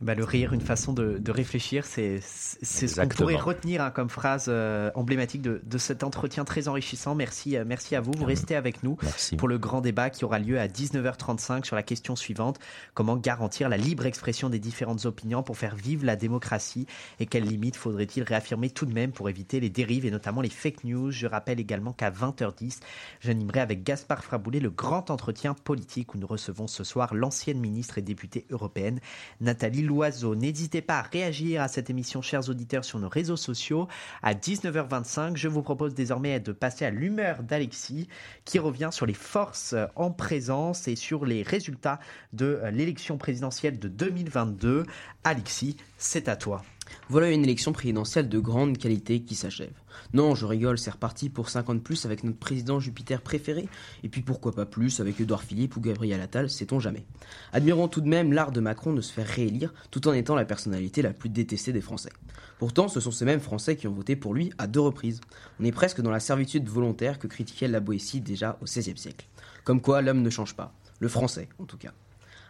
Bah, 0.00 0.14
le 0.14 0.24
rire, 0.24 0.52
une 0.52 0.60
façon 0.60 0.92
de, 0.92 1.30
réfléchir, 1.30 1.84
c'est 1.86 2.20
ce 2.20 3.00
qu'on 3.00 3.08
pourrait 3.08 3.36
retenir 3.36 3.80
hein, 3.80 3.90
comme 3.90 4.10
phrase 4.10 4.46
euh, 4.48 4.90
emblématique 4.94 5.40
de, 5.40 5.78
cet 5.78 6.02
entretien 6.02 6.44
très 6.44 6.68
enrichissant. 6.68 7.14
Merci, 7.14 7.56
euh, 7.56 7.64
merci 7.66 7.94
à 7.94 8.00
vous. 8.00 8.12
Vous 8.16 8.24
restez 8.24 8.56
avec 8.56 8.82
nous 8.82 8.98
pour 9.38 9.48
le 9.48 9.56
grand 9.56 9.80
débat 9.80 10.10
qui 10.10 10.24
aura 10.24 10.38
lieu 10.38 10.58
à 10.58 10.66
19h35 10.66 11.64
sur 11.64 11.76
la 11.76 11.82
question 11.82 12.16
suivante 12.16 12.58
comment 12.94 13.16
garantir 13.16 13.68
la 13.68 13.76
libre 13.76 14.06
expression 14.06 14.50
des 14.50 14.58
différentes 14.58 15.06
opinions 15.06 15.42
pour 15.42 15.56
faire 15.56 15.76
vivre 15.76 16.04
la 16.04 16.16
démocratie? 16.16 16.86
Et 17.20 17.26
quelles 17.26 17.44
limites 17.44 17.76
faudrait-il 17.76 18.24
réaffirmer 18.24 18.70
tout 18.70 18.86
de 18.86 18.92
même 18.92 19.12
pour 19.12 19.28
éviter 19.28 19.60
les 19.60 19.70
dérives 19.70 20.06
et 20.06 20.10
notamment 20.10 20.40
les 20.40 20.50
fake 20.50 20.84
news? 20.84 21.12
Je 21.12 21.26
rappelle 21.26 21.60
également 21.60 21.92
qu'à 21.92 22.10
20h10, 22.10 22.80
j'animerai 23.20 23.60
avec 23.60 23.84
Gaspard 23.84 24.24
Fraboulet 24.24 24.60
le 24.60 24.70
grand 24.70 25.10
entretien 25.10 25.54
politique 25.54 26.14
où 26.14 26.18
nous 26.18 26.26
recevons 26.26 26.66
ce 26.66 26.82
soir 26.82 27.14
l'ancienne 27.14 27.60
ministre 27.60 27.98
et 27.98 28.02
députée 28.02 28.46
européenne 28.50 29.00
Nathalie 29.40 29.83
Louis 29.84 30.08
N'hésitez 30.36 30.82
pas 30.82 30.98
à 30.98 31.02
réagir 31.02 31.62
à 31.62 31.68
cette 31.68 31.90
émission, 31.90 32.22
chers 32.22 32.48
auditeurs, 32.48 32.84
sur 32.84 32.98
nos 32.98 33.08
réseaux 33.08 33.36
sociaux. 33.36 33.88
À 34.22 34.34
19h25, 34.34 35.36
je 35.36 35.48
vous 35.48 35.62
propose 35.62 35.94
désormais 35.94 36.40
de 36.40 36.52
passer 36.52 36.84
à 36.84 36.90
l'humeur 36.90 37.42
d'Alexis, 37.42 38.08
qui 38.44 38.58
revient 38.58 38.90
sur 38.90 39.06
les 39.06 39.14
forces 39.14 39.74
en 39.96 40.10
présence 40.10 40.88
et 40.88 40.96
sur 40.96 41.24
les 41.24 41.42
résultats 41.42 42.00
de 42.32 42.60
l'élection 42.72 43.18
présidentielle 43.18 43.78
de 43.78 43.88
2022. 43.88 44.84
Alexis, 45.22 45.76
c'est 45.98 46.28
à 46.28 46.36
toi. 46.36 46.62
Voilà 47.08 47.30
une 47.30 47.44
élection 47.44 47.72
présidentielle 47.72 48.28
de 48.28 48.38
grande 48.38 48.78
qualité 48.78 49.20
qui 49.20 49.34
s'achève. 49.34 49.72
Non, 50.12 50.34
je 50.34 50.46
rigole, 50.46 50.78
c'est 50.78 50.90
reparti 50.90 51.28
pour 51.28 51.50
50 51.50 51.82
plus 51.82 52.06
avec 52.06 52.24
notre 52.24 52.38
président 52.38 52.80
Jupiter 52.80 53.20
préféré, 53.20 53.68
et 54.02 54.08
puis 54.08 54.22
pourquoi 54.22 54.52
pas 54.52 54.66
plus 54.66 55.00
avec 55.00 55.20
Edouard 55.20 55.42
Philippe 55.42 55.76
ou 55.76 55.80
Gabriel 55.80 56.20
Attal, 56.20 56.50
sait-on 56.50 56.80
jamais. 56.80 57.04
Admirons 57.52 57.88
tout 57.88 58.00
de 58.00 58.08
même 58.08 58.32
l'art 58.32 58.52
de 58.52 58.60
Macron 58.60 58.92
de 58.92 59.00
se 59.00 59.12
faire 59.12 59.26
réélire 59.26 59.74
tout 59.90 60.08
en 60.08 60.12
étant 60.12 60.34
la 60.34 60.44
personnalité 60.44 61.02
la 61.02 61.12
plus 61.12 61.28
détestée 61.28 61.72
des 61.72 61.80
Français. 61.80 62.12
Pourtant, 62.58 62.88
ce 62.88 63.00
sont 63.00 63.10
ces 63.10 63.24
mêmes 63.24 63.40
Français 63.40 63.76
qui 63.76 63.88
ont 63.88 63.92
voté 63.92 64.16
pour 64.16 64.34
lui 64.34 64.52
à 64.58 64.66
deux 64.66 64.80
reprises. 64.80 65.20
On 65.60 65.64
est 65.64 65.72
presque 65.72 66.00
dans 66.00 66.10
la 66.10 66.20
servitude 66.20 66.68
volontaire 66.68 67.18
que 67.18 67.26
critiquait 67.26 67.68
la 67.68 67.80
Boétie 67.80 68.20
déjà 68.20 68.58
au 68.60 68.64
XVIe 68.64 68.96
siècle. 68.96 69.26
Comme 69.64 69.80
quoi 69.80 70.02
l'homme 70.02 70.22
ne 70.22 70.30
change 70.30 70.54
pas. 70.54 70.72
Le 71.00 71.08
français, 71.08 71.48
en 71.58 71.64
tout 71.64 71.78
cas. 71.78 71.92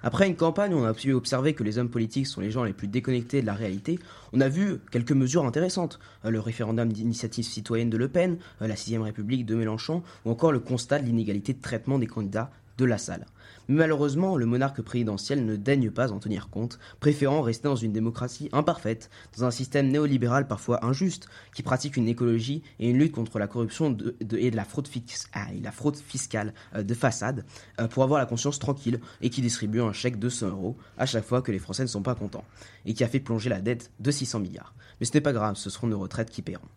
Après 0.07 0.29
une 0.29 0.37
campagne 0.37 0.75
où 0.75 0.77
on 0.77 0.85
a 0.85 0.93
pu 0.93 1.15
observer 1.15 1.55
que 1.55 1.65
les 1.65 1.79
hommes 1.79 1.89
politiques 1.89 2.27
sont 2.27 2.43
les 2.43 2.51
gens 2.51 2.63
les 2.63 2.75
plus 2.75 2.89
déconnectés 2.89 3.41
de 3.41 3.47
la 3.47 3.55
réalité, 3.55 3.99
on 4.35 4.43
a 4.43 4.51
vu 4.51 4.77
quelques 4.91 5.13
mesures 5.13 5.47
intéressantes. 5.47 5.99
Euh, 6.27 6.31
le 6.31 6.41
référendum 6.41 6.93
d'initiative 6.93 7.47
citoyenne 7.47 7.89
de 7.89 7.97
Le 7.97 8.09
Pen, 8.09 8.37
euh, 8.61 8.67
la 8.67 8.75
6ème 8.75 9.01
République 9.01 9.47
de 9.47 9.55
Mélenchon, 9.55 10.03
ou 10.27 10.31
encore 10.31 10.53
le 10.53 10.61
constat 10.61 10.99
de 10.99 11.07
l'inégalité 11.07 11.55
de 11.55 11.63
traitement 11.63 11.99
des 11.99 12.07
candidats 12.07 12.51
de 12.77 12.85
la 12.85 12.99
salle. 12.99 13.25
Malheureusement, 13.69 14.37
le 14.37 14.45
monarque 14.45 14.83
présidentiel 14.83 15.47
ne 15.47 15.57
daigne 15.57 15.91
pas 15.91 16.13
en 16.13 16.19
tenir 16.19 16.51
compte, 16.51 16.79
préférant 17.01 17.41
rester 17.41 17.67
dans 17.67 17.77
une 17.77 17.93
démocratie 17.93 18.51
imparfaite, 18.53 19.09
dans 19.39 19.45
un 19.45 19.51
système 19.51 19.89
néolibéral 19.89 20.47
parfois 20.47 20.85
injuste, 20.85 21.29
qui 21.55 21.63
pratique 21.63 21.97
une 21.97 22.07
écologie 22.07 22.63
et 22.79 22.91
une 22.91 22.99
lutte 22.99 23.13
contre 23.13 23.39
la 23.39 23.47
corruption 23.47 23.97
et 24.37 24.51
de 24.51 24.57
la 24.57 24.65
fraude, 24.65 24.89
ah, 25.33 25.47
la 25.63 25.73
fraude 25.73 25.97
fiscale 25.97 26.53
euh, 26.75 26.83
de 26.83 26.95
façade, 26.95 27.47
euh, 27.81 27.89
pour 27.89 28.03
avoir 28.03 28.21
la 28.21 28.27
conscience 28.27 28.59
tranquille, 28.59 29.01
et 29.23 29.31
qui 29.31 29.41
distribue 29.41 29.81
un 29.81 29.93
chèque 29.93 30.19
de 30.19 30.29
100 30.29 30.49
euros 30.49 30.77
à 30.99 31.07
chaque 31.07 31.25
fois 31.25 31.41
que 31.41 31.51
les 31.51 31.59
Français 31.59 31.85
ne 31.85 31.89
sont 31.89 32.03
pas 32.03 32.15
contents, 32.15 32.45
et 32.85 32.93
qui 32.93 33.03
a 33.03 33.09
fait 33.09 33.21
plonger 33.21 33.49
la 33.49 33.63
dette 33.63 33.93
de 33.99 34.11
600 34.11 34.41
milliards. 34.41 34.75
Mais 35.01 35.07
ce 35.07 35.15
n'est 35.15 35.23
pas 35.23 35.33
grave, 35.33 35.57
ce 35.57 35.71
seront 35.71 35.87
nos 35.87 35.99
retraites 35.99 36.31
qui 36.31 36.43
paieront. 36.43 36.69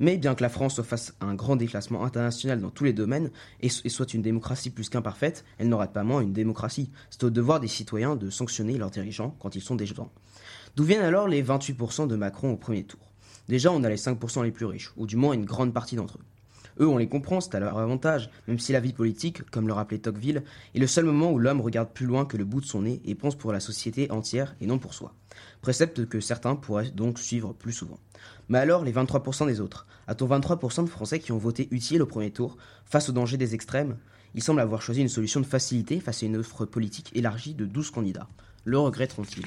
Mais 0.00 0.16
bien 0.16 0.34
que 0.34 0.42
la 0.42 0.48
France 0.48 0.82
fasse 0.82 1.14
un 1.20 1.34
grand 1.34 1.56
déclassement 1.56 2.04
international 2.04 2.60
dans 2.60 2.70
tous 2.70 2.84
les 2.84 2.92
domaines 2.92 3.30
et, 3.60 3.68
soit 3.68 4.14
une 4.14 4.22
démocratie 4.22 4.70
plus 4.70 4.88
qu'imparfaite, 4.88 5.44
elle 5.58 5.68
n'aura 5.68 5.86
pas 5.86 6.02
moins 6.02 6.20
une 6.20 6.32
démocratie. 6.32 6.90
C'est 7.10 7.24
au 7.24 7.30
devoir 7.30 7.60
des 7.60 7.68
citoyens 7.68 8.16
de 8.16 8.30
sanctionner 8.30 8.76
leurs 8.76 8.90
dirigeants 8.90 9.36
quand 9.38 9.54
ils 9.54 9.62
sont 9.62 9.76
gens. 9.78 10.10
D'où 10.76 10.84
viennent 10.84 11.02
alors 11.02 11.28
les 11.28 11.42
28% 11.42 12.08
de 12.08 12.16
Macron 12.16 12.52
au 12.52 12.56
premier 12.56 12.84
tour? 12.84 13.12
Déjà, 13.48 13.70
on 13.70 13.84
a 13.84 13.88
les 13.88 13.96
5% 13.96 14.42
les 14.42 14.50
plus 14.50 14.66
riches, 14.66 14.90
ou 14.96 15.06
du 15.06 15.16
moins 15.16 15.34
une 15.34 15.44
grande 15.44 15.72
partie 15.72 15.96
d'entre 15.96 16.18
eux. 16.18 16.24
Eux, 16.80 16.88
on 16.88 16.98
les 16.98 17.08
comprend, 17.08 17.40
c'est 17.40 17.54
à 17.54 17.60
leur 17.60 17.78
avantage, 17.78 18.30
même 18.48 18.58
si 18.58 18.72
la 18.72 18.80
vie 18.80 18.92
politique, 18.92 19.48
comme 19.50 19.68
le 19.68 19.72
rappelait 19.72 19.98
Tocqueville, 19.98 20.42
est 20.74 20.78
le 20.78 20.86
seul 20.86 21.04
moment 21.04 21.30
où 21.30 21.38
l'homme 21.38 21.60
regarde 21.60 21.90
plus 21.90 22.06
loin 22.06 22.24
que 22.24 22.36
le 22.36 22.44
bout 22.44 22.60
de 22.60 22.66
son 22.66 22.82
nez 22.82 23.00
et 23.04 23.14
pense 23.14 23.36
pour 23.36 23.52
la 23.52 23.60
société 23.60 24.10
entière 24.10 24.56
et 24.60 24.66
non 24.66 24.78
pour 24.78 24.94
soi. 24.94 25.14
Précepte 25.62 26.06
que 26.06 26.20
certains 26.20 26.56
pourraient 26.56 26.90
donc 26.90 27.18
suivre 27.18 27.52
plus 27.52 27.72
souvent. 27.72 27.98
Mais 28.48 28.58
alors, 28.58 28.84
les 28.84 28.92
23% 28.92 29.46
des 29.46 29.60
autres 29.60 29.86
A-t-on 30.06 30.26
23% 30.26 30.84
de 30.84 30.90
Français 30.90 31.18
qui 31.20 31.32
ont 31.32 31.38
voté 31.38 31.68
utile 31.70 32.02
au 32.02 32.06
premier 32.06 32.30
tour, 32.30 32.56
face 32.84 33.08
au 33.08 33.12
danger 33.12 33.36
des 33.36 33.54
extrêmes? 33.54 33.96
Ils 34.34 34.42
semblent 34.42 34.60
avoir 34.60 34.82
choisi 34.82 35.00
une 35.00 35.08
solution 35.08 35.40
de 35.40 35.46
facilité 35.46 36.00
face 36.00 36.22
à 36.22 36.26
une 36.26 36.36
offre 36.36 36.64
politique 36.64 37.10
élargie 37.14 37.54
de 37.54 37.66
12 37.66 37.90
candidats. 37.90 38.28
Le 38.64 38.78
regretteront-ils? 38.78 39.46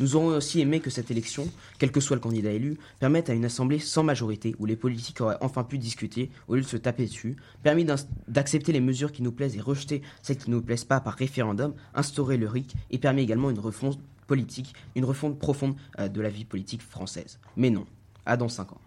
Nous 0.00 0.16
aurions 0.16 0.36
aussi 0.36 0.60
aimé 0.60 0.80
que 0.80 0.90
cette 0.90 1.10
élection, 1.10 1.48
quel 1.78 1.90
que 1.90 2.00
soit 2.00 2.16
le 2.16 2.20
candidat 2.20 2.50
élu, 2.50 2.78
permette 3.00 3.30
à 3.30 3.34
une 3.34 3.44
assemblée 3.44 3.78
sans 3.78 4.02
majorité 4.02 4.54
où 4.58 4.66
les 4.66 4.76
politiques 4.76 5.20
auraient 5.20 5.38
enfin 5.40 5.64
pu 5.64 5.78
discuter 5.78 6.30
au 6.48 6.54
lieu 6.54 6.62
de 6.62 6.66
se 6.66 6.76
taper 6.76 7.06
dessus, 7.06 7.36
permis 7.62 7.86
d'accepter 8.28 8.72
les 8.72 8.80
mesures 8.80 9.12
qui 9.12 9.22
nous 9.22 9.32
plaisent 9.32 9.56
et 9.56 9.60
rejeter 9.60 10.02
celles 10.22 10.38
qui 10.38 10.50
ne 10.50 10.56
nous 10.56 10.62
plaisent 10.62 10.84
pas 10.84 11.00
par 11.00 11.14
référendum, 11.14 11.74
instaurer 11.94 12.36
le 12.36 12.48
RIC 12.48 12.74
et 12.90 12.98
permis 12.98 13.22
également 13.22 13.50
une 13.50 13.58
refonte 13.58 13.98
politique, 14.26 14.74
une 14.94 15.04
refonte 15.04 15.38
profonde 15.38 15.76
euh, 15.98 16.08
de 16.08 16.20
la 16.20 16.28
vie 16.28 16.44
politique 16.44 16.82
française. 16.82 17.38
Mais 17.56 17.70
non, 17.70 17.86
à 18.24 18.36
dans 18.36 18.48
5 18.48 18.72
ans. 18.72 18.80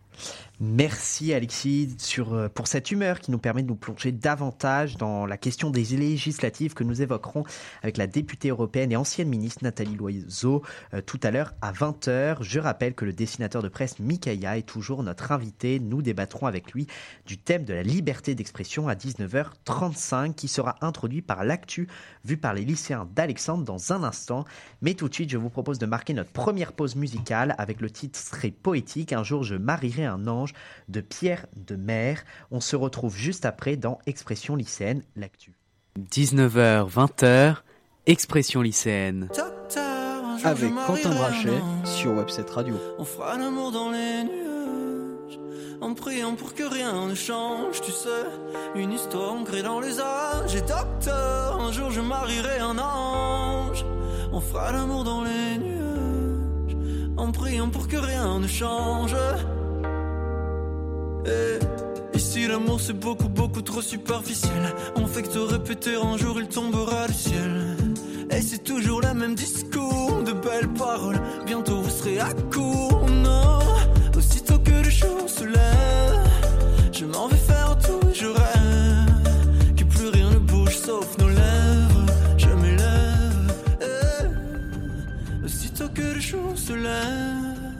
Merci 0.61 1.33
Alexis 1.33 1.95
euh, 2.17 2.49
pour 2.49 2.67
cette 2.67 2.91
humeur 2.91 3.21
qui 3.21 3.31
nous 3.31 3.37
permet 3.37 3.63
de 3.63 3.69
nous 3.69 3.77
plonger 3.77 4.11
davantage 4.11 4.97
dans 4.97 5.25
la 5.25 5.37
question 5.37 5.69
des 5.69 5.85
législatives 5.95 6.73
que 6.73 6.83
nous 6.83 7.01
évoquerons 7.01 7.45
avec 7.81 7.95
la 7.95 8.07
députée 8.07 8.49
européenne 8.49 8.91
et 8.91 8.97
ancienne 8.97 9.29
ministre 9.29 9.63
Nathalie 9.63 9.95
Loiseau 9.95 10.61
euh, 10.93 10.99
tout 10.99 11.19
à 11.23 11.31
l'heure 11.31 11.53
à 11.61 11.71
20h. 11.71 12.39
Je 12.41 12.59
rappelle 12.59 12.93
que 12.93 13.05
le 13.05 13.13
dessinateur 13.13 13.63
de 13.63 13.69
presse 13.69 13.99
Mikaya 13.99 14.57
est 14.57 14.63
toujours 14.63 15.01
notre 15.01 15.31
invité. 15.31 15.79
Nous 15.79 16.01
débattrons 16.01 16.45
avec 16.45 16.73
lui 16.73 16.87
du 17.25 17.37
thème 17.37 17.63
de 17.63 17.73
la 17.73 17.83
liberté 17.83 18.35
d'expression 18.35 18.89
à 18.89 18.95
19h35 18.95 20.33
qui 20.33 20.49
sera 20.49 20.75
introduit 20.81 21.21
par 21.21 21.45
l'actu 21.45 21.87
vu 22.25 22.35
par 22.35 22.53
les 22.53 22.65
lycéens 22.65 23.07
d'Alexandre 23.15 23.63
dans 23.63 23.93
un 23.93 24.03
instant. 24.03 24.43
Mais 24.81 24.93
tout 24.93 25.07
de 25.07 25.13
suite, 25.13 25.29
je 25.29 25.37
vous 25.37 25.49
propose 25.49 25.79
de 25.79 25.85
marquer 25.85 26.13
notre 26.13 26.31
première 26.31 26.73
pause 26.73 26.97
musicale 26.97 27.55
avec 27.57 27.79
le 27.79 27.89
titre 27.89 28.19
très 28.29 28.51
poétique 28.51 29.13
Un 29.13 29.23
jour 29.23 29.43
je 29.43 29.55
marierai 29.55 30.03
un 30.03 30.27
ange 30.27 30.48
de 30.87 31.01
Pierre 31.01 31.45
de 31.55 31.75
Mer. 31.75 32.23
On 32.51 32.61
se 32.61 32.75
retrouve 32.75 33.15
juste 33.15 33.45
après 33.45 33.77
dans 33.77 33.99
Expression 34.05 34.55
lycéenne, 34.55 35.03
l'actu. 35.15 35.53
19h, 35.99 36.89
20h, 36.89 37.57
Expression 38.05 38.61
lycéenne. 38.61 39.29
Avec 40.43 40.73
Quentin 40.87 41.09
Brachet 41.09 41.61
sur 41.83 42.13
Webset 42.13 42.45
Radio. 42.49 42.75
On 42.97 43.03
fera 43.03 43.37
l'amour 43.37 43.71
dans 43.71 43.91
les 43.91 44.23
nuages, 44.23 45.39
en 45.81 45.93
priant 45.93 46.35
pour 46.35 46.53
que 46.55 46.63
rien 46.63 47.07
ne 47.07 47.13
change, 47.13 47.81
tu 47.81 47.91
sais. 47.91 48.25
Une 48.75 48.93
histoire 48.93 49.33
ancrée 49.33 49.61
dans 49.61 49.81
les 49.81 49.99
âges. 49.99 50.55
Et 50.55 50.61
docteur, 50.61 51.59
un 51.59 51.71
jour 51.73 51.91
je 51.91 51.99
marierai 51.99 52.59
un 52.59 52.77
ange. 52.79 53.85
On 54.31 54.39
fera 54.39 54.71
l'amour 54.71 55.03
dans 55.03 55.23
les 55.23 55.57
nuages, 55.57 56.77
en 57.17 57.31
priant 57.31 57.69
pour 57.69 57.87
que 57.87 57.97
rien 57.97 58.39
ne 58.39 58.47
change. 58.47 59.15
Eh, 61.25 61.59
ici 62.17 62.47
l'amour 62.47 62.79
c'est 62.79 62.93
beaucoup 62.93 63.29
beaucoup 63.29 63.61
trop 63.61 63.81
superficiel 63.81 64.73
On 64.95 65.05
fait 65.05 65.23
que 65.23 65.29
te 65.29 65.39
répéter 65.39 65.95
un 65.95 66.17
jour 66.17 66.39
il 66.39 66.47
tombera 66.47 67.07
du 67.07 67.13
ciel. 67.13 67.77
Et 68.31 68.41
c'est 68.41 68.63
toujours 68.63 69.01
le 69.01 69.13
même 69.13 69.35
discours 69.35 70.23
de 70.23 70.33
belles 70.33 70.69
paroles. 70.77 71.19
Bientôt 71.45 71.81
vous 71.81 71.89
serez 71.89 72.19
à 72.19 72.31
court, 72.53 73.05
non. 73.09 73.59
Aussitôt 74.17 74.59
que 74.59 74.71
le 74.71 74.89
jour 74.89 75.27
se 75.27 75.43
lève 75.45 76.29
Je 76.91 77.05
m'en 77.05 77.27
vais 77.27 77.37
faire 77.37 77.77
tout 77.79 77.99
je 78.13 78.27
rêve 78.27 79.75
Que 79.75 79.83
plus 79.83 80.09
rien 80.09 80.29
ne 80.31 80.37
bouge 80.39 80.75
sauf 80.77 81.17
nos 81.17 81.29
lèvres. 81.29 82.05
Je 82.37 82.47
m'élève 82.49 83.53
eh, 83.81 85.45
Aussitôt 85.45 85.89
que 85.93 86.01
le 86.01 86.19
jour 86.19 86.51
se 86.55 86.73
lève 86.73 87.73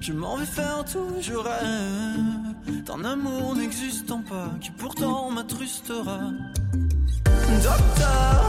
Je 0.00 0.12
m'en 0.12 0.36
vais 0.36 0.46
faire 0.46 0.84
tout 0.84 1.14
je 1.20 1.34
rêve 1.34 2.45
d'un 2.84 3.04
amour 3.04 3.56
n'existant 3.56 4.22
pas 4.22 4.50
qui 4.60 4.70
pourtant 4.70 5.30
m'attrustera. 5.30 6.32
Docteur, 7.62 8.48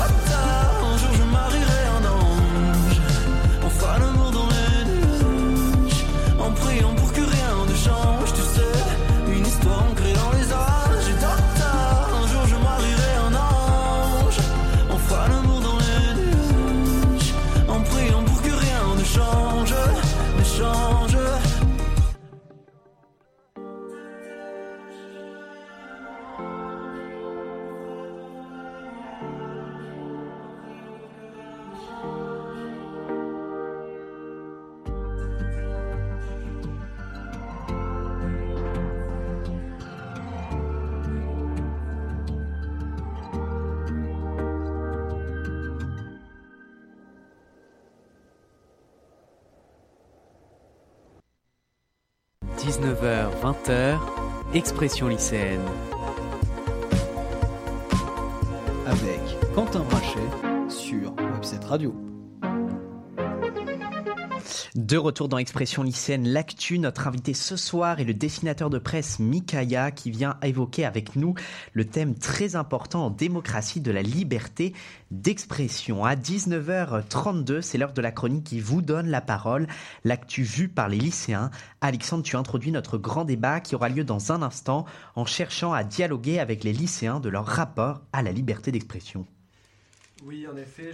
Un 0.00 0.96
jour 0.96 1.12
je 1.12 1.24
marierai 1.24 1.82
un 1.96 2.04
ange. 2.18 3.00
On 3.64 3.70
fera 3.70 3.98
l'amour 3.98 4.30
dans 4.30 4.46
les 4.46 4.57
Expression 54.58 55.06
lycéenne. 55.06 55.62
Avec 58.86 59.20
Quentin 59.54 59.84
Brachet 59.88 60.18
sur 60.68 61.14
Webset 61.32 61.64
Radio. 61.64 61.94
De 64.74 64.98
retour 64.98 65.28
dans 65.28 65.38
Expression 65.38 65.82
lycéenne, 65.82 66.28
l'actu, 66.28 66.78
notre 66.78 67.08
invité 67.08 67.32
ce 67.32 67.56
soir 67.56 68.00
est 68.00 68.04
le 68.04 68.12
dessinateur 68.12 68.68
de 68.68 68.78
presse 68.78 69.18
Mikaya 69.18 69.90
qui 69.90 70.10
vient 70.10 70.36
évoquer 70.42 70.84
avec 70.84 71.16
nous 71.16 71.34
le 71.72 71.86
thème 71.86 72.14
très 72.14 72.54
important 72.54 73.06
en 73.06 73.10
démocratie 73.10 73.80
de 73.80 73.90
la 73.90 74.02
liberté 74.02 74.74
d'expression. 75.10 76.04
À 76.04 76.16
19h32, 76.16 77.62
c'est 77.62 77.78
l'heure 77.78 77.94
de 77.94 78.02
la 78.02 78.12
chronique 78.12 78.44
qui 78.44 78.60
vous 78.60 78.82
donne 78.82 79.08
la 79.08 79.22
parole, 79.22 79.66
l'actu 80.04 80.42
vue 80.42 80.68
par 80.68 80.88
les 80.88 80.98
lycéens. 80.98 81.50
Alexandre, 81.80 82.22
tu 82.22 82.36
introduis 82.36 82.70
notre 82.70 82.98
grand 82.98 83.24
débat 83.24 83.60
qui 83.60 83.74
aura 83.74 83.88
lieu 83.88 84.04
dans 84.04 84.32
un 84.32 84.42
instant 84.42 84.84
en 85.16 85.24
cherchant 85.24 85.72
à 85.72 85.82
dialoguer 85.82 86.40
avec 86.40 86.62
les 86.62 86.74
lycéens 86.74 87.20
de 87.20 87.30
leur 87.30 87.46
rapport 87.46 88.02
à 88.12 88.22
la 88.22 88.32
liberté 88.32 88.70
d'expression. 88.70 89.26
Oui, 90.26 90.46
en 90.52 90.56
effet, 90.56 90.90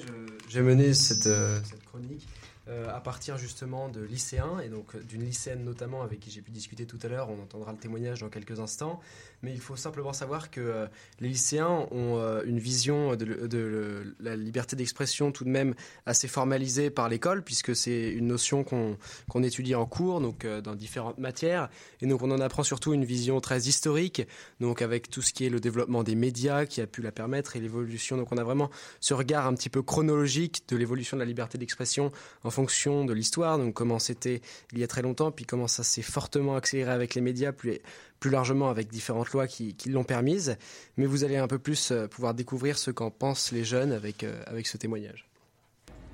j'ai 0.48 0.60
mené 0.60 0.94
cette, 0.94 1.26
euh, 1.26 1.58
chronique 1.86 2.26
à 2.66 3.00
partir 3.00 3.36
justement 3.36 3.88
de 3.88 4.00
lycéens 4.00 4.58
et 4.60 4.68
donc 4.68 4.94
euh, 4.94 5.00
d'une 5.00 5.22
lycéenne 5.22 5.64
notamment 5.64 6.02
avec 6.02 6.20
qui 6.20 6.30
j'ai 6.30 6.40
pu 6.40 6.50
discuter 6.50 6.86
tout 6.86 6.98
à 7.02 7.08
l'heure. 7.08 7.28
On 7.28 7.42
entendra 7.42 7.72
le 7.72 7.78
témoignage 7.78 8.20
dans 8.20 8.30
quelques 8.30 8.60
instants. 8.60 9.00
Mais 9.44 9.52
il 9.52 9.60
faut 9.60 9.76
simplement 9.76 10.14
savoir 10.14 10.50
que 10.50 10.60
euh, 10.60 10.86
les 11.20 11.28
lycéens 11.28 11.86
ont 11.90 12.16
euh, 12.16 12.42
une 12.46 12.58
vision 12.58 13.14
de, 13.14 14.16
la 14.18 14.36
liberté 14.36 14.74
d'expression 14.74 15.32
tout 15.32 15.44
de 15.44 15.50
même 15.50 15.74
assez 16.06 16.28
formalisée 16.28 16.88
par 16.88 17.10
l'école 17.10 17.44
puisque 17.44 17.76
c'est 17.76 18.08
une 18.08 18.28
notion 18.28 18.64
qu'on 18.64 18.96
qu'on 19.28 19.42
étudie 19.42 19.74
en 19.74 19.84
cours, 19.84 20.22
donc 20.22 20.46
euh, 20.46 20.62
dans 20.62 20.74
différentes 20.74 21.18
matières. 21.18 21.68
Et 22.00 22.06
donc 22.06 22.22
on 22.22 22.30
en 22.30 22.40
apprend 22.40 22.62
surtout 22.62 22.94
une 22.94 23.04
vision 23.04 23.42
très 23.42 23.60
historique, 23.64 24.26
donc 24.60 24.80
avec 24.80 25.10
tout 25.10 25.20
ce 25.20 25.34
qui 25.34 25.44
est 25.44 25.50
le 25.50 25.60
développement 25.60 26.04
des 26.04 26.14
médias 26.14 26.64
qui 26.64 26.80
a 26.80 26.86
pu 26.86 27.02
la 27.02 27.12
permettre 27.12 27.54
et 27.56 27.60
l'évolution. 27.60 28.16
Donc 28.16 28.32
on 28.32 28.38
a 28.38 28.44
vraiment 28.44 28.70
ce 29.00 29.12
regard 29.12 29.46
un 29.46 29.54
petit 29.54 29.68
peu 29.68 29.82
chronologique 29.82 30.62
de 30.68 30.76
l'évolution 30.76 31.18
de 31.18 31.22
la 31.22 31.26
liberté 31.26 31.58
d'expression 31.58 32.12
en 32.44 32.50
fonction 32.50 33.04
de 33.04 33.12
l'histoire, 33.12 33.58
donc 33.58 33.74
comment 33.74 33.98
c'était 33.98 34.40
il 34.72 34.78
y 34.78 34.84
a 34.84 34.86
très 34.86 35.02
longtemps, 35.02 35.30
puis 35.30 35.44
comment 35.44 35.68
ça 35.68 35.82
s'est 35.82 36.00
fortement 36.00 36.56
accéléré 36.56 36.92
avec 36.92 37.14
les 37.14 37.20
médias, 37.20 37.52
plus, 37.52 37.78
plus 38.24 38.30
largement 38.30 38.70
avec 38.70 38.88
différentes 38.88 39.30
lois 39.32 39.46
qui, 39.46 39.74
qui 39.74 39.90
l'ont 39.90 40.02
permise. 40.02 40.56
Mais 40.96 41.04
vous 41.04 41.24
allez 41.24 41.36
un 41.36 41.46
peu 41.46 41.58
plus 41.58 41.90
euh, 41.90 42.08
pouvoir 42.08 42.32
découvrir 42.32 42.78
ce 42.78 42.90
qu'en 42.90 43.10
pensent 43.10 43.52
les 43.52 43.64
jeunes 43.64 43.92
avec, 43.92 44.24
euh, 44.24 44.42
avec 44.46 44.66
ce 44.66 44.78
témoignage. 44.78 45.28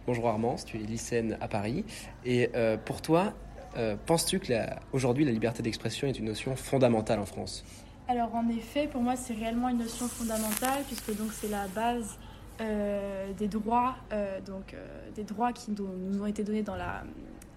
Bonjour 0.08 0.26
Armance, 0.28 0.64
tu 0.64 0.76
es 0.78 0.80
lycéenne 0.80 1.38
à 1.40 1.46
Paris. 1.46 1.84
Et 2.24 2.50
euh, 2.56 2.76
pour 2.76 3.00
toi, 3.00 3.32
euh, 3.76 3.94
penses-tu 4.06 4.40
que 4.40 4.52
la- 4.52 4.80
aujourd'hui 4.92 5.24
la 5.24 5.30
liberté 5.30 5.62
d'expression 5.62 6.08
est 6.08 6.18
une 6.18 6.24
notion 6.24 6.56
fondamentale 6.56 7.20
en 7.20 7.26
France? 7.26 7.64
Alors 8.08 8.34
en 8.34 8.48
effet, 8.48 8.88
pour 8.88 9.02
moi, 9.02 9.14
c'est 9.14 9.34
réellement 9.34 9.68
une 9.68 9.78
notion 9.78 10.08
fondamentale 10.08 10.82
puisque 10.88 11.16
donc 11.16 11.30
c'est 11.32 11.46
la 11.48 11.68
base 11.68 12.18
euh, 12.60 13.32
des 13.34 13.46
droits, 13.46 13.94
euh, 14.12 14.40
donc 14.40 14.74
euh, 14.74 14.84
des 15.14 15.22
droits 15.22 15.52
qui 15.52 15.70
nous 15.70 15.86
nous 15.86 16.22
ont 16.22 16.26
été 16.26 16.42
donnés 16.42 16.64
dans 16.64 16.74
la 16.74 17.04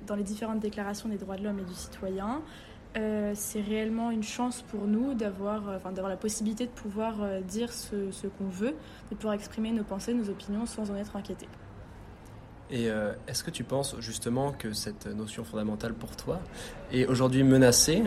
dans 0.06 0.16
les 0.16 0.24
différentes 0.24 0.60
déclarations 0.60 1.08
des 1.10 1.18
droits 1.18 1.38
de 1.38 1.43
l'homme 1.43 1.60
et 1.60 1.64
du 1.64 1.74
citoyen. 1.74 2.41
Euh, 2.96 3.32
c'est 3.36 3.62
réellement 3.62 4.12
une 4.12 4.22
chance 4.22 4.64
pour 4.70 4.86
nous 4.86 5.16
d'avoir 5.16 5.68
euh, 5.68 5.78
d'avoir 5.91 6.10
la 6.10 6.18
possibilité 6.18 6.66
de 6.66 6.72
pouvoir 6.72 7.16
euh, 7.24 7.41
dire 7.41 7.74
ce, 7.74 8.12
ce 8.12 8.28
qu'on 8.28 8.48
veut, 8.48 8.76
de 9.10 9.16
pouvoir 9.16 9.34
exprimer 9.34 9.72
nos 9.72 9.84
pensées, 9.84 10.14
nos 10.14 10.30
opinions 10.30 10.68
sans 10.68 10.91
en 10.91 10.96
être 10.96 11.16
inquiété. 11.16 11.48
Et 12.72 12.88
est-ce 13.28 13.44
que 13.44 13.52
tu 13.52 13.64
penses 13.64 13.96
justement 14.00 14.52
que 14.52 14.74
cette 14.74 15.06
notion 15.06 15.44
fondamentale 15.44 15.94
pour 15.94 16.16
toi 16.16 16.39
est 16.91 17.06
aujourd'hui 17.06 17.44
menacée 17.44 18.02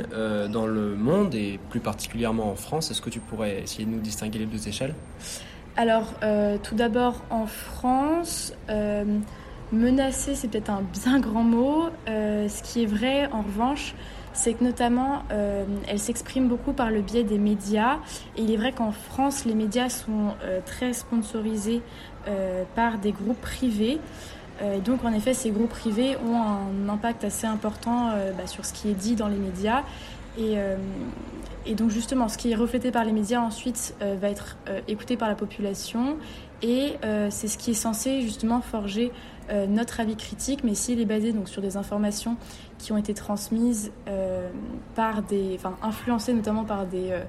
dans 0.51 0.67
le 0.67 0.97
monde 0.97 1.37
et 1.37 1.61
plus 1.71 1.79
particulièrement 1.79 2.51
en 2.51 2.57
France? 2.57 2.91
Est-ce 2.91 3.01
que 3.01 3.11
tu 3.11 3.21
pourrais 3.21 3.63
essayer 3.63 3.85
de 3.85 3.91
nous 3.91 4.01
distinguer 4.01 4.41
les 4.41 4.47
deux 4.47 4.67
échelles? 4.67 4.95
Alors, 5.77 6.15
tout 6.65 6.75
d'abord, 6.75 7.23
en 7.31 7.47
France, 7.47 8.55
menacer, 9.71 10.35
c'est 10.35 10.49
peut-être 10.49 10.71
un 10.71 10.83
bien 10.83 11.21
grand 11.21 11.45
mot. 11.45 11.85
Ce 12.07 12.63
qui 12.65 12.83
est 12.83 12.87
vrai, 12.87 13.27
en 13.31 13.43
revanche, 13.43 13.95
c'est 14.37 14.55
que 14.55 14.63
notamment, 14.63 15.23
euh, 15.33 15.65
elle 15.89 15.99
s'exprime 15.99 16.47
beaucoup 16.47 16.73
par 16.73 16.91
le 16.91 17.01
biais 17.01 17.25
des 17.25 17.39
médias. 17.39 17.97
Et 18.37 18.43
il 18.43 18.51
est 18.51 18.57
vrai 18.57 18.73
qu'en 18.73 18.93
France, 18.93 19.45
les 19.45 19.55
médias 19.55 19.89
sont 19.89 20.35
euh, 20.45 20.61
très 20.65 20.93
sponsorisés 20.93 21.83
euh, 22.29 22.65
par 22.75 22.99
des 22.99 23.13
groupes 23.13 23.41
privés. 23.41 23.99
Euh, 24.63 24.79
donc, 24.79 25.05
en 25.05 25.13
effet, 25.13 25.35
ces 25.35 25.51
groupes 25.51 25.71
privés 25.71 26.17
ont 26.19 26.37
un 26.37 26.89
impact 26.89 27.25
assez 27.25 27.47
important 27.47 28.11
bah, 28.37 28.47
sur 28.47 28.65
ce 28.65 28.73
qui 28.73 28.89
est 28.89 28.95
dit 28.95 29.17
dans 29.17 29.29
les 29.29 29.37
médias. 29.37 29.83
Et, 30.39 30.57
et 31.65 31.75
donc 31.75 31.89
justement, 31.89 32.29
ce 32.29 32.37
qui 32.37 32.53
est 32.53 32.55
reflété 32.55 32.91
par 32.91 33.05
les 33.05 33.13
médias 33.13 33.41
ensuite 33.41 33.95
va 34.01 34.29
être 34.29 34.59
écouté 34.87 35.17
par 35.17 35.31
la 35.31 35.35
population 35.35 36.19
et 36.61 36.93
c'est 37.31 37.49
ce 37.49 37.57
qui 37.57 37.71
est 37.71 37.75
censé 37.75 38.21
justement 38.21 38.61
forger 38.61 39.13
euh, 39.51 39.67
notre 39.67 40.01
avis 40.01 40.17
critique, 40.17 40.65
mais 40.65 40.75
s'il 40.75 41.01
est 41.01 41.07
basé 41.07 41.33
donc 41.33 41.49
sur 41.49 41.63
des 41.63 41.77
informations 41.77 42.37
qui 42.79 42.93
ont 42.93 42.97
été 42.97 43.15
transmises 43.15 43.93
euh, 44.09 44.49
par 44.95 45.23
des, 45.23 45.55
enfin 45.57 45.77
influencées 45.83 46.33
notamment 46.33 46.65
par 46.65 46.87
des 46.87 47.13
euh, 47.13 47.21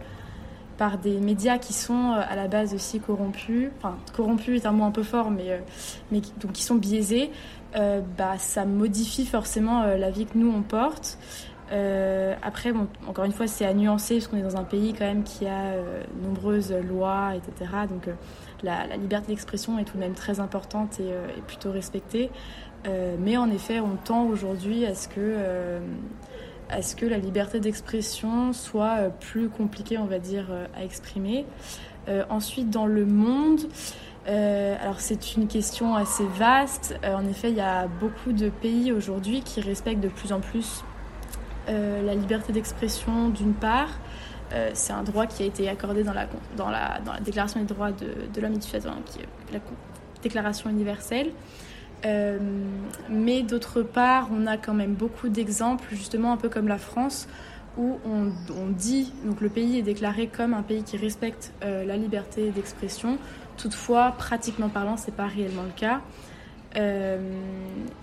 par 0.78 1.00
des 1.00 1.20
médias 1.20 1.58
qui 1.58 1.74
sont 1.74 2.12
à 2.12 2.36
la 2.36 2.48
base 2.48 2.76
aussi 2.76 3.00
corrompus, 3.00 3.72
enfin 3.78 3.98
corrompus 4.16 4.62
est 4.62 4.68
un 4.68 4.72
mot 4.72 4.84
un 4.84 4.92
peu 4.92 5.02
fort, 5.02 5.32
mais, 5.32 5.60
mais 6.12 6.22
qui, 6.22 6.32
donc 6.40 6.52
qui 6.52 6.62
sont 6.62 6.76
biaisés, 6.76 7.32
bah, 7.74 8.38
ça 8.38 8.64
modifie 8.64 9.26
forcément 9.26 9.82
la 9.86 10.12
vie 10.12 10.28
que 10.28 10.38
nous 10.38 10.54
on 10.56 10.62
porte. 10.62 11.18
Après, 11.72 12.72
bon, 12.72 12.88
encore 13.08 13.26
une 13.26 13.32
fois, 13.32 13.48
c'est 13.48 13.66
à 13.66 13.74
nuancer 13.74 14.16
parce 14.16 14.28
qu'on 14.28 14.38
est 14.38 14.42
dans 14.42 14.56
un 14.56 14.64
pays 14.64 14.94
quand 14.94 15.06
même 15.06 15.24
qui 15.24 15.46
a 15.48 15.72
euh, 15.72 16.04
nombreuses 16.24 16.72
lois, 16.72 17.34
etc. 17.36 17.72
Donc 17.90 18.08
la, 18.64 18.98
liberté 18.98 19.28
d'expression 19.28 19.80
est 19.80 19.84
tout 19.84 19.96
de 19.96 20.02
même 20.02 20.14
très 20.14 20.40
importante 20.40 21.00
et, 21.00 21.12
euh, 21.12 21.28
plutôt 21.46 21.72
respectée. 21.72 22.30
Euh, 22.88 23.16
mais 23.20 23.38
en 23.38 23.50
effet, 23.50 23.80
on 23.80 23.96
tend 23.96 24.26
aujourd'hui 24.26 24.86
à 24.86 24.96
ce 24.96 25.08
que 25.08 25.16
euh, 25.18 25.80
la 26.70 27.18
liberté 27.18 27.60
d'expression 27.60 28.54
soit 28.54 29.10
plus 29.20 29.50
compliquée, 29.50 29.98
on 29.98 30.06
va 30.06 30.20
dire, 30.20 30.48
à 30.76 30.84
exprimer. 30.84 31.46
Ensuite, 32.30 32.70
dans 32.70 32.86
le 32.86 33.06
monde, 33.06 33.62
alors 34.26 35.00
c'est 35.00 35.36
une 35.36 35.48
question 35.48 35.96
assez 35.96 36.26
vaste. 36.38 37.00
En 37.06 37.26
effet, 37.26 37.52
il 37.52 37.56
y 37.56 37.62
a 37.62 37.88
beaucoup 37.88 38.34
de 38.34 38.50
pays 38.50 38.92
aujourd'hui 38.92 39.42
qui 39.42 39.62
respectent 39.62 40.04
de 40.04 40.10
plus 40.10 40.34
en 40.34 40.42
plus 40.42 40.84
la 41.68 42.16
liberté 42.16 42.52
d'expression 42.52 43.30
d'une 43.30 43.54
part. 43.54 43.92
Euh, 44.54 44.72
c'est 44.74 44.94
un 44.94 45.04
droit 45.04 45.26
qui 45.26 45.44
a 45.44 45.46
été 45.46 45.68
accordé 45.70 46.04
dans 46.04 46.14
la, 46.14 47.00
Déclaration 47.22 47.60
des 47.60 47.66
droits 47.66 47.92
de, 47.92 48.42
l'homme 48.42 48.54
et 48.54 48.58
du 48.58 48.62
citoyen, 48.62 48.98
qui 49.06 49.20
est 49.20 49.54
la 49.54 49.60
déclaration 50.22 50.70
universelle. 50.70 51.32
Euh, 52.06 52.38
mais 53.10 53.42
d'autre 53.42 53.82
part, 53.82 54.30
on 54.32 54.46
a 54.46 54.58
quand 54.58 54.74
même 54.74 54.94
beaucoup 54.94 55.30
d'exemples, 55.30 55.88
justement 55.92 56.32
un 56.32 56.38
peu 56.38 56.50
comme 56.50 56.68
la 56.68 56.78
France, 56.78 57.28
où 57.78 58.00
on, 58.06 58.68
dit, 58.70 59.14
donc 59.24 59.40
le 59.40 59.50
pays 59.50 59.78
est 59.78 59.84
déclaré 59.84 60.28
comme 60.28 60.56
un 60.56 60.64
pays 60.64 60.82
qui 60.82 60.98
respecte 60.98 61.54
euh, 61.64 61.86
la 61.86 61.96
liberté 61.96 62.50
d'expression. 62.50 63.20
Toutefois, 63.56 64.16
pratiquement 64.18 64.70
parlant, 64.70 64.98
c'est 64.98 65.14
pas 65.14 65.28
réellement 65.28 65.64
le 65.64 65.76
cas. 65.76 66.02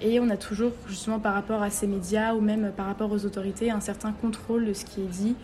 Et 0.01 0.18
on 0.18 0.30
a 0.30 0.36
toujours, 0.36 0.72
justement, 0.88 1.20
par 1.20 1.34
rapport 1.34 1.62
à 1.62 1.70
ces 1.70 1.86
médias 1.86 2.34
ou 2.34 2.40
même 2.40 2.72
par 2.76 2.86
rapport 2.86 3.12
aux 3.12 3.24
autorités, 3.24 3.70
un 3.70 3.78
certain 3.78 4.11
contrôle 4.11 4.66
de 4.66 4.72
ce 4.72 4.84
qui 4.84 5.01
est 5.01 5.07
dit 5.07 5.36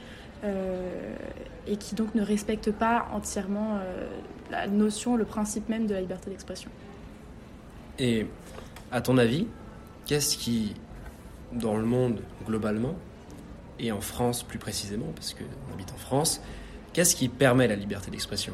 et 0.42 1.76
qui 1.76 1.94
donc 1.94 2.14
ne 2.14 2.22
respecte 2.22 2.70
pas 2.72 3.08
entièrement 3.12 3.78
la 4.50 4.66
notion, 4.66 5.16
le 5.16 5.24
principe 5.24 5.68
même 5.68 5.86
de 5.86 5.94
la 5.94 6.00
liberté 6.00 6.30
d'expression. 6.30 6.70
Et 7.98 8.26
à 8.90 9.00
ton 9.00 9.18
avis, 9.18 9.46
qu'est-ce 10.06 10.36
qui, 10.36 10.74
dans 11.52 11.76
le 11.76 11.84
monde 11.84 12.20
globalement, 12.46 12.94
et 13.78 13.92
en 13.92 14.00
France 14.00 14.42
plus 14.42 14.58
précisément, 14.58 15.12
parce 15.14 15.34
qu'on 15.34 15.72
habite 15.72 15.92
en 15.92 15.98
France, 15.98 16.40
qu'est-ce 16.92 17.14
qui 17.14 17.28
permet 17.28 17.68
la 17.68 17.76
liberté 17.76 18.10
d'expression? 18.10 18.52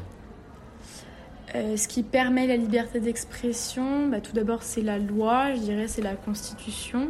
Euh, 1.54 1.76
ce 1.76 1.88
qui 1.88 2.02
permet 2.02 2.46
la 2.46 2.56
liberté 2.56 3.00
d'expression, 3.00 4.08
bah, 4.08 4.20
tout 4.20 4.32
d'abord 4.32 4.62
c'est 4.62 4.82
la 4.82 4.98
loi, 4.98 5.54
je 5.54 5.60
dirais 5.60 5.88
c'est 5.88 6.02
la 6.02 6.14
constitution. 6.14 7.08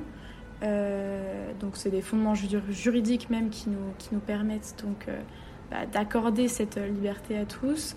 Euh, 0.63 1.53
donc 1.61 1.73
c'est 1.75 1.91
des 1.91 2.01
fondements 2.01 2.35
juridiques 2.35 3.29
même 3.29 3.51
qui 3.51 3.69
nous, 3.69 3.93
qui 3.99 4.09
nous 4.13 4.21
permettent 4.21 4.75
donc 4.83 5.05
euh, 5.07 5.21
bah, 5.71 5.85
d'accorder 5.85 6.49
cette 6.49 6.79
liberté 6.79 7.37
à 7.37 7.45
tous 7.45 7.95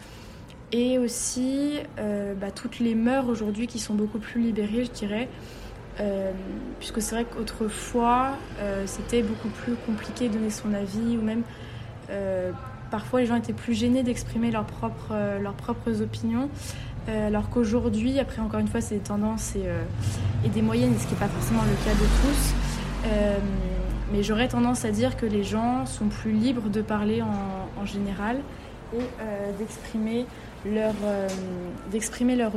et 0.72 1.00
aussi 1.00 1.80
euh, 1.98 2.34
bah, 2.36 2.52
toutes 2.52 2.80
les 2.80 2.96
mœurs 2.96 3.28
aujourd'hui 3.28 3.68
qui 3.68 3.80
sont 3.80 3.96
beaucoup 3.96 4.20
plus 4.20 4.42
libérées, 4.42 4.86
je 4.86 4.92
dirais. 4.92 5.30
Euh, 6.00 6.32
puisque 6.80 7.02
c'est 7.02 7.16
vrai 7.16 7.26
qu'autrefois, 7.26 8.38
euh, 8.60 8.84
c'était 8.86 9.22
beaucoup 9.22 9.50
plus 9.50 9.74
compliqué 9.86 10.30
de 10.30 10.36
donner 10.36 10.50
son 10.50 10.74
avis, 10.74 11.18
ou 11.18 11.22
même 11.22 11.44
parfois 12.90 13.20
les 13.20 13.28
gens 13.28 13.36
étaient 13.36 13.54
plus 13.54 13.76
gênés 13.76 14.02
d'exprimer 14.02 14.50
leurs 14.50 14.66
propres, 14.66 15.14
leurs 15.40 15.54
propres 15.54 16.02
opinions. 16.02 16.50
Alors 17.08 17.50
qu'aujourd'hui, 17.50 18.20
après 18.20 18.42
encore 18.42 18.60
une 18.60 18.68
fois, 18.68 18.82
c'est 18.82 18.96
des 18.96 19.02
tendances 19.02 19.56
et, 19.56 20.50
des 20.50 20.62
moyennes, 20.62 20.94
ce 21.00 21.06
qui 21.08 21.14
n'est 21.14 21.20
pas 21.20 21.28
forcément 21.28 21.64
le 21.64 21.86
cas 21.86 21.96
de 21.96 22.06
tous. 22.22 22.54
mais 24.12 24.22
j'aurais 24.22 24.48
tendance 24.48 24.86
à 24.86 24.92
dire 24.92 25.18
que 25.18 25.26
les 25.26 25.44
gens 25.44 25.86
sont 25.86 26.08
plus 26.08 26.32
libres 26.32 26.70
de 26.70 26.82
parler 26.82 27.22
en, 27.22 27.86
général 27.86 28.38
et 28.94 29.02
d'exprimer 29.58 30.26
leur, 30.66 30.94
euh, 31.04 31.28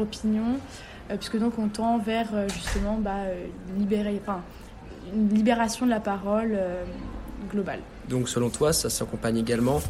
opinion, 0.00 0.58
euh, 1.10 1.16
puisque 1.16 1.38
donc 1.38 1.58
on 1.58 1.68
tend 1.68 1.98
vers 1.98 2.28
euh, 2.34 2.48
justement 2.48 2.98
bah, 2.98 3.24
libérer, 3.78 4.20
une 5.12 5.28
libération 5.28 5.86
de 5.86 5.90
la 5.90 6.00
parole 6.00 6.58
globale. 7.50 7.80
Donc 8.08 8.28
selon 8.28 8.50
toi, 8.50 8.72
ça 8.72 8.90
s'accompagne 8.90 9.38
également 9.38 9.80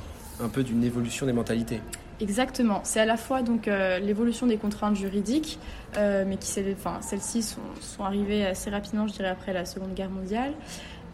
un 0.41 0.49
peu 0.49 0.63
d'une 0.63 0.83
évolution 0.83 1.27
des 1.27 1.33
mentalités? 1.33 1.81
Exactement. 2.23 2.81
C'est 2.85 3.01
à 3.01 3.05
la 3.05 3.16
fois 3.16 3.43
donc 3.43 3.66
l'évolution 3.66 4.47
des 4.47 4.57
contraintes 4.57 4.97
juridiques, 4.97 5.59
mais 5.97 6.37
qui 6.41 6.53
enfin, 6.73 6.99
celles-ci 7.03 7.43
sont, 7.43 7.61
sont, 7.81 8.05
arrivées 8.05 8.47
assez 8.47 8.70
rapidement, 8.70 9.09
je 9.09 9.12
dirais, 9.12 9.29
après 9.29 9.53
la 9.53 9.64
Seconde 9.64 9.93
Guerre 9.95 10.11
mondiale 10.11 10.53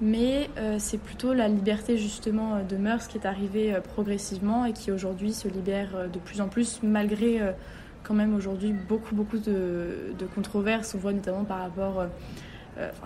mais 0.01 0.49
euh, 0.59 0.77
c'est 0.79 0.99
plutôt 0.99 1.33
la 1.33 1.49
liberté 1.49 1.99
justement 1.99 2.57
euh, 2.57 2.63
de 2.63 2.77
mœurs 2.77 3.09
qui 3.09 3.19
est 3.19 3.27
arrivée 3.27 3.75
euh, 3.75 3.81
progressivement 3.81 4.65
et 4.65 4.73
qui 4.73 4.93
aujourd'hui 4.93 5.33
se 5.33 5.49
libère 5.49 6.09
de 6.13 6.19
plus 6.19 6.41
en 6.41 6.49
plus 6.49 6.81
malgré 6.83 7.41
quand 8.03 8.15
même 8.15 8.35
aujourd'hui 8.35 8.73
beaucoup 8.73 9.15
beaucoup 9.15 9.39
de, 9.39 10.15
controverses. 10.35 10.95
On 10.95 10.99
voit 10.99 11.13
notamment 11.13 11.45
par 11.45 11.59
rapport, 11.59 12.05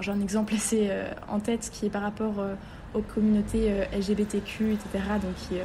j'ai 0.01 0.13
un 0.13 0.21
exemple 0.21 0.55
assez 0.55 0.91
en 1.29 1.41
tête 1.41 1.71
qui 1.73 1.87
est 1.87 1.91
par 1.91 2.03
rapport 2.03 2.35
aux 2.95 3.01
communautés 3.01 3.73
LGBTQ, 3.97 4.73
etc. 4.73 5.05
Donc 5.23 5.61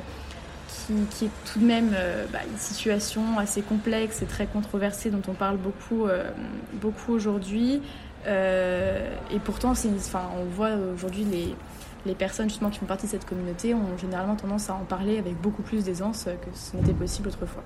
qui, 0.67 1.25
est 1.25 1.29
tout 1.51 1.59
de 1.59 1.65
même 1.65 1.95
bah, 2.31 2.39
une 2.49 2.57
situation 2.57 3.39
assez 3.39 3.61
complexe 3.61 4.21
et 4.21 4.25
très 4.25 4.47
controversée 4.47 5.09
dont 5.09 5.21
on 5.27 5.33
parle 5.33 5.57
beaucoup, 5.57 6.07
beaucoup 6.73 7.13
aujourd'hui. 7.13 7.81
Euh, 8.27 9.15
et 9.31 9.39
pourtant, 9.39 9.71
enfin, 9.71 10.29
on 10.37 10.45
voit 10.45 10.75
aujourd'hui 10.93 11.23
les, 11.23 11.55
les 12.05 12.15
personnes 12.15 12.49
justement 12.49 12.69
qui 12.69 12.79
font 12.79 12.85
partie 12.85 13.05
de 13.05 13.11
cette 13.11 13.25
communauté 13.25 13.73
ont 13.73 13.97
généralement 13.97 14.35
tendance 14.35 14.69
à 14.69 14.73
en 14.73 14.83
parler 14.83 15.17
avec 15.17 15.39
beaucoup 15.39 15.61
plus 15.61 15.85
d'aisance 15.85 16.25
que 16.25 16.57
ce 16.57 16.75
n'était 16.75 16.93
possible 16.93 17.29
autrefois. 17.29 17.63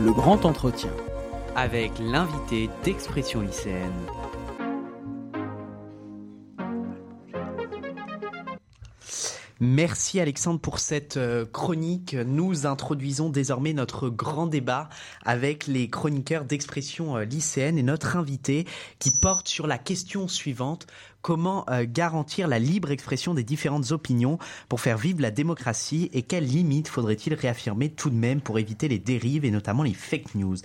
Le 0.00 0.12
grand 0.12 0.44
entretien. 0.44 0.90
Avec 1.56 1.90
l'invité 1.98 2.70
d'expression 2.84 3.40
lycéenne. 3.40 3.90
Merci 9.60 10.20
Alexandre 10.20 10.60
pour 10.60 10.78
cette 10.78 11.16
euh, 11.16 11.44
chronique. 11.44 12.14
Nous 12.14 12.64
introduisons 12.64 13.28
désormais 13.28 13.72
notre 13.72 14.08
grand 14.08 14.46
débat 14.46 14.88
avec 15.24 15.66
les 15.66 15.90
chroniqueurs 15.90 16.44
d'expression 16.44 17.16
euh, 17.16 17.24
lycéenne 17.24 17.76
et 17.76 17.82
notre 17.82 18.16
invité 18.16 18.66
qui 19.00 19.10
porte 19.10 19.48
sur 19.48 19.66
la 19.66 19.76
question 19.76 20.28
suivante 20.28 20.86
comment 21.22 21.64
euh, 21.70 21.84
garantir 21.88 22.48
la 22.48 22.58
libre 22.58 22.90
expression 22.90 23.34
des 23.34 23.42
différentes 23.42 23.92
opinions 23.92 24.38
pour 24.68 24.80
faire 24.80 24.98
vivre 24.98 25.20
la 25.20 25.30
démocratie 25.30 26.10
et 26.12 26.22
quelles 26.22 26.46
limites 26.46 26.88
faudrait-il 26.88 27.34
réaffirmer 27.34 27.90
tout 27.90 28.10
de 28.10 28.14
même 28.14 28.40
pour 28.40 28.58
éviter 28.58 28.88
les 28.88 28.98
dérives 28.98 29.44
et 29.44 29.50
notamment 29.50 29.82
les 29.82 29.94
fake 29.94 30.34
news? 30.34 30.56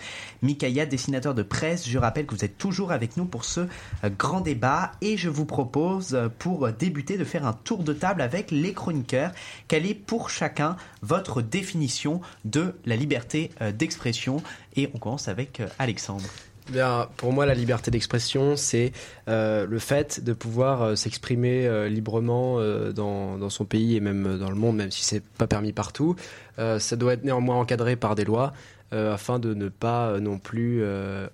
Mikaïa, 0.41 0.85
dessinateur 0.85 1.33
de 1.33 1.43
presse, 1.43 1.87
je 1.87 1.97
rappelle 1.97 2.25
que 2.25 2.35
vous 2.35 2.45
êtes 2.45 2.57
toujours 2.57 2.91
avec 2.91 3.17
nous 3.17 3.25
pour 3.25 3.45
ce 3.45 3.61
euh, 4.03 4.09
grand 4.09 4.41
débat 4.41 4.91
et 5.01 5.17
je 5.17 5.29
vous 5.29 5.45
propose 5.45 6.13
euh, 6.13 6.29
pour 6.29 6.71
débuter 6.71 7.17
de 7.17 7.23
faire 7.23 7.45
un 7.45 7.53
tour 7.53 7.83
de 7.83 7.93
table 7.93 8.21
avec 8.21 8.51
les 8.51 8.73
chroniqueurs. 8.73 9.31
Quelle 9.67 9.85
est 9.85 9.93
pour 9.93 10.29
chacun 10.29 10.75
votre 11.01 11.41
définition 11.41 12.21
de 12.45 12.75
la 12.85 12.95
liberté 12.95 13.51
d'expression? 13.77 14.41
Et 14.75 14.89
on 14.93 14.97
commence 14.97 15.27
avec 15.27 15.61
Alexandre. 15.79 16.25
Bien, 16.69 17.09
pour 17.17 17.33
moi, 17.33 17.45
la 17.45 17.55
liberté 17.55 17.91
d'expression, 17.91 18.55
c'est 18.55 18.93
euh, 19.27 19.67
le 19.67 19.79
fait 19.79 20.23
de 20.23 20.31
pouvoir 20.31 20.81
euh, 20.81 20.95
s'exprimer 20.95 21.67
euh, 21.67 21.89
librement 21.89 22.59
dans, 22.93 23.49
son 23.49 23.65
pays 23.65 23.97
et 23.97 23.99
même 23.99 24.37
dans 24.37 24.49
le 24.49 24.55
monde, 24.55 24.77
même 24.77 24.91
si 24.91 25.03
c'est 25.03 25.23
pas 25.23 25.47
permis 25.47 25.73
partout. 25.73 26.15
ça 26.57 26.95
doit 26.95 27.13
être 27.13 27.23
néanmoins 27.23 27.57
encadré 27.57 27.95
par 27.95 28.15
des 28.15 28.23
lois 28.23 28.53
afin 28.91 29.39
de 29.39 29.53
ne 29.53 29.69
pas 29.69 30.19
non 30.19 30.39
plus 30.39 30.83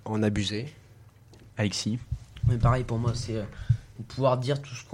en 0.04 0.22
abuser. 0.22 0.66
Alexis 1.56 1.98
Mais 2.48 2.56
pareil, 2.56 2.84
pour 2.84 2.98
moi, 2.98 3.12
c'est 3.14 3.42
pouvoir 4.08 4.38
dire 4.38 4.60
tout 4.60 4.74
ce 4.74 4.84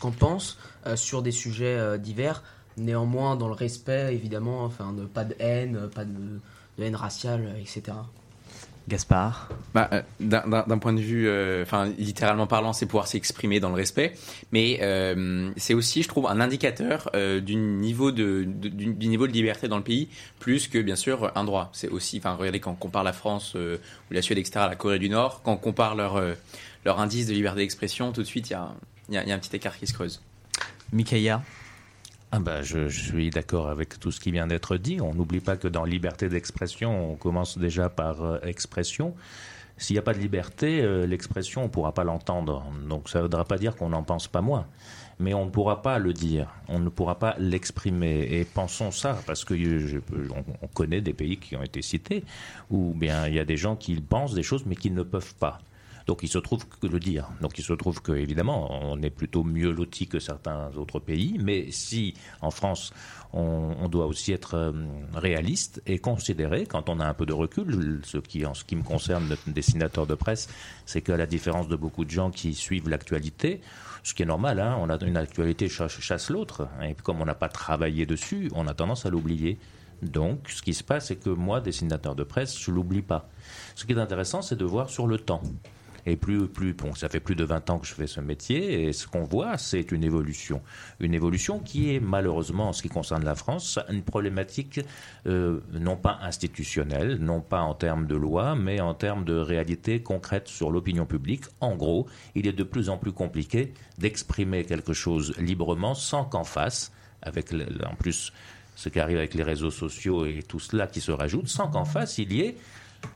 qu'on 0.00 0.12
pense 0.12 0.58
sur 0.94 1.22
des 1.22 1.32
sujets 1.32 1.98
divers, 1.98 2.42
néanmoins 2.76 3.36
dans 3.36 3.48
le 3.48 3.54
respect, 3.54 4.14
évidemment, 4.14 4.64
enfin, 4.64 4.92
de, 4.92 5.04
pas 5.04 5.24
de 5.24 5.34
haine, 5.40 5.88
pas 5.94 6.04
de 6.04 6.40
haine 6.78 6.96
raciale, 6.96 7.56
etc. 7.60 7.92
Gaspard 8.90 9.48
bah, 9.72 9.88
euh, 9.92 10.02
D'un 10.20 10.78
point 10.78 10.92
de 10.92 11.00
vue, 11.00 11.28
euh, 11.28 11.62
enfin 11.62 11.90
littéralement 11.96 12.46
parlant, 12.46 12.72
c'est 12.74 12.86
pouvoir 12.86 13.06
s'exprimer 13.06 13.60
dans 13.60 13.68
le 13.70 13.76
respect, 13.76 14.12
mais 14.52 14.80
euh, 14.82 15.50
c'est 15.56 15.74
aussi, 15.74 16.02
je 16.02 16.08
trouve, 16.08 16.26
un 16.26 16.40
indicateur 16.40 17.10
du 17.14 17.56
niveau 17.56 18.12
de, 18.12 18.44
du, 18.44 19.06
niveau 19.06 19.26
de 19.26 19.32
liberté 19.32 19.68
dans 19.68 19.78
le 19.78 19.84
pays, 19.84 20.08
plus 20.38 20.68
que 20.68 20.78
bien 20.78 20.96
sûr 20.96 21.32
un 21.34 21.44
droit. 21.44 21.70
C'est 21.72 21.88
aussi, 21.88 22.18
enfin 22.18 22.34
regardez 22.34 22.60
quand 22.60 22.72
on 22.72 22.76
compare 22.76 23.04
la 23.04 23.12
France 23.12 23.54
ou 23.54 24.12
la 24.12 24.20
Suède, 24.20 24.38
etc., 24.38 24.60
à 24.60 24.68
la 24.68 24.76
Corée 24.76 24.98
du 24.98 25.08
Nord, 25.08 25.40
quand 25.42 25.52
on 25.52 25.56
compare 25.56 25.94
leur 25.94 26.20
leur 26.84 27.00
indice 27.00 27.26
de 27.26 27.32
liberté 27.32 27.60
d'expression, 27.60 28.12
tout 28.12 28.22
de 28.22 28.26
suite 28.26 28.50
il 28.50 28.52
y 28.54 28.56
a, 28.56 29.24
y 29.24 29.32
a 29.32 29.34
un 29.34 29.38
petit 29.38 29.54
écart 29.54 29.78
qui 29.78 29.86
se 29.86 29.92
creuse. 29.92 30.20
Mikaïa 30.92 31.42
ah 32.32 32.38
bah, 32.38 32.62
je, 32.62 32.88
suis 32.88 33.30
d'accord 33.30 33.68
avec 33.68 33.98
tout 33.98 34.12
ce 34.12 34.20
qui 34.20 34.30
vient 34.30 34.46
d'être 34.46 34.76
dit. 34.76 35.00
On 35.00 35.14
n'oublie 35.14 35.40
pas 35.40 35.56
que 35.56 35.66
dans 35.66 35.84
liberté 35.84 36.28
d'expression, 36.28 37.12
on 37.12 37.16
commence 37.16 37.58
déjà 37.58 37.88
par 37.88 38.22
euh, 38.22 38.38
expression. 38.44 39.14
S'il 39.76 39.94
n'y 39.94 39.98
a 39.98 40.02
pas 40.02 40.14
de 40.14 40.20
liberté, 40.20 40.80
euh, 40.80 41.06
l'expression, 41.06 41.62
on 41.62 41.64
ne 41.64 41.70
pourra 41.70 41.92
pas 41.92 42.04
l'entendre. 42.04 42.64
Donc 42.88 43.08
ça 43.08 43.18
ne 43.18 43.24
voudra 43.24 43.44
pas 43.44 43.58
dire 43.58 43.74
qu'on 43.74 43.88
n'en 43.88 44.04
pense 44.04 44.28
pas 44.28 44.42
moins. 44.42 44.66
Mais 45.18 45.34
on 45.34 45.44
ne 45.44 45.50
pourra 45.50 45.82
pas 45.82 45.98
le 45.98 46.12
dire, 46.12 46.54
on 46.68 46.78
ne 46.78 46.88
pourra 46.88 47.18
pas 47.18 47.34
l'exprimer. 47.38 48.28
Et 48.30 48.44
pensons 48.44 48.92
ça, 48.92 49.18
parce 49.26 49.44
que 49.44 49.54
on, 50.62 50.66
connaît 50.68 51.00
des 51.00 51.12
pays 51.12 51.36
qui 51.36 51.56
ont 51.56 51.62
été 51.62 51.82
cités, 51.82 52.24
où 52.70 52.94
bien 52.94 53.26
il 53.26 53.34
y 53.34 53.38
a 53.38 53.44
des 53.44 53.56
gens 53.56 53.74
qui 53.74 54.00
pensent 54.00 54.34
des 54.34 54.42
choses 54.42 54.64
mais 54.66 54.76
qui 54.76 54.90
ne 54.90 55.02
peuvent 55.02 55.34
pas. 55.34 55.58
Donc 56.10 56.24
il 56.24 56.28
se 56.28 56.38
trouve 56.38 56.66
que 56.66 56.88
le 56.88 56.98
dire. 56.98 57.28
Donc 57.40 57.56
il 57.56 57.62
se 57.62 57.72
trouve 57.72 58.02
que 58.02 58.10
évidemment 58.10 58.68
on 58.82 59.00
est 59.00 59.10
plutôt 59.10 59.44
mieux 59.44 59.70
loti 59.70 60.08
que 60.08 60.18
certains 60.18 60.68
autres 60.76 60.98
pays, 60.98 61.38
mais 61.40 61.70
si 61.70 62.14
en 62.40 62.50
France 62.50 62.92
on, 63.32 63.88
doit 63.88 64.06
aussi 64.06 64.32
être 64.32 64.54
euh, 64.54 64.72
réaliste 65.14 65.80
et 65.86 66.00
considérer, 66.00 66.66
quand 66.66 66.88
on 66.88 66.98
a 66.98 67.06
un 67.06 67.14
peu 67.14 67.26
de 67.26 67.32
recul, 67.32 68.00
ce 68.02 68.18
qui 68.18 68.44
en 68.44 68.54
ce 68.54 68.64
qui 68.64 68.74
me 68.74 68.82
concerne, 68.82 69.28
notre 69.28 69.48
dessinateur 69.50 70.04
de 70.04 70.16
presse, 70.16 70.48
c'est 70.84 71.00
qu'à 71.00 71.16
la 71.16 71.26
différence 71.26 71.68
de 71.68 71.76
beaucoup 71.76 72.04
de 72.04 72.10
gens 72.10 72.32
qui 72.32 72.54
suivent 72.54 72.88
l'actualité, 72.88 73.60
ce 74.02 74.12
qui 74.12 74.24
est 74.24 74.26
normal, 74.26 74.58
hein, 74.58 74.76
on 74.80 74.90
a 74.90 74.98
une 75.04 75.16
actualité 75.16 75.68
chasse, 75.68 76.00
chasse 76.00 76.28
l'autre, 76.28 76.66
et 76.82 76.94
comme 76.94 77.20
on 77.20 77.24
n'a 77.24 77.36
pas 77.36 77.48
travaillé 77.48 78.04
dessus, 78.04 78.50
on 78.56 78.66
a 78.66 78.74
tendance 78.74 79.06
à 79.06 79.10
l'oublier. 79.10 79.60
Donc, 80.02 80.48
ce 80.48 80.60
qui 80.60 80.74
se 80.74 80.82
passe, 80.82 81.06
c'est 81.06 81.16
que 81.16 81.30
moi, 81.30 81.60
dessinateur 81.60 82.16
de 82.16 82.24
presse, 82.24 82.58
je 82.58 82.72
l'oublie 82.72 83.02
pas. 83.02 83.28
Ce 83.76 83.84
qui 83.84 83.92
est 83.92 83.98
intéressant, 83.98 84.42
c'est 84.42 84.56
de 84.56 84.64
voir 84.64 84.90
sur 84.90 85.06
le 85.06 85.18
temps. 85.18 85.42
Et 86.06 86.16
plus, 86.16 86.48
plus, 86.48 86.74
bon, 86.74 86.94
ça 86.94 87.08
fait 87.08 87.20
plus 87.20 87.34
de 87.34 87.44
20 87.44 87.70
ans 87.70 87.78
que 87.78 87.86
je 87.86 87.94
fais 87.94 88.06
ce 88.06 88.20
métier, 88.20 88.84
et 88.84 88.92
ce 88.92 89.06
qu'on 89.06 89.24
voit, 89.24 89.58
c'est 89.58 89.92
une 89.92 90.04
évolution. 90.04 90.62
Une 91.00 91.14
évolution 91.14 91.58
qui 91.58 91.94
est 91.94 92.00
malheureusement, 92.00 92.68
en 92.68 92.72
ce 92.72 92.82
qui 92.82 92.88
concerne 92.88 93.24
la 93.24 93.34
France, 93.34 93.78
une 93.90 94.02
problématique 94.02 94.80
euh, 95.26 95.60
non 95.72 95.96
pas 95.96 96.18
institutionnelle, 96.22 97.18
non 97.20 97.40
pas 97.40 97.60
en 97.60 97.74
termes 97.74 98.06
de 98.06 98.16
loi, 98.16 98.54
mais 98.54 98.80
en 98.80 98.94
termes 98.94 99.24
de 99.24 99.36
réalité 99.36 100.02
concrète 100.02 100.48
sur 100.48 100.70
l'opinion 100.70 101.06
publique. 101.06 101.44
En 101.60 101.76
gros, 101.76 102.06
il 102.34 102.46
est 102.46 102.52
de 102.52 102.64
plus 102.64 102.88
en 102.88 102.98
plus 102.98 103.12
compliqué 103.12 103.72
d'exprimer 103.98 104.64
quelque 104.64 104.92
chose 104.92 105.34
librement 105.38 105.94
sans 105.94 106.24
qu'en 106.24 106.44
face, 106.44 106.92
avec 107.22 107.52
en 107.52 107.94
plus 107.96 108.32
ce 108.76 108.88
qui 108.88 108.98
arrive 108.98 109.18
avec 109.18 109.34
les 109.34 109.42
réseaux 109.42 109.70
sociaux 109.70 110.24
et 110.24 110.42
tout 110.42 110.60
cela 110.60 110.86
qui 110.86 111.00
se 111.00 111.12
rajoute, 111.12 111.48
sans 111.48 111.68
qu'en 111.68 111.84
face 111.84 112.18
il 112.18 112.32
y 112.32 112.40
ait 112.40 112.56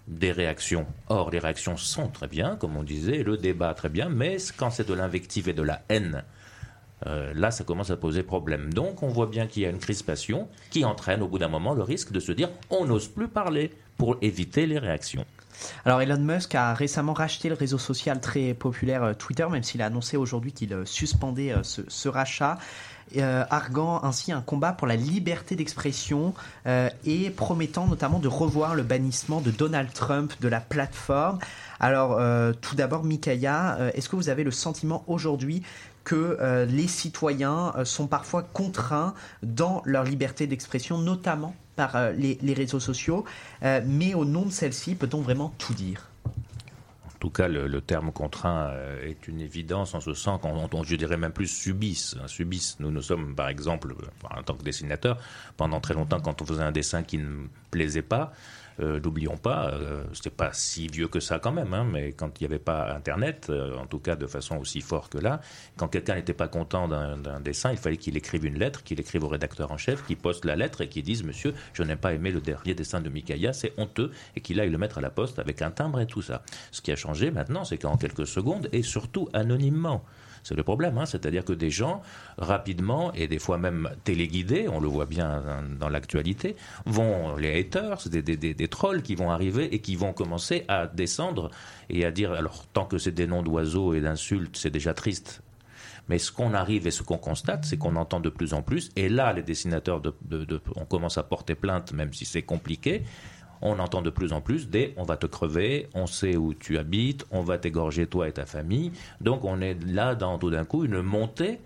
des 0.09 0.32
réactions. 0.32 0.87
Or, 1.09 1.30
les 1.30 1.39
réactions 1.39 1.76
sont 1.76 2.09
très 2.09 2.28
bien, 2.28 2.57
comme 2.57 2.76
on 2.76 2.82
disait, 2.82 3.22
le 3.22 3.37
débat 3.37 3.74
très 3.74 3.89
bien, 3.89 4.09
mais 4.09 4.37
quand 4.57 4.70
c'est 4.70 4.89
de 4.89 4.95
l'invective 4.95 5.49
et 5.49 5.55
de 5.55 5.62
la 5.62 5.82
haine, 5.89 6.24
euh, 7.07 7.32
là, 7.35 7.51
ça 7.51 7.64
commence 7.64 7.91
à 7.91 7.97
poser 7.97 8.22
problème. 8.22 8.72
Donc, 8.72 9.03
on 9.03 9.09
voit 9.09 9.26
bien 9.26 9.47
qu'il 9.47 9.62
y 9.62 9.66
a 9.66 9.70
une 9.70 9.78
crispation 9.78 10.49
qui 10.70 10.85
entraîne 10.85 11.22
au 11.22 11.28
bout 11.28 11.39
d'un 11.39 11.49
moment 11.49 11.74
le 11.74 11.82
risque 11.82 12.12
de 12.12 12.20
se 12.20 12.32
dire 12.32 12.49
on 12.70 12.85
n'ose 12.87 13.09
plus 13.09 13.28
parler 13.28 13.72
pour 13.97 14.16
éviter 14.22 14.66
les 14.66 14.78
réactions. 14.78 15.24
Alors 15.85 16.03
Elon 16.03 16.18
Musk 16.18 16.55
a 16.57 16.74
récemment 16.74 17.12
racheté 17.12 17.49
le 17.49 17.55
réseau 17.55 17.78
social 17.78 18.20
très 18.20 18.55
populaire 18.55 19.05
euh, 19.05 19.14
Twitter, 19.14 19.47
même 19.49 19.62
s'il 19.62 19.82
a 19.82 19.87
annoncé 19.87 20.16
aujourd'hui 20.16 20.53
qu'il 20.53 20.72
euh, 20.72 20.85
suspendait 20.85 21.55
ce, 21.62 22.09
rachat. 22.09 22.59
Euh, 23.16 23.44
arguant 23.50 24.02
ainsi 24.02 24.32
un 24.32 24.40
combat 24.40 24.72
pour 24.72 24.86
la 24.86 24.96
liberté 24.96 25.55
d'expression 25.55 26.34
euh, 26.66 26.88
et 27.05 27.30
promettant 27.30 27.86
notamment 27.86 28.18
de 28.18 28.28
revoir 28.28 28.74
le 28.74 28.82
bannissement 28.82 29.40
de 29.40 29.50
Donald 29.50 29.92
Trump 29.92 30.32
de 30.40 30.48
la 30.48 30.61
plateforme. 30.61 31.38
Alors 31.78 32.16
euh, 32.18 32.52
tout 32.61 32.74
d'abord, 32.74 33.05
Mikaya, 33.05 33.78
est-ce 33.94 34.09
que 34.09 34.16
vous 34.16 34.30
avez 34.30 34.42
le 34.42 34.50
sentiment 34.50 35.05
aujourd'hui 35.07 35.62
que 36.02 36.66
les 36.68 36.86
citoyens 36.86 37.72
sont 37.84 38.07
parfois 38.07 38.42
contraints 38.42 39.14
dans 39.42 39.80
leur 39.86 40.05
liberté 40.05 40.46
d'expression, 40.46 40.98
notamment 40.98 41.55
par 41.76 41.96
les, 42.12 42.38
réseaux 42.55 42.78
sociaux, 42.80 43.24
mais 43.62 44.12
au 44.12 44.26
nom 44.26 44.42
de 44.42 44.50
celle-ci, 44.50 44.96
peut-on 44.96 45.22
vraiment 45.22 45.55
tout 45.57 45.72
dire? 45.72 46.11
Tout 47.25 47.31
cas, 47.31 47.49
le, 47.49 47.81
terme 47.81 48.12
contraint 48.12 48.68
euh, 48.68 49.09
est 49.09 49.29
une 49.29 49.41
évidence 49.41 49.95
en 49.95 50.01
ce 50.01 50.12
sens 50.12 50.39
qu'on, 50.43 50.83
je 50.83 50.95
dirais 50.95 51.16
même 51.16 51.33
plus 51.33 51.47
subissent. 51.47 52.16
Hein, 52.22 52.29
subissent. 52.29 52.77
Nous, 52.81 52.91
nous 52.91 53.01
sommes, 53.01 53.35
par 53.35 53.49
exemple, 53.49 53.95
en 54.31 54.43
tant 54.43 54.55
que 54.55 54.62
dessinateur, 54.62 55.16
pendant 55.57 55.81
très 55.81 55.95
longtemps, 55.95 56.20
quand 56.20 56.43
on 56.43 56.45
faisait 56.45 56.62
un 56.62 56.70
dessin 56.70 57.03
qui 57.03 57.16
ne 57.16 57.47
plaisait 57.70 58.03
pas, 58.03 58.35
euh, 58.81 59.01
n'oublions 59.01 59.37
pas, 59.37 59.70
euh, 59.70 60.05
c'était 60.12 60.31
pas 60.31 60.53
si 60.53 60.89
vieux 60.89 61.09
que 61.09 61.20
ça 61.20 61.39
quand 61.39 61.53
même, 61.53 61.72
hein, 61.75 61.87
mais 61.91 62.12
quand 62.12 62.41
il 62.41 62.45
n'y 62.45 62.47
avait 62.53 62.62
pas 62.62 62.93
Internet, 62.95 63.47
euh, 63.51 63.77
en 63.79 63.87
tout 63.87 63.99
cas 63.99 64.16
de 64.16 64.27
façon 64.27 64.57
aussi 64.57 64.81
forte 64.81 65.12
que 65.12 65.18
là, 65.18 65.41
quand 65.77 65.89
quelqu'un 65.89 66.16
n'était 66.16 66.35
pas 66.35 66.49
content 66.49 66.89
d'un 66.89 67.41
dessin, 67.41 67.70
il 67.70 67.79
fallait 67.79 67.97
qu'il 67.97 68.16
écrive 68.16 68.45
une 68.45 68.59
lettre, 68.59 68.83
qu'il 68.83 68.99
écrive 69.01 69.25
au 69.25 69.29
rédacteur 69.29 69.70
en 69.70 69.77
chef, 69.77 70.05
qu'il 70.07 70.16
poste 70.16 70.45
la 70.45 70.57
lettre 70.57 70.81
et 70.81 70.89
qu'il 70.89 71.05
dise 71.05 71.22
Monsieur, 71.22 71.55
je 71.72 71.83
n'ai 71.83 71.97
pas 71.97 72.14
aimé 72.14 72.31
le 72.31 72.41
dernier 72.41 72.75
dessin 72.75 73.01
de 73.01 73.09
Mikaya, 73.09 73.53
c'est 73.53 73.72
honteux, 73.77 74.11
et 74.37 74.41
qu'il 74.41 74.61
aille 74.61 74.70
le 74.70 74.79
mettre 74.79 74.99
à 74.99 75.01
la 75.01 75.11
poste 75.11 75.39
avec 75.39 75.62
un 75.62 75.70
timbre 75.70 76.01
et 76.01 76.07
tout 76.07 76.22
ça. 76.22 76.43
Ce 76.72 76.81
qui 76.81 76.91
a 76.91 76.97
changé 76.97 77.31
maintenant, 77.31 77.64
c'est 77.64 77.79
qu'en 77.79 77.97
quelques 77.97 78.27
secondes, 78.27 78.68
et 78.72 78.83
surtout 78.83 79.29
anonymement, 79.33 80.05
c'est 80.45 80.55
le 80.55 80.62
problème, 80.62 80.99
hein. 80.99 81.07
c'est-à-dire 81.07 81.45
que 81.45 81.55
des 81.55 81.70
gens, 81.70 82.03
rapidement, 82.36 83.12
et 83.14 83.28
des 83.28 83.38
fois 83.38 83.57
même 83.57 83.88
téléguidés, 84.05 84.68
on 84.68 84.78
le 84.78 84.88
voit 84.88 85.07
bien 85.07 85.42
dans, 85.80 85.88
l'actualité, 85.88 86.55
vont, 86.84 87.34
les 87.36 87.59
haters, 87.59 88.09
des, 88.11 88.22
des, 88.22 88.68
trolls 88.68 89.03
qui 89.03 89.14
vont 89.14 89.30
arriver 89.30 89.74
et 89.74 89.80
qui 89.80 89.97
vont 89.97 90.12
commencer 90.12 90.64
à 90.68 90.86
descendre 90.86 91.51
et 91.88 92.05
à 92.05 92.11
dire, 92.11 92.32
alors 92.32 92.66
tant 92.74 92.84
que 92.84 92.99
c'est 92.99 93.12
des 93.12 93.26
noms 93.26 93.42
d'oiseaux 93.42 93.95
et 93.95 94.03
d'insultes, 94.03 94.57
c'est 94.57 94.70
déjà 94.70 94.92
triste, 94.92 95.42
mais 96.09 96.18
ce 96.18 96.30
qu'on 96.30 96.53
arrive 96.53 96.86
et 96.86 96.90
ce 96.90 97.03
qu'on 97.03 97.16
constate, 97.16 97.64
c'est 97.64 97.78
qu'on 97.78 97.97
entend 97.97 98.20
de 98.20 98.28
plus 98.28 98.53
en 98.53 98.61
plus, 98.61 98.90
et 98.97 99.09
là, 99.09 99.32
les 99.32 99.42
dessinateurs, 99.42 100.01
de, 100.01 100.14
on 100.76 100.84
commence 100.84 101.16
à 101.16 101.22
porter 101.22 101.55
plainte, 101.55 101.92
même 101.92 102.12
si 102.12 102.26
c'est 102.26 102.42
compliqué, 102.42 103.03
on 103.65 103.79
entend 103.81 104.03
de 104.03 104.11
plus 104.11 104.33
en 104.33 104.41
plus 104.41 104.69
des 104.69 104.95
on 104.97 105.03
va 105.03 105.17
te 105.17 105.27
crever, 105.27 105.89
on 105.95 106.07
sait 106.07 106.37
où 106.37 106.55
tu 106.55 106.79
habites, 106.79 107.27
on 107.31 107.41
va 107.41 107.59
t'égorger 107.59 108.07
toi 108.07 108.29
et 108.29 108.33
ta 108.33 108.47
famille. 108.47 108.93
Donc 109.21 109.45
on 109.45 109.61
est 109.61 109.77
là 109.87 110.15
dans 110.15 110.39
tout 110.39 110.51
d'un 110.51 110.65
coup 110.65 110.85
une 110.85 111.03
montée 111.03 111.59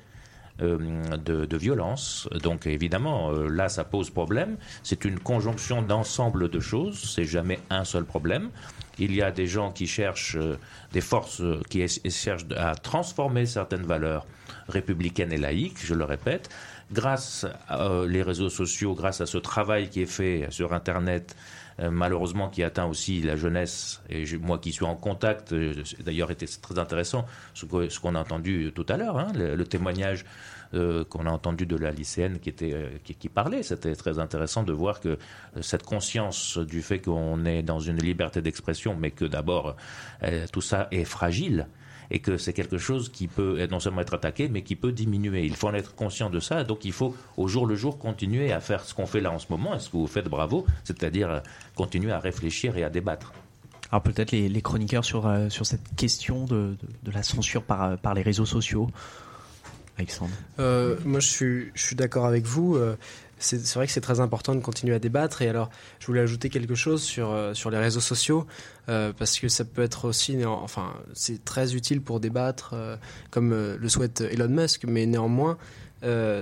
euh, 0.60 0.76
de, 1.16 1.56
violence. 1.56 2.28
Donc 2.42 2.66
évidemment, 2.66 3.30
euh, 3.30 3.48
là, 3.48 3.68
ça 3.68 3.84
pose 3.84 4.10
problème. 4.10 4.56
C'est 4.82 5.04
une 5.04 5.20
conjonction 5.20 5.82
d'ensemble 5.82 6.48
de 6.50 6.58
choses. 6.58 6.98
C'est 7.14 7.24
jamais 7.24 7.60
un 7.70 7.84
seul 7.84 8.04
problème. 8.04 8.50
Il 8.98 9.14
y 9.14 9.22
a 9.22 9.30
des 9.30 9.46
gens 9.46 9.70
qui 9.70 9.86
cherchent, 9.86 10.34
euh, 10.36 10.56
des 10.92 11.00
forces 11.00 11.42
qui 11.70 11.86
cherchent 12.10 12.46
à 12.56 12.74
transformer 12.74 13.46
certaines 13.46 13.86
valeurs 13.86 14.26
républicaines 14.68 15.32
et 15.32 15.38
laïques, 15.38 15.78
je 15.84 15.94
le 15.94 16.04
répète. 16.04 16.48
Grâce 16.90 17.46
aux 17.70 18.06
les 18.06 18.22
réseaux 18.22 18.50
sociaux, 18.50 18.94
grâce 18.94 19.20
à 19.20 19.26
ce 19.26 19.38
travail 19.38 19.90
qui 19.90 20.02
est 20.02 20.06
fait 20.06 20.48
sur 20.50 20.72
Internet, 20.72 21.36
malheureusement 21.78 22.48
qui 22.48 22.62
atteint 22.62 22.86
aussi 22.86 23.20
la 23.20 23.36
jeunesse. 23.36 24.02
Et 24.08 24.24
moi 24.38 24.58
qui 24.58 24.72
suis 24.72 24.84
en 24.84 24.96
contact, 24.96 25.52
euh, 25.52 25.74
d'ailleurs, 26.00 26.30
était 26.30 26.46
très 26.46 26.78
intéressant 26.78 27.24
ce 27.54 27.66
qu'on 27.66 28.14
a 28.14 28.20
entendu 28.20 28.72
tout 28.74 28.86
à 28.88 28.96
l'heure, 28.96 29.18
hein, 29.18 29.32
le, 29.34 29.64
témoignage 29.64 30.24
euh, 30.74 31.04
qu'on 31.04 31.26
a 31.26 31.30
entendu 31.30 31.66
de 31.66 31.76
la 31.76 31.90
lycéenne 31.90 32.38
qui, 32.40 32.48
était, 32.48 33.00
qui, 33.04 33.28
parlait. 33.28 33.62
C'était 33.62 33.94
très 33.94 34.18
intéressant 34.18 34.62
de 34.62 34.72
voir 34.72 35.00
que 35.00 35.18
cette 35.60 35.84
conscience 35.84 36.58
du 36.58 36.82
fait 36.82 37.00
qu'on 37.00 37.44
est 37.44 37.62
dans 37.62 37.80
une 37.80 37.98
liberté 37.98 38.42
d'expression, 38.42 38.96
mais 38.98 39.10
que 39.10 39.24
d'abord 39.24 39.76
tout 40.52 40.60
ça 40.60 40.88
est 40.90 41.04
fragile 41.04 41.68
et 42.10 42.20
que 42.20 42.36
c'est 42.36 42.52
quelque 42.52 42.78
chose 42.78 43.10
qui 43.10 43.26
peut 43.26 43.66
non 43.70 43.80
seulement 43.80 44.00
être 44.00 44.14
attaqué, 44.14 44.48
mais 44.48 44.62
qui 44.62 44.76
peut 44.76 44.92
diminuer. 44.92 45.44
Il 45.44 45.56
faut 45.56 45.68
en 45.68 45.74
être 45.74 45.94
conscient 45.94 46.30
de 46.30 46.40
ça, 46.40 46.64
donc 46.64 46.84
il 46.84 46.92
faut 46.92 47.14
au 47.36 47.48
jour 47.48 47.66
le 47.66 47.76
jour 47.76 47.98
continuer 47.98 48.52
à 48.52 48.60
faire 48.60 48.84
ce 48.84 48.94
qu'on 48.94 49.06
fait 49.06 49.20
là 49.20 49.30
en 49.30 49.38
ce 49.38 49.46
moment, 49.50 49.74
et 49.74 49.80
ce 49.80 49.90
que 49.90 49.96
vous 49.96 50.06
faites 50.06 50.28
bravo, 50.28 50.66
c'est-à-dire 50.84 51.30
euh, 51.30 51.40
continuer 51.74 52.12
à 52.12 52.18
réfléchir 52.18 52.76
et 52.76 52.84
à 52.84 52.90
débattre. 52.90 53.32
Alors 53.90 54.02
peut-être 54.02 54.32
les, 54.32 54.62
chroniqueurs 54.62 55.04
sur, 55.04 55.26
euh, 55.26 55.48
sur 55.48 55.64
cette 55.64 55.94
question 55.96 56.44
de, 56.44 56.76
de, 57.02 57.10
la 57.10 57.22
censure 57.22 57.62
par, 57.62 57.84
euh, 57.84 57.96
par 57.96 58.14
les 58.14 58.22
réseaux 58.22 58.46
sociaux. 58.46 58.90
Alexandre. 59.96 60.32
moi, 61.04 61.18
je 61.18 61.26
suis, 61.26 61.70
je 61.74 61.82
suis 61.82 61.96
d'accord 61.96 62.26
avec 62.26 62.44
vous 62.44 62.78
c'est 63.38 63.74
vrai 63.74 63.86
que 63.86 63.92
c'est 63.92 64.00
très 64.00 64.20
important 64.20 64.54
de 64.54 64.60
continuer 64.60 64.94
à 64.94 64.98
débattre. 64.98 65.42
Et 65.42 65.48
alors, 65.48 65.70
je 65.98 66.06
voulais 66.06 66.20
ajouter 66.20 66.48
quelque 66.48 66.74
chose 66.74 67.02
sur, 67.02 67.30
euh, 67.30 67.54
sur 67.54 67.70
les 67.70 67.78
réseaux 67.78 68.00
sociaux, 68.00 68.46
euh, 68.88 69.12
parce 69.16 69.38
que 69.38 69.48
ça 69.48 69.64
peut 69.64 69.82
être 69.82 70.06
aussi, 70.06 70.44
enfin, 70.44 70.92
c'est 71.14 71.44
très 71.44 71.74
utile 71.74 72.02
pour 72.02 72.20
débattre, 72.20 72.70
euh, 72.74 72.96
comme 73.30 73.50
le 73.50 73.88
souhaite 73.88 74.20
Elon 74.20 74.48
Musk, 74.48 74.84
mais 74.86 75.06
néanmoins, 75.06 75.56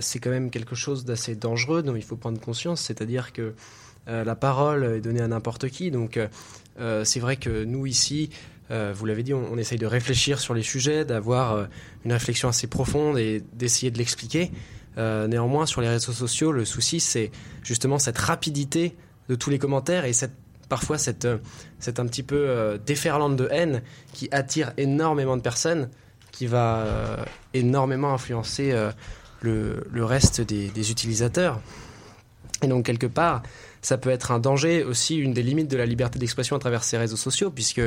c'est 0.01 0.19
quand 0.19 0.31
même 0.31 0.51
quelque 0.51 0.75
chose 0.75 1.05
d'assez 1.07 1.35
dangereux 1.35 1.83
dont 1.83 1.97
il 1.97 2.03
faut 2.03 2.17
prendre 2.17 2.39
conscience, 2.39 2.83
c'est-à-dire 2.83 3.33
que 3.33 3.55
la 4.07 4.35
parole 4.37 4.85
est 4.85 5.01
donnée 5.01 5.23
à 5.23 5.29
n'importe 5.29 5.69
qui. 5.71 5.91
Donc, 5.91 6.21
c'est 6.79 7.21
vrai 7.21 7.37
que 7.37 7.65
nous, 7.65 7.87
ici, 7.87 8.29
vous 8.69 9.07
l'avez 9.07 9.23
dit, 9.23 9.33
on, 9.33 9.51
on, 9.51 9.57
essaye 9.57 9.79
de 9.79 9.87
réfléchir 9.87 10.41
sur 10.41 10.53
les 10.53 10.63
sujets, 10.63 11.07
d'avoir 11.07 11.69
une 12.05 12.13
réflexion 12.13 12.51
assez 12.51 12.67
profonde 12.67 13.19
et 13.19 13.43
d'essayer 13.55 13.91
de 13.91 13.97
l'expliquer. 13.97 14.51
Euh, 14.99 15.27
néanmoins, 15.27 15.67
sur 15.67 15.81
les 15.81 15.89
réseaux 15.89 16.13
sociaux, 16.13 16.53
le 16.53 16.65
souci, 16.65 17.01
c'est 17.01 17.31
justement 17.63 17.99
cette 17.99 18.19
rapidité 18.19 18.97
de 19.29 19.35
tous 19.35 19.51
les 19.51 19.59
commentaires 19.59 20.05
et 20.05 20.13
cette, 20.13 20.33
parfois 20.69 20.99
cette, 20.99 21.27
euh, 21.27 21.39
un 21.87 22.07
petit 22.07 22.23
peu 22.23 22.37
euh, 22.37 22.79
déferlante 22.79 23.37
de 23.37 23.49
haine 23.51 23.83
qui 24.13 24.29
attire 24.33 24.73
énormément 24.77 25.37
de 25.37 25.43
personnes, 25.43 25.91
qui 26.33 26.47
va 26.47 27.25
énormément 27.55 28.13
influencer 28.13 28.75
le, 29.41 30.05
reste 30.05 30.43
des, 30.43 30.91
utilisateurs. 30.91 31.61
Et 32.63 32.67
donc, 32.67 32.85
quelque 32.85 33.07
part, 33.07 33.43
ça 33.81 33.97
peut 33.97 34.11
être 34.11 34.33
un 34.33 34.39
danger 34.39 34.85
aussi, 34.85 35.17
une 35.17 35.33
des 35.33 35.43
limites 35.43 35.71
de 35.71 35.79
la 35.79 35.87
liberté 35.87 36.19
d'expression 36.19 36.55
à 36.55 36.59
travers 36.59 36.85
ces 36.85 36.99
réseaux 36.99 37.17
sociaux, 37.17 37.51
puisque 37.51 37.81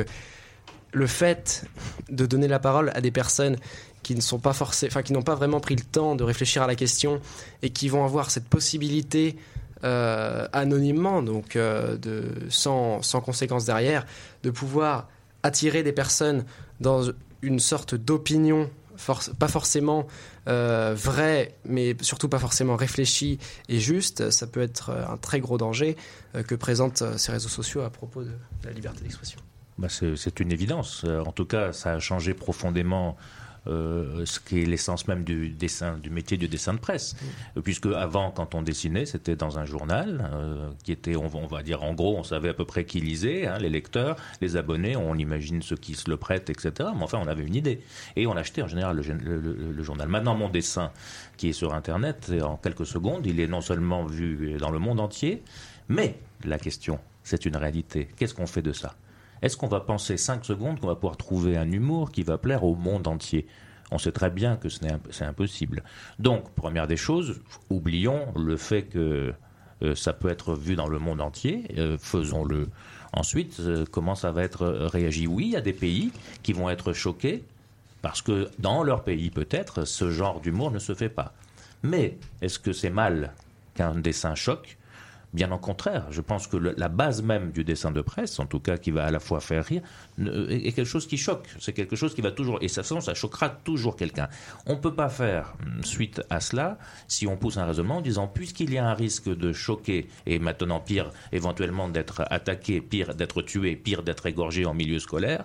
le 0.92 1.06
fait 1.06 1.64
de 2.10 2.26
donner 2.26 2.48
la 2.48 2.58
parole 2.58 2.90
à 2.94 3.00
des 3.00 3.12
personnes 3.12 3.56
qui 4.02 4.14
ne 4.14 4.20
sont 4.20 4.38
pas 4.38 4.52
forcés, 4.52 4.86
enfin 4.86 5.02
qui 5.02 5.12
n'ont 5.12 5.22
pas 5.22 5.34
vraiment 5.34 5.60
pris 5.60 5.76
le 5.76 5.82
temps 5.82 6.16
de 6.16 6.24
réfléchir 6.24 6.62
à 6.62 6.66
la 6.66 6.74
question 6.74 7.20
et 7.62 7.70
qui 7.70 7.88
vont 7.88 8.04
avoir 8.04 8.30
cette 8.30 8.46
possibilité 8.46 9.36
euh, 9.84 10.46
anonymement, 10.52 11.22
donc 11.22 11.56
euh, 11.56 11.96
de, 11.96 12.24
sans, 12.48 13.02
sans 13.02 13.20
conséquence 13.20 13.64
derrière, 13.64 14.06
de 14.42 14.50
pouvoir 14.50 15.08
attirer 15.42 15.82
des 15.82 15.92
personnes 15.92 16.44
dans 16.80 17.10
une 17.42 17.58
sorte 17.58 17.94
d'opinion 17.94 18.68
pas 19.38 19.48
forcément 19.48 20.06
euh, 20.48 20.94
vraie, 20.94 21.54
mais 21.64 21.96
surtout 22.02 22.28
pas 22.28 22.38
forcément 22.38 22.76
réfléchie 22.76 23.38
et 23.68 23.78
juste, 23.78 24.30
ça 24.30 24.46
peut 24.46 24.60
être 24.60 24.90
un 24.90 25.16
très 25.16 25.40
gros 25.40 25.58
danger 25.58 25.96
euh, 26.34 26.42
que 26.42 26.54
présentent 26.54 27.02
ces 27.16 27.32
réseaux 27.32 27.48
sociaux 27.48 27.80
à 27.80 27.90
propos 27.90 28.22
de 28.22 28.32
la 28.64 28.72
liberté 28.72 29.02
d'expression. 29.02 29.40
Bah 29.78 29.88
c'est 29.88 30.40
une 30.40 30.52
évidence. 30.52 31.04
En 31.04 31.32
tout 31.32 31.46
cas, 31.46 31.72
ça 31.72 31.92
a 31.94 31.98
changé 31.98 32.34
profondément 32.34 33.16
euh, 33.66 34.24
ce 34.24 34.40
qui 34.40 34.62
est 34.62 34.64
l'essence 34.64 35.06
même 35.06 35.24
du 35.24 35.50
dessin, 35.50 35.98
du 35.98 36.10
métier 36.10 36.36
du 36.36 36.48
dessin 36.48 36.74
de 36.74 36.78
presse. 36.78 37.14
Mm. 37.56 37.60
Puisque 37.60 37.86
avant, 37.86 38.30
quand 38.30 38.54
on 38.54 38.62
dessinait, 38.62 39.06
c'était 39.06 39.36
dans 39.36 39.58
un 39.58 39.64
journal 39.64 40.30
euh, 40.32 40.70
qui 40.84 40.92
était, 40.92 41.16
on, 41.16 41.28
va 41.46 41.62
dire 41.62 41.82
en 41.82 41.92
gros, 41.92 42.16
on 42.16 42.22
savait 42.22 42.48
à 42.48 42.54
peu 42.54 42.64
près 42.64 42.84
qui 42.84 43.00
lisait, 43.00 43.46
hein, 43.46 43.58
les 43.58 43.68
lecteurs, 43.68 44.16
les 44.40 44.56
abonnés, 44.56 44.96
on 44.96 45.14
imagine 45.14 45.62
ceux 45.62 45.76
qui 45.76 45.94
se 45.94 46.08
le 46.08 46.16
prêtent, 46.16 46.50
etc. 46.50 46.72
Mais 46.94 47.02
enfin, 47.02 47.18
on 47.22 47.26
avait 47.26 47.44
une 47.44 47.54
idée 47.54 47.80
et 48.16 48.26
on 48.26 48.36
achetait 48.36 48.62
en 48.62 48.68
général 48.68 48.96
le, 48.96 49.82
journal. 49.82 50.08
Maintenant, 50.08 50.34
mon 50.34 50.48
dessin 50.48 50.90
qui 51.36 51.50
est 51.50 51.52
sur 51.52 51.74
Internet, 51.74 52.32
en 52.42 52.56
quelques 52.56 52.86
secondes, 52.86 53.26
il 53.26 53.40
est 53.40 53.46
non 53.46 53.60
seulement 53.60 54.04
vu 54.04 54.56
dans 54.58 54.70
le 54.70 54.78
monde 54.78 55.00
entier, 55.00 55.42
mais 55.88 56.18
la 56.44 56.58
question, 56.58 56.98
c'est 57.24 57.44
une 57.44 57.56
réalité. 57.56 58.08
Qu'est-ce 58.16 58.34
qu'on 58.34 58.46
fait 58.46 58.62
de 58.62 58.72
ça? 58.72 58.94
Est-ce 59.42 59.56
qu'on 59.56 59.68
va 59.68 59.80
penser 59.80 60.16
cinq 60.16 60.44
secondes 60.44 60.80
qu'on 60.80 60.88
va 60.88 60.94
pouvoir 60.94 61.16
trouver 61.16 61.56
un 61.56 61.70
humour 61.70 62.10
qui 62.10 62.22
va 62.22 62.38
plaire 62.38 62.64
au 62.64 62.74
monde 62.74 63.06
entier? 63.06 63.46
On 63.90 63.98
sait 63.98 64.12
très 64.12 64.30
bien 64.30 64.56
que 64.56 64.68
c'est 64.68 65.24
impossible. 65.24 65.82
Donc, 66.18 66.50
première 66.54 66.86
des 66.86 66.96
choses, 66.96 67.40
oublions 67.70 68.32
le 68.36 68.56
fait 68.56 68.82
que 68.82 69.34
euh, 69.82 69.94
ça 69.94 70.12
peut 70.12 70.28
être 70.28 70.54
vu 70.54 70.76
dans 70.76 70.88
le 70.88 70.98
monde 70.98 71.20
entier, 71.20 71.64
euh, 71.78 71.96
faisons-le. 71.98 72.68
Ensuite, 73.12 73.58
euh, 73.60 73.84
comment 73.90 74.14
ça 74.14 74.30
va 74.30 74.42
être 74.42 74.66
réagi? 74.66 75.26
Oui, 75.26 75.46
il 75.46 75.50
y 75.52 75.56
a 75.56 75.60
des 75.60 75.72
pays 75.72 76.12
qui 76.42 76.52
vont 76.52 76.70
être 76.70 76.92
choqués 76.92 77.42
parce 78.02 78.22
que 78.22 78.48
dans 78.58 78.82
leur 78.82 79.02
pays, 79.02 79.30
peut-être, 79.30 79.84
ce 79.84 80.10
genre 80.10 80.40
d'humour 80.40 80.70
ne 80.70 80.78
se 80.78 80.94
fait 80.94 81.08
pas. 81.08 81.34
Mais 81.82 82.18
est-ce 82.42 82.58
que 82.58 82.72
c'est 82.72 82.90
mal 82.90 83.32
qu'un 83.74 83.94
dessin 83.94 84.34
choque? 84.34 84.78
Bien 85.32 85.52
au 85.52 85.58
contraire, 85.58 86.06
je 86.10 86.20
pense 86.20 86.48
que 86.48 86.56
la 86.56 86.88
base 86.88 87.22
même 87.22 87.52
du 87.52 87.62
dessin 87.62 87.92
de 87.92 88.00
presse, 88.00 88.40
en 88.40 88.46
tout 88.46 88.58
cas 88.58 88.78
qui 88.78 88.90
va 88.90 89.04
à 89.04 89.10
la 89.12 89.20
fois 89.20 89.38
faire 89.38 89.64
rire, 89.64 89.82
est 90.18 90.72
quelque 90.72 90.84
chose 90.84 91.06
qui 91.06 91.18
choque. 91.18 91.46
C'est 91.60 91.72
quelque 91.72 91.94
chose 91.94 92.16
qui 92.16 92.20
va 92.20 92.32
toujours, 92.32 92.58
et 92.60 92.66
ça, 92.66 92.82
ça 92.82 93.14
choquera 93.14 93.48
toujours 93.48 93.94
quelqu'un. 93.94 94.28
On 94.66 94.74
ne 94.74 94.80
peut 94.80 94.94
pas 94.94 95.08
faire 95.08 95.54
hum, 95.62 95.84
suite 95.84 96.20
à 96.30 96.40
cela 96.40 96.78
si 97.06 97.28
on 97.28 97.36
pousse 97.36 97.58
un 97.58 97.64
raisonnement 97.64 97.98
en 97.98 98.00
disant 98.00 98.26
puisqu'il 98.26 98.72
y 98.72 98.78
a 98.78 98.86
un 98.86 98.94
risque 98.94 99.28
de 99.28 99.52
choquer 99.52 100.08
et 100.26 100.40
maintenant 100.40 100.80
pire, 100.80 101.12
éventuellement 101.30 101.88
d'être 101.88 102.24
attaqué, 102.28 102.80
pire 102.80 103.14
d'être 103.14 103.42
tué, 103.42 103.76
pire 103.76 104.02
d'être 104.02 104.26
égorgé 104.26 104.66
en 104.66 104.74
milieu 104.74 104.98
scolaire, 104.98 105.44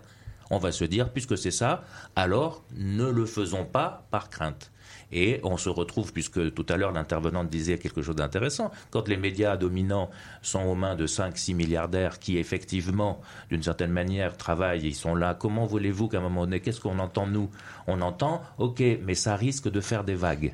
on 0.49 0.57
va 0.57 0.71
se 0.71 0.83
dire 0.85 1.11
puisque 1.11 1.37
c'est 1.37 1.51
ça, 1.51 1.83
alors 2.15 2.63
ne 2.75 3.05
le 3.05 3.27
faisons 3.27 3.65
pas 3.65 4.07
par 4.09 4.31
crainte. 4.31 4.71
Et 5.17 5.39
on 5.43 5.55
se 5.55 5.69
retrouve, 5.69 6.11
puisque 6.11 6.53
tout 6.53 6.65
à 6.67 6.75
l'heure 6.75 6.91
l'intervenante 6.91 7.49
disait 7.49 7.77
quelque 7.77 8.01
chose 8.01 8.17
d'intéressant, 8.17 8.69
quand 8.91 9.07
les 9.07 9.15
médias 9.15 9.55
dominants 9.55 10.09
sont 10.41 10.63
aux 10.63 10.75
mains 10.75 10.95
de 10.95 11.07
5-6 11.07 11.55
milliardaires 11.55 12.19
qui 12.19 12.37
effectivement, 12.37 13.21
d'une 13.49 13.63
certaine 13.63 13.91
manière, 13.91 14.35
travaillent, 14.35 14.85
ils 14.85 14.93
sont 14.93 15.15
là, 15.15 15.33
comment 15.33 15.65
voulez-vous 15.65 16.09
qu'à 16.09 16.17
un 16.17 16.21
moment 16.21 16.41
donné, 16.41 16.59
qu'est-ce 16.59 16.81
qu'on 16.81 16.99
entend 16.99 17.27
nous? 17.27 17.49
On 17.87 18.01
entend, 18.01 18.41
ok, 18.57 18.83
mais 19.03 19.15
ça 19.15 19.37
risque 19.37 19.71
de 19.71 19.79
faire 19.79 20.03
des 20.03 20.15
vagues 20.15 20.53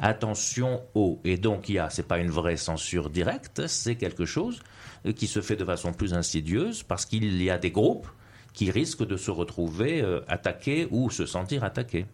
attention 0.00 0.82
au. 0.96 1.20
Et 1.22 1.36
donc, 1.36 1.68
il 1.68 1.76
y 1.76 1.78
a, 1.78 1.88
c'est 1.88 2.08
pas 2.08 2.18
une 2.18 2.30
vraie 2.30 2.56
censure 2.56 3.10
directe, 3.10 3.68
c'est 3.68 3.94
quelque 3.94 4.24
chose 4.24 4.60
qui 5.14 5.28
se 5.28 5.40
fait 5.40 5.54
de 5.54 5.64
façon 5.64 5.92
plus 5.92 6.14
insidieuse 6.14 6.82
parce 6.82 7.06
qu'il 7.06 7.40
y 7.40 7.48
a 7.48 7.58
des 7.58 7.70
groupes 7.70 8.08
qui 8.54 8.72
risquent 8.72 9.06
de 9.06 9.16
se 9.16 9.30
retrouver 9.30 10.00
euh, 10.00 10.20
attaqués 10.26 10.88
ou 10.90 11.10
se 11.10 11.26
sentir 11.26 11.62
attaqués. 11.62 12.06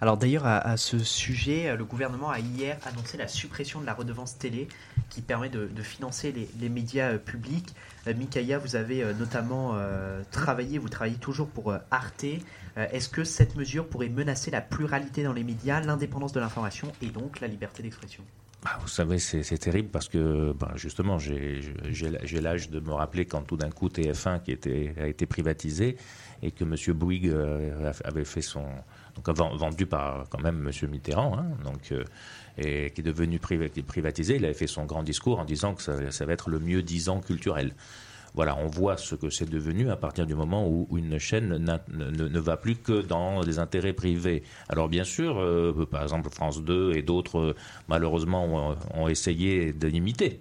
Alors 0.00 0.16
d'ailleurs, 0.16 0.46
à, 0.46 0.76
ce 0.76 0.98
sujet, 0.98 1.68
euh, 1.68 1.76
le 1.76 1.84
gouvernement 1.84 2.30
a 2.30 2.38
hier 2.38 2.78
annoncé 2.84 3.16
la 3.16 3.28
suppression 3.28 3.80
de 3.80 3.86
la 3.86 3.94
redevance 3.94 4.38
télé 4.38 4.68
qui 5.08 5.22
permet 5.22 5.48
de, 5.48 5.68
financer 5.82 6.32
les, 6.60 6.68
médias 6.68 7.12
euh, 7.12 7.18
publics. 7.18 7.74
Euh, 8.06 8.14
Mikaya, 8.14 8.58
vous 8.58 8.76
avez 8.76 9.04
notamment 9.14 9.76
travaillé, 10.30 10.78
vous 10.78 10.88
travaillez 10.88 11.16
toujours 11.16 11.48
pour 11.48 11.74
Arte. 11.90 12.24
Est-ce 12.76 13.08
que 13.08 13.24
cette 13.24 13.56
mesure 13.56 13.86
pourrait 13.86 14.08
menacer 14.08 14.50
la 14.50 14.60
pluralité 14.60 15.22
dans 15.22 15.32
les 15.32 15.44
médias, 15.44 15.80
l'indépendance 15.80 16.32
de 16.32 16.40
l'information 16.40 16.90
et 17.02 17.06
donc 17.06 17.40
la 17.40 17.48
liberté 17.48 17.82
d'expression? 17.82 18.24
Ah, 18.64 18.78
vous 18.80 18.88
savez, 18.88 19.18
c'est 19.18 19.58
terrible 19.58 19.88
parce 19.88 20.08
que 20.08 20.52
ben, 20.52 20.70
justement, 20.76 21.18
j'ai 21.18 22.40
l'âge 22.40 22.70
de 22.70 22.80
me 22.80 22.92
rappeler 22.92 23.26
quand 23.26 23.42
tout 23.42 23.56
d'un 23.56 23.70
coup 23.70 23.88
TF1 23.88 24.42
qui 24.42 24.52
a 24.98 25.06
été 25.06 25.26
privatisé 25.26 25.96
et 26.42 26.50
que 26.50 26.64
M. 26.64 26.76
Bouygues 26.96 27.34
avait 28.04 28.24
fait 28.24 28.42
son, 28.42 28.64
donc 29.16 29.28
vendu 29.36 29.86
par 29.86 30.26
quand 30.30 30.42
même 30.42 30.68
M. 30.68 30.90
Mitterrand, 30.90 31.36
hein, 31.38 31.46
donc, 31.64 31.92
euh, 31.92 32.04
et 32.58 32.90
qui 32.90 33.00
est 33.00 33.04
devenu 33.04 33.38
privatisé. 33.38 34.36
Il 34.36 34.44
avait 34.44 34.54
fait 34.54 34.66
son 34.66 34.84
grand 34.84 35.02
discours 35.02 35.38
en 35.38 35.44
disant 35.44 35.74
que 35.74 35.82
ça, 35.82 36.26
va 36.26 36.32
être 36.32 36.50
le 36.50 36.58
mieux 36.58 36.82
disant 36.82 37.20
culturel. 37.20 37.74
Voilà, 38.34 38.56
on 38.56 38.66
voit 38.66 38.96
ce 38.96 39.14
que 39.14 39.28
c'est 39.28 39.48
devenu 39.48 39.90
à 39.90 39.96
partir 39.96 40.24
du 40.24 40.34
moment 40.34 40.66
où, 40.66 40.88
une 40.96 41.18
chaîne 41.18 41.58
ne, 41.58 42.38
va 42.38 42.56
plus 42.56 42.76
que 42.76 43.02
dans 43.02 43.42
les 43.42 43.58
intérêts 43.58 43.92
privés. 43.92 44.42
Alors 44.70 44.88
bien 44.88 45.04
sûr, 45.04 45.38
euh, 45.38 45.86
par 45.90 46.02
exemple 46.02 46.30
France 46.30 46.62
2 46.62 46.94
et 46.94 47.02
d'autres, 47.02 47.38
euh, 47.38 47.56
malheureusement, 47.88 48.44
ont, 48.44 48.76
ont 48.94 49.08
essayé 49.08 49.74
de 49.74 49.86
l'imiter. 49.86 50.40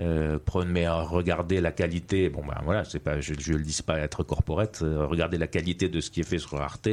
Euh, 0.00 0.38
prenez, 0.44 0.88
regardez 0.88 1.60
la 1.60 1.70
qualité. 1.70 2.28
Bon 2.28 2.42
ben 2.44 2.56
voilà, 2.64 2.84
c'est 2.84 2.98
pas, 2.98 3.20
je, 3.20 3.32
ne 3.32 3.56
le 3.56 3.62
dis 3.62 3.80
pas 3.82 3.98
être 3.98 4.22
corporate. 4.24 4.80
Euh, 4.82 5.06
regardez 5.06 5.38
la 5.38 5.46
qualité 5.46 5.88
de 5.88 6.00
ce 6.00 6.10
qui 6.10 6.20
est 6.20 6.28
fait 6.28 6.38
sur 6.38 6.60
Arte 6.60 6.88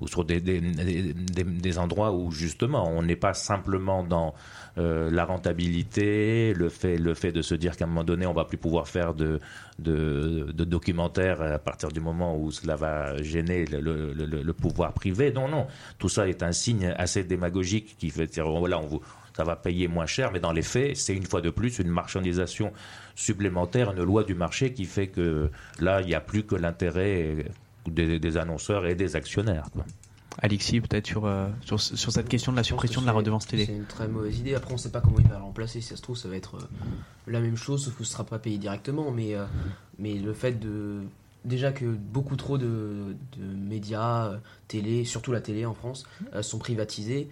ou 0.00 0.08
sur 0.08 0.24
des, 0.24 0.40
des, 0.40 1.78
endroits 1.78 2.12
où 2.12 2.32
justement 2.32 2.88
on 2.88 3.02
n'est 3.02 3.16
pas 3.16 3.34
simplement 3.34 4.02
dans 4.02 4.34
euh, 4.78 5.10
la 5.10 5.24
rentabilité, 5.24 6.52
le 6.54 6.68
fait, 6.68 6.96
le 6.96 7.14
fait 7.14 7.32
de 7.32 7.42
se 7.42 7.54
dire 7.54 7.76
qu'à 7.76 7.84
un 7.84 7.88
moment 7.88 8.04
donné 8.04 8.26
on 8.26 8.32
va 8.32 8.44
plus 8.44 8.58
pouvoir 8.58 8.88
faire 8.88 9.14
de, 9.14 9.38
de, 9.78 10.52
documentaires 10.64 11.40
à 11.42 11.58
partir 11.58 11.90
du 11.90 12.00
moment 12.00 12.36
où 12.36 12.50
cela 12.50 12.74
va 12.74 13.22
gêner 13.22 13.64
le, 13.64 14.52
pouvoir 14.52 14.92
privé. 14.92 15.32
Non, 15.32 15.48
non, 15.48 15.66
tout 15.98 16.08
ça 16.08 16.28
est 16.28 16.42
un 16.42 16.52
signe 16.52 16.92
assez 16.98 17.22
démagogique 17.22 17.96
qui 17.96 18.10
fait 18.10 18.26
dire 18.26 18.48
voilà 18.48 18.78
on 18.80 18.86
vous 18.86 19.00
ça 19.40 19.44
va 19.44 19.56
payer 19.56 19.88
moins 19.88 20.04
cher, 20.04 20.32
mais 20.32 20.40
dans 20.40 20.52
les 20.52 20.60
faits, 20.60 20.98
c'est 20.98 21.16
une 21.16 21.24
fois 21.24 21.40
de 21.40 21.48
plus 21.48 21.78
une 21.78 21.88
marchandisation 21.88 22.74
supplémentaire, 23.14 23.90
une 23.92 24.02
loi 24.02 24.22
du 24.22 24.34
marché 24.34 24.74
qui 24.74 24.84
fait 24.84 25.06
que 25.06 25.50
là, 25.78 26.02
il 26.02 26.08
n'y 26.08 26.14
a 26.14 26.20
plus 26.20 26.44
que 26.44 26.56
l'intérêt 26.56 27.46
des, 27.86 28.36
annonceurs 28.36 28.84
et 28.84 28.94
des 28.94 29.16
actionnaires. 29.16 29.64
Alexis, 30.42 30.82
peut-être 30.82 31.06
sur, 31.06 31.24
euh, 31.24 31.48
sur, 31.62 31.80
sur, 31.80 32.12
cette 32.12 32.28
question 32.28 32.52
de 32.52 32.58
la 32.58 32.62
suppression 32.62 33.00
de 33.00 33.06
la 33.06 33.12
redevance 33.12 33.46
télé. 33.46 33.64
C'est 33.64 33.72
une 33.72 33.86
très 33.86 34.08
mauvaise 34.08 34.38
idée. 34.38 34.54
Après, 34.54 34.72
on 34.72 34.76
ne 34.76 34.78
sait 34.78 34.90
pas 34.90 35.00
comment 35.00 35.18
il 35.18 35.28
va 35.28 35.36
la 35.36 35.40
remplacer. 35.40 35.80
Si 35.80 35.88
ça 35.88 35.96
se 35.96 36.02
trouve, 36.02 36.18
ça 36.18 36.28
va 36.28 36.36
être 36.36 36.56
euh, 36.56 36.68
la 37.26 37.40
même 37.40 37.56
chose, 37.56 37.82
sauf 37.82 37.94
que 37.94 38.04
ce 38.04 38.10
ne 38.10 38.12
sera 38.12 38.24
pas 38.24 38.38
payé 38.38 38.58
directement. 38.58 39.10
Mais, 39.10 39.34
euh, 39.34 39.46
mais 39.98 40.14
le 40.18 40.34
fait 40.34 40.60
de. 40.60 41.00
Déjà 41.46 41.72
que 41.72 41.86
beaucoup 41.86 42.36
trop 42.36 42.58
de, 42.58 43.16
de 43.38 43.42
médias, 43.42 44.34
télé, 44.68 45.06
surtout 45.06 45.32
la 45.32 45.40
télé 45.40 45.64
en 45.64 45.72
France, 45.72 46.04
sont 46.42 46.58
privatisés 46.58 47.30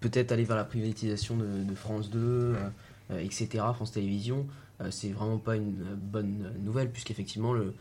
peut-être 0.00 0.32
aller 0.32 0.44
vers 0.44 0.56
la 0.56 0.64
privatisation 0.64 1.36
de, 1.36 1.74
France 1.74 2.10
2, 2.10 2.18
euh, 2.18 2.54
euh, 3.10 3.18
etc., 3.20 3.64
France 3.74 3.92
Télévisions, 3.92 4.46
euh, 4.80 4.90
c'est 4.90 5.10
vraiment 5.10 5.38
pas 5.38 5.56
une 5.56 5.84
bonne 5.96 6.52
nouvelle, 6.60 6.90
puisqu'effectivement, 6.90 7.52
le, 7.52 7.74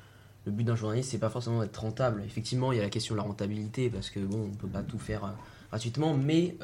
le 0.45 0.51
but 0.51 0.63
d'un 0.63 0.75
journaliste, 0.75 1.11
c'est 1.11 1.19
pas 1.19 1.29
forcément 1.29 1.61
d'être 1.61 1.77
rentable. 1.77 2.23
Effectivement, 2.25 2.71
il 2.71 2.77
y 2.77 2.79
a 2.79 2.83
la 2.83 2.89
question 2.89 3.15
de 3.15 3.17
la 3.17 3.25
rentabilité, 3.25 3.89
parce 3.89 4.09
que 4.09 4.19
bon, 4.19 4.49
on 4.51 4.55
peut 4.55 4.67
pas 4.67 4.81
tout 4.81 4.99
faire 4.99 5.35
gratuitement, 5.69 6.15
mais 6.15 6.55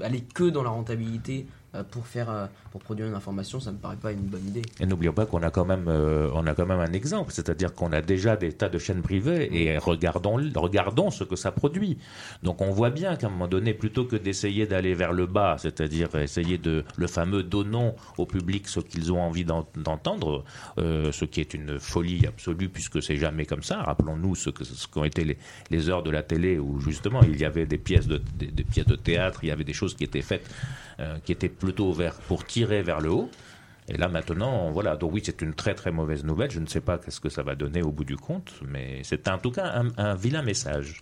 aller 0.00 0.22
que 0.22 0.44
dans 0.44 0.62
la 0.62 0.70
rentabilité 0.70 1.46
pour 1.90 2.06
faire 2.06 2.30
euh, 2.30 2.46
pour 2.70 2.82
produire 2.82 3.06
une 3.06 3.14
information, 3.14 3.60
ça 3.60 3.72
me 3.72 3.78
paraît 3.78 3.96
pas 3.96 4.12
une 4.12 4.20
bonne 4.20 4.46
idée. 4.46 4.62
Et 4.80 4.86
n'oublions 4.86 5.12
pas 5.12 5.24
qu'on 5.24 5.42
a 5.42 5.50
quand 5.50 5.64
même 5.64 5.86
euh, 5.88 6.30
on 6.34 6.46
a 6.46 6.54
quand 6.54 6.66
même 6.66 6.80
un 6.80 6.92
exemple, 6.92 7.32
c'est-à-dire 7.32 7.74
qu'on 7.74 7.92
a 7.92 8.02
déjà 8.02 8.36
des 8.36 8.52
tas 8.52 8.68
de 8.68 8.78
chaînes 8.78 9.00
privées 9.00 9.48
et 9.52 9.78
regardons 9.78 10.36
regardons 10.54 11.10
ce 11.10 11.24
que 11.24 11.36
ça 11.36 11.50
produit. 11.50 11.98
Donc 12.42 12.60
on 12.60 12.70
voit 12.70 12.90
bien 12.90 13.16
qu'à 13.16 13.28
un 13.28 13.30
moment 13.30 13.48
donné, 13.48 13.72
plutôt 13.72 14.04
que 14.04 14.16
d'essayer 14.16 14.66
d'aller 14.66 14.94
vers 14.94 15.12
le 15.12 15.26
bas, 15.26 15.56
c'est-à-dire 15.58 16.14
essayer 16.16 16.58
de 16.58 16.84
le 16.96 17.06
fameux 17.06 17.42
donnons 17.42 17.94
au 18.18 18.26
public 18.26 18.68
ce 18.68 18.80
qu'ils 18.80 19.10
ont 19.12 19.20
envie 19.20 19.44
d'entendre, 19.44 20.44
ce 20.76 21.24
qui 21.24 21.40
est 21.40 21.54
une 21.54 21.78
folie 21.78 22.26
absolue 22.26 22.68
puisque 22.68 23.02
c'est 23.02 23.16
jamais 23.16 23.46
comme 23.46 23.62
ça. 23.62 23.82
Rappelons-nous 23.82 24.34
ce 24.34 24.50
que 24.50 24.64
ce 24.64 24.86
qu'ont 24.86 25.04
été 25.04 25.24
les, 25.24 25.38
les, 25.70 25.88
heures 25.88 26.02
de 26.02 26.10
la 26.10 26.22
télé 26.22 26.58
où 26.58 26.80
justement 26.80 27.22
il 27.22 27.40
y 27.40 27.44
avait 27.44 27.66
des 27.66 27.78
pièces 27.78 28.06
de 28.06 28.20
des, 28.36 28.64
pièces 28.64 28.86
de 28.86 28.96
théâtre, 28.96 29.40
il 29.42 29.48
y 29.48 29.52
avait 29.52 29.64
des 29.64 29.72
choses 29.72 29.94
qui 29.94 30.04
étaient 30.04 30.22
faites 30.22 30.48
qui 31.24 31.32
étaient 31.32 31.48
plutôt 31.62 31.92
vers, 31.92 32.14
pour 32.14 32.44
tirer 32.44 32.82
vers 32.82 33.00
le 33.00 33.10
haut. 33.10 33.30
Et 33.88 33.96
là 33.96 34.08
maintenant, 34.08 34.70
voilà. 34.70 34.96
Donc 34.96 35.12
oui, 35.14 35.22
c'est 35.24 35.42
une 35.42 35.54
très 35.54 35.74
très 35.74 35.92
mauvaise 35.92 36.24
nouvelle. 36.24 36.50
Je 36.50 36.60
ne 36.60 36.66
sais 36.66 36.80
pas 36.80 36.98
qu'est-ce 36.98 37.20
que 37.20 37.28
ça 37.28 37.42
va 37.42 37.54
donner 37.54 37.82
au 37.82 37.92
bout 37.92 38.04
du 38.04 38.16
compte, 38.16 38.52
mais 38.66 39.00
c'est 39.04 39.28
en 39.28 39.38
tout 39.38 39.50
cas 39.50 39.82
un, 39.96 40.14
vilain 40.14 40.42
message. 40.42 41.00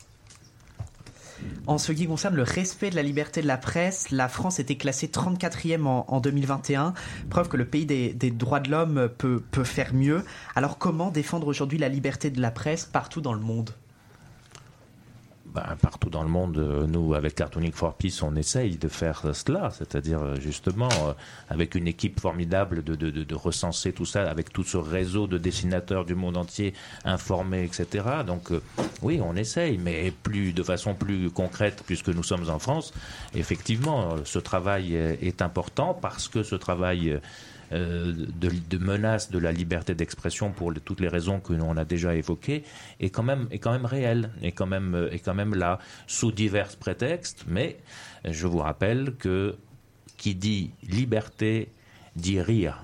En 1.67 1.79
ce 1.79 1.93
qui 1.93 2.07
concerne 2.07 2.37
le 2.37 2.43
respect 2.43 2.91
de 2.91 2.97
la 2.97 3.03
liberté 3.03 3.41
de 3.41 3.47
la 3.47 3.57
presse, 3.57 4.11
la 4.11 4.29
France 4.29 4.59
était 4.59 4.77
classée 4.77 5.07
34e 5.07 5.87
en, 5.87 6.21
2021, 6.21 6.93
preuve 7.31 7.49
que 7.49 7.57
le 7.57 7.65
pays 7.65 7.87
des, 7.87 8.31
droits 8.31 8.61
de 8.61 8.71
l'homme 8.71 9.09
peut, 9.17 9.43
peut 9.51 9.65
faire 9.65 9.95
mieux. 9.95 10.23
Alors 10.55 10.77
comment 10.77 11.11
défendre 11.11 11.47
aujourd'hui 11.47 11.79
la 11.79 11.89
liberté 11.89 12.31
de 12.31 12.43
la 12.43 12.51
presse 12.51 12.85
partout 12.85 13.23
dans 13.23 13.33
le 13.33 13.41
monde? 13.41 13.71
Ben, 15.53 15.77
partout 15.81 16.11
dans 16.11 16.23
le 16.23 16.29
monde, 16.29 16.59
euh, 16.59 16.87
nous, 16.87 17.15
avec 17.15 17.35
Cartooning 17.35 17.73
for 17.73 17.95
Peace, 17.95 18.23
on 18.23 18.37
essaye 18.37 18.77
de 18.77 18.89
faire 18.89 19.23
cela, 19.35 19.71
c'est-à-dire 19.71 20.23
euh, 20.23 20.37
justement 20.37 20.89
euh, 21.03 21.13
avec 21.49 21.75
une 21.75 21.89
équipe 21.89 22.21
formidable 22.21 22.85
de, 22.85 22.95
de, 22.95 23.11
de, 23.11 23.35
recenser 23.35 23.93
tout 23.93 24.07
ça, 24.07 24.31
avec 24.31 24.53
tout 24.53 24.63
ce 24.63 24.77
réseau 24.77 25.27
de 25.27 25.39
dessinateurs 25.39 26.05
du 26.05 26.15
monde 26.15 26.37
entier 26.37 26.73
informés, 27.05 27.65
etc. 27.65 28.05
Donc 28.27 28.51
oui, 29.03 29.21
on 29.23 29.35
essaye, 29.35 29.79
mais 29.79 30.13
plus 30.23 30.53
de 30.53 30.63
façon 30.63 30.95
plus 30.95 31.31
concrète, 31.31 31.83
puisque 31.85 32.09
nous 32.09 32.23
sommes 32.23 32.49
en 32.49 32.59
France. 32.59 32.93
Effectivement, 33.35 34.17
ce 34.25 34.39
travail 34.39 34.95
est 34.95 35.43
important 35.43 35.95
parce 35.95 36.29
que 36.29 36.43
ce 36.43 36.55
travail 36.55 37.19
de, 37.71 38.51
de, 38.69 38.79
menace 38.79 39.31
de 39.31 39.39
la 39.39 39.53
liberté 39.53 39.95
d'expression 39.95 40.51
pour 40.51 40.73
toutes 40.85 41.01
les 41.01 41.09
raisons 41.09 41.41
que 41.41 41.53
l'on 41.53 41.77
a 41.77 41.85
déjà 41.85 42.15
évoquées 42.15 42.65
est 42.99 43.11
quand 43.11 43.23
même 43.23 43.47
est 43.51 43.59
quand 43.59 43.73
même 43.73 43.87
réel, 43.87 44.31
est 44.43 44.53
quand 44.53 44.67
même 44.67 44.95
euh, 44.95 45.11
est 45.13 45.21
quand 45.21 45.35
même 45.35 45.55
là 45.55 45.79
sous 46.07 46.33
divers 46.33 46.77
prétextes. 46.77 47.45
Mais 47.47 47.79
je 48.25 48.47
vous 48.47 48.59
rappelle 48.59 49.15
que 49.19 49.57
qui 50.17 50.35
dit 50.35 50.73
liberté 50.89 51.69
dit 52.17 52.41
rire, 52.41 52.83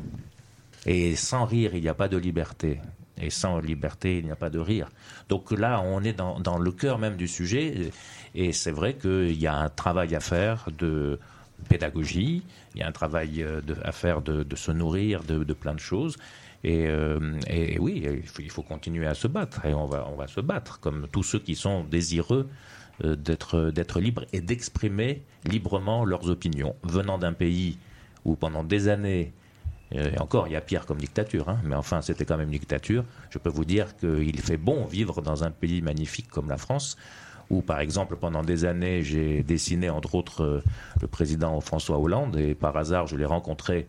et 0.87 1.17
sans 1.17 1.45
rire 1.45 1.75
il 1.75 1.83
n'y 1.83 1.89
a 1.89 1.95
pas 1.95 2.09
de 2.09 2.17
liberté. 2.17 2.81
Et 3.19 3.31
sans 3.31 3.61
liberté, 3.61 4.19
il 4.19 4.27
n'y 4.27 4.31
a 4.31 4.37
pas 4.37 4.51
de 4.51 4.59
rire. 4.59 4.91
Donc 5.31 5.51
là, 5.51 5.81
on 5.83 6.05
est 6.05 6.13
dans, 6.13 6.39
dans 6.39 6.59
le 6.59 6.71
cœur 6.71 6.99
même 6.99 7.17
du 7.17 7.27
sujet. 7.27 7.91
Et 8.35 8.53
c'est 8.53 8.71
vrai 8.71 8.93
qu'il 8.93 9.41
y 9.41 9.47
a 9.47 9.57
un 9.57 9.71
travail 9.71 10.15
à 10.15 10.21
faire 10.21 10.69
de, 10.77 11.19
pédagogie, 11.69 12.43
il 12.77 12.81
y 12.81 12.83
a 12.83 12.89
un 12.89 12.93
travail 12.93 13.43
euh, 13.43 13.61
à 13.83 13.93
faire 13.93 14.21
de, 14.21 14.45
se 14.55 14.71
nourrir 14.71 15.23
de, 15.25 15.53
plein 15.55 15.75
de 15.75 15.81
choses. 15.81 16.17
Et, 16.63 16.87
euh, 16.87 17.19
oui, 17.79 18.07
il 18.39 18.51
faut, 18.51 18.63
continuer 18.63 19.07
à 19.07 19.15
se 19.15 19.27
battre. 19.27 19.65
Et 19.65 19.73
on 19.73 19.87
va, 19.87 20.27
se 20.27 20.41
battre, 20.41 20.79
comme 20.81 21.09
tous 21.11 21.23
ceux 21.23 21.39
qui 21.39 21.55
sont 21.55 21.85
désireux 21.85 22.49
euh, 23.05 23.17
d'être, 23.17 23.99
libres 23.99 24.27
et 24.33 24.41
d'exprimer 24.41 25.23
librement 25.45 26.05
leurs 26.05 26.29
opinions. 26.29 26.77
Venant 26.83 27.19
d'un 27.19 27.33
pays 27.33 27.79
où 28.25 28.37
pendant 28.37 28.63
des 28.63 28.89
années, 28.89 29.33
encore, 30.19 30.49
il 30.49 30.53
y 30.53 30.57
a 30.57 30.61
pire 30.61 30.85
comme 30.85 30.99
dictature, 30.99 31.49
hein, 31.49 31.61
mais 31.65 31.77
enfin, 31.77 32.03
c'était 32.03 32.25
quand 32.25 32.37
même 32.37 32.51
dictature. 32.51 33.05
Je 33.31 33.39
peux 33.39 33.49
vous 33.49 33.65
dire 33.65 33.97
qu'il 33.97 34.39
fait 34.41 34.57
bon 34.57 34.85
vivre 34.85 35.23
dans 35.23 35.45
un 35.45 35.53
pays 35.53 35.81
magnifique 35.81 36.29
comme 36.29 36.49
la 36.49 36.57
France, 36.57 36.97
où, 37.51 37.63
par 37.63 37.81
exemple, 37.81 38.17
pendant 38.17 38.43
des 38.43 38.65
années, 38.65 39.03
j'ai 39.03 39.43
dessiné, 39.43 39.91
entre 39.91 40.15
autres, 40.15 40.43
euh, 40.43 40.63
le 41.01 41.07
président 41.07 41.61
François 41.61 41.99
Hollande, 41.99 42.37
et 42.37 42.55
par 42.55 42.77
hasard, 42.77 43.07
je 43.07 43.17
l'ai 43.17 43.25
rencontré 43.25 43.87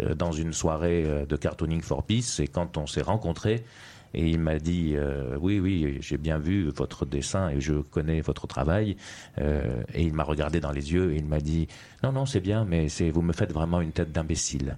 euh, 0.00 0.14
dans 0.14 0.32
une 0.32 0.52
soirée 0.52 1.04
euh, 1.06 1.26
de 1.26 1.36
Cartooning 1.36 1.80
for 1.80 2.02
Peace, 2.04 2.40
et 2.40 2.48
quand 2.48 2.76
on 2.76 2.86
s'est 2.86 3.02
rencontrés, 3.02 3.64
et 4.12 4.28
il 4.28 4.40
m'a 4.40 4.58
dit 4.58 4.96
oui 5.38 5.60
oui 5.60 5.98
j'ai 6.00 6.18
bien 6.18 6.36
vu 6.36 6.68
votre 6.70 7.06
dessin 7.06 7.48
et 7.50 7.60
je 7.60 7.74
connais 7.74 8.20
votre 8.20 8.48
travail. 8.48 8.96
Et 9.38 10.02
il 10.02 10.12
m'a 10.14 10.24
regardé 10.24 10.58
dans 10.58 10.72
les 10.72 10.92
yeux 10.92 11.12
et 11.12 11.18
il 11.18 11.26
m'a 11.26 11.38
dit 11.38 11.68
non 12.02 12.10
non 12.10 12.26
c'est 12.26 12.40
bien 12.40 12.64
mais 12.64 12.88
c'est 12.88 13.08
vous 13.10 13.22
me 13.22 13.32
faites 13.32 13.52
vraiment 13.52 13.80
une 13.80 13.92
tête 13.92 14.10
d'imbécile 14.10 14.76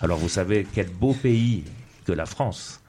alors 0.00 0.18
vous 0.18 0.28
savez 0.28 0.64
quel 0.72 0.88
beau 0.88 1.14
pays 1.14 1.64
que 2.04 2.12
la 2.12 2.26
France 2.26 2.80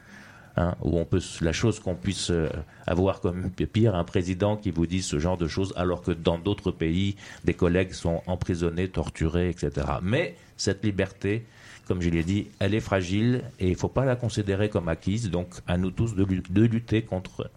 Hein, 0.57 0.75
où 0.81 0.99
on 0.99 1.05
peut 1.05 1.21
la 1.39 1.53
chose 1.53 1.79
qu'on 1.79 1.95
puisse 1.95 2.29
euh, 2.29 2.49
avoir 2.85 3.21
comme 3.21 3.49
pire 3.51 3.95
un 3.95 4.03
président 4.03 4.57
qui 4.57 4.69
vous 4.69 4.85
dit 4.85 5.01
ce 5.01 5.17
genre 5.17 5.37
de 5.37 5.47
choses 5.47 5.71
alors 5.77 6.01
que 6.01 6.11
dans 6.11 6.37
d'autres 6.37 6.71
pays 6.71 7.15
des 7.45 7.53
collègues 7.53 7.93
sont 7.93 8.21
emprisonnés, 8.27 8.89
torturés, 8.89 9.49
etc. 9.49 9.87
Mais 10.01 10.35
cette 10.57 10.83
liberté, 10.83 11.45
comme 11.87 12.01
je 12.01 12.09
l'ai 12.09 12.23
dit, 12.23 12.47
elle 12.59 12.73
est 12.73 12.81
fragile 12.81 13.43
et 13.61 13.67
il 13.67 13.71
ne 13.71 13.77
faut 13.77 13.87
pas 13.87 14.03
la 14.03 14.17
considérer 14.17 14.67
comme 14.67 14.89
acquise. 14.89 15.31
Donc 15.31 15.47
à 15.67 15.77
nous 15.77 15.89
tous 15.89 16.15
de, 16.15 16.25
de 16.25 16.61
lutter 16.63 17.01
contre 17.03 17.49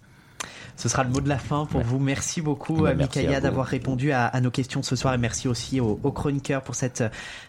ce 0.77 0.89
sera 0.89 1.05
le 1.05 1.11
mot 1.11 1.21
de 1.21 1.29
la 1.29 1.39
fin 1.39 1.67
pour 1.67 1.83
vous. 1.83 1.99
Merci 1.99 2.41
beaucoup, 2.41 2.83
bah, 2.83 2.95
Mikaya, 2.95 3.41
d'avoir 3.41 3.67
répondu 3.67 4.13
à, 4.13 4.41
nos 4.41 4.51
questions 4.51 4.83
ce 4.83 4.97
soir 4.97 5.15
et 5.15 5.19
merci 5.19 5.49
aussi 5.49 5.81
aux, 5.81 5.97
chroniqueurs 5.97 6.63
pour 6.63 6.75
cette 6.75 7.05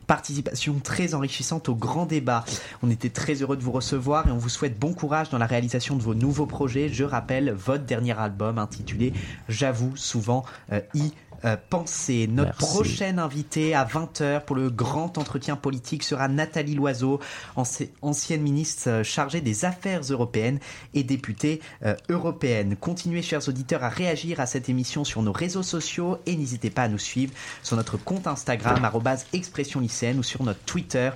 participation 0.08 0.80
très 0.84 1.14
enrichissante 1.14 1.70
au 1.70 1.76
grand 1.76 2.06
débat. 2.06 2.46
On 2.84 2.90
était 2.90 3.10
très 3.10 3.36
heureux 3.36 3.58
de 3.58 3.64
vous 3.64 3.72
recevoir 3.72 4.28
et 4.28 4.32
on 4.32 4.38
vous 4.38 4.50
souhaite 4.50 4.80
bon 4.80 4.94
courage 4.94 5.30
dans 5.30 5.38
la 5.38 5.46
réalisation 5.46 5.96
de 5.96 6.02
vos 6.02 6.16
nouveaux 6.16 6.46
projets. 6.46 6.90
Je 6.90 7.04
rappelle 7.04 7.52
votre 7.52 7.84
dernier 7.84 8.18
album 8.18 8.58
intitulé 8.58 9.14
J'avoue 9.50 9.96
souvent 9.96 10.46
euh, 10.72 10.80
I 10.94 11.14
euh, 11.44 11.58
penser. 11.70 12.28
Notre 12.28 12.58
prochaine 12.58 13.20
invitée 13.20 13.74
à 13.74 13.86
20h 13.86 14.46
pour 14.46 14.56
le 14.56 14.70
grand 14.70 15.18
entretien 15.18 15.56
politique 15.56 16.04
sera 16.04 16.28
Nathalie 16.28 16.76
Loiseau, 16.76 17.20
ancienne 17.56 18.42
ministre 18.42 18.90
euh, 18.90 19.04
chargée 19.04 19.42
des 19.42 19.66
Affaires 19.66 20.02
européennes 20.10 20.60
et 20.94 21.04
députée 21.04 21.62
euh, 21.84 21.96
européenne. 22.10 22.76
Continuez, 22.76 23.22
chers 23.22 23.48
auditeurs, 23.48 23.84
à 23.84 23.90
réagir 23.90 24.40
à 24.40 24.46
cette 24.46 24.70
émission 24.70 25.04
sur 25.04 25.22
nos 25.22 25.32
réseaux 25.32 25.64
sociaux 25.64 26.18
et 26.26 26.36
n'hésitez 26.36 26.70
pas 26.70 26.84
à 26.84 26.88
nous 26.88 27.00
suivre 27.00 27.34
sur 27.64 27.76
notre 27.76 27.98
compte 27.98 28.28
Instagram, 28.28 28.90
expression 29.34 29.80
lycéenne 29.80 30.20
ou 30.20 30.24
sur 30.24 30.44
notre 30.44 30.60
Twitter, 30.62 31.12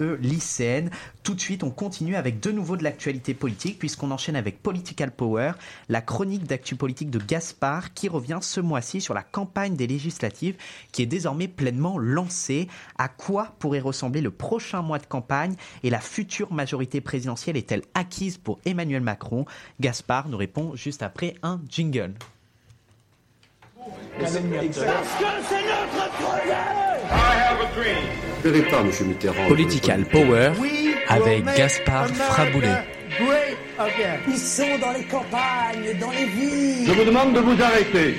e 0.00 0.18
lycéenne. 0.20 0.90
Tout 1.28 1.34
de 1.34 1.40
suite, 1.42 1.62
on 1.62 1.68
continue 1.68 2.16
avec 2.16 2.40
de 2.40 2.50
nouveau 2.50 2.78
de 2.78 2.84
l'actualité 2.84 3.34
politique, 3.34 3.78
puisqu'on 3.78 4.10
enchaîne 4.12 4.34
avec 4.34 4.62
Political 4.62 5.10
Power, 5.10 5.52
la 5.90 6.00
chronique 6.00 6.44
d'actu 6.44 6.74
politique 6.74 7.10
de 7.10 7.18
Gaspard, 7.18 7.92
qui 7.92 8.08
revient 8.08 8.38
ce 8.40 8.62
mois-ci 8.62 9.02
sur 9.02 9.12
la 9.12 9.20
campagne 9.20 9.76
des 9.76 9.86
législatives, 9.86 10.56
qui 10.90 11.02
est 11.02 11.06
désormais 11.06 11.46
pleinement 11.46 11.98
lancée. 11.98 12.66
À 12.96 13.08
quoi 13.08 13.52
pourrait 13.58 13.78
ressembler 13.78 14.22
le 14.22 14.30
prochain 14.30 14.80
mois 14.80 14.98
de 14.98 15.04
campagne 15.04 15.54
et 15.82 15.90
la 15.90 16.00
future 16.00 16.50
majorité 16.50 17.02
présidentielle 17.02 17.58
est-elle 17.58 17.82
acquise 17.92 18.38
pour 18.38 18.58
Emmanuel 18.64 19.02
Macron? 19.02 19.44
Gaspard 19.80 20.30
nous 20.30 20.38
répond 20.38 20.76
juste 20.76 21.02
après 21.02 21.34
un 21.42 21.60
jingle. 21.68 22.14
Parce 24.18 24.32
que 24.32 24.38
c'est 24.38 24.42
notre 25.68 26.10
projet? 26.16 26.54
Political 29.48 30.06
Power 30.06 30.52
avec 31.08 31.44
Gaspard 31.44 32.08
Fraboulet. 32.08 32.84
Ils 34.28 34.36
sont 34.36 34.78
dans 34.80 34.92
les 34.92 35.04
campagnes, 35.04 35.98
dans 36.00 36.10
les 36.10 36.26
villes. 36.26 36.86
Je 36.86 36.92
vous 36.92 37.04
demande 37.04 37.32
de 37.34 37.40
vous 37.40 37.62
arrêter. 37.62 38.16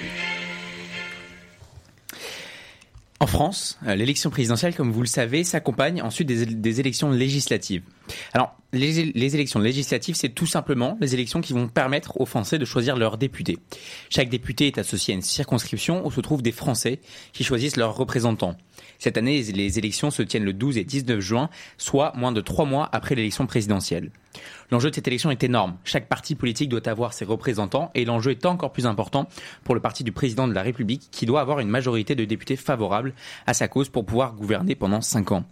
En 3.21 3.27
France, 3.27 3.77
euh, 3.85 3.95
l'élection 3.95 4.29
présidentielle, 4.29 4.73
comme 4.75 4.91
vous 4.91 5.01
le 5.01 5.07
savez, 5.07 5.43
s'accompagne 5.43 6.01
ensuite 6.01 6.27
des, 6.27 6.79
élections 6.79 7.11
législatives. 7.11 7.83
Alors, 8.33 8.55
les, 8.71 9.35
élections 9.35 9.59
législatives, 9.59 10.15
c'est 10.15 10.29
tout 10.29 10.45
simplement 10.45 10.97
les 11.01 11.13
élections 11.15 11.41
qui 11.41 11.53
vont 11.53 11.67
permettre 11.67 12.21
aux 12.21 12.25
Français 12.25 12.59
de 12.59 12.65
choisir 12.65 12.95
leurs 12.95 13.17
députés. 13.17 13.57
Chaque 14.09 14.29
député 14.29 14.67
est 14.67 14.77
associé 14.77 15.13
à 15.13 15.15
une 15.15 15.23
circonscription 15.23 16.05
où 16.05 16.11
se 16.11 16.21
trouvent 16.21 16.43
des 16.43 16.51
Français 16.51 16.99
qui 17.33 17.43
choisissent 17.43 17.77
leurs 17.77 17.95
représentants. 17.95 18.55
Cette 18.99 19.17
année, 19.17 19.41
les 19.41 19.79
élections 19.79 20.11
se 20.11 20.21
tiennent 20.21 20.43
le 20.43 20.53
12 20.53 20.77
et 20.77 20.83
19 20.83 21.19
juin, 21.19 21.49
soit 21.77 22.13
moins 22.15 22.31
de 22.31 22.41
trois 22.41 22.65
mois 22.65 22.89
après 22.91 23.15
l'élection 23.15 23.47
présidentielle. 23.47 24.11
L'enjeu 24.71 24.91
de 24.91 24.95
cette 24.95 25.07
élection 25.07 25.31
est 25.31 25.43
énorme. 25.43 25.77
Chaque 25.83 26.07
parti 26.07 26.35
politique 26.35 26.69
doit 26.69 26.87
avoir 26.87 27.13
ses 27.13 27.25
représentants 27.25 27.89
et 27.95 28.05
l'enjeu 28.05 28.31
est 28.31 28.45
encore 28.45 28.71
plus 28.71 28.85
important 28.85 29.27
pour 29.63 29.73
le 29.73 29.81
parti 29.81 30.03
du 30.03 30.11
président 30.11 30.47
de 30.47 30.53
la 30.53 30.61
République 30.61 31.07
qui 31.11 31.25
doit 31.25 31.41
avoir 31.41 31.59
une 31.59 31.69
majorité 31.69 32.13
de 32.13 32.25
députés 32.25 32.55
favorables 32.55 33.13
à 33.47 33.53
sa 33.53 33.67
cause 33.67 33.89
pour 33.89 34.05
pouvoir 34.05 34.35
gouverner 34.35 34.75
pendant 34.75 35.01
cinq 35.01 35.31
ans. 35.31 35.43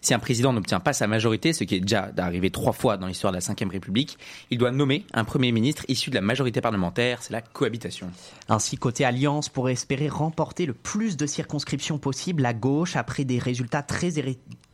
Si 0.00 0.12
un 0.12 0.18
président 0.18 0.52
n'obtient 0.52 0.80
pas 0.80 0.92
sa 0.92 1.06
majorité, 1.06 1.52
ce 1.52 1.62
qui 1.64 1.76
est 1.76 1.80
déjà 1.80 2.03
arrivé 2.16 2.50
trois 2.50 2.72
fois 2.72 2.96
dans 2.96 3.06
l'histoire 3.06 3.32
de 3.32 3.38
la 3.38 3.54
Ve 3.54 3.70
République, 3.70 4.18
il 4.50 4.58
doit 4.58 4.70
nommer 4.70 5.04
un 5.12 5.24
Premier 5.24 5.52
ministre 5.52 5.84
issu 5.88 6.10
de 6.10 6.14
la 6.14 6.20
majorité 6.20 6.60
parlementaire, 6.60 7.22
c'est 7.22 7.32
la 7.32 7.40
cohabitation. 7.40 8.10
Ainsi, 8.48 8.76
côté 8.76 9.04
Alliance, 9.04 9.48
pour 9.48 9.68
espérer 9.68 10.08
remporter 10.08 10.66
le 10.66 10.74
plus 10.74 11.16
de 11.16 11.26
circonscriptions 11.26 11.98
possible, 11.98 12.42
la 12.42 12.54
gauche, 12.54 12.96
après 12.96 13.24
des 13.24 13.38
résultats 13.38 13.82
très 13.82 14.12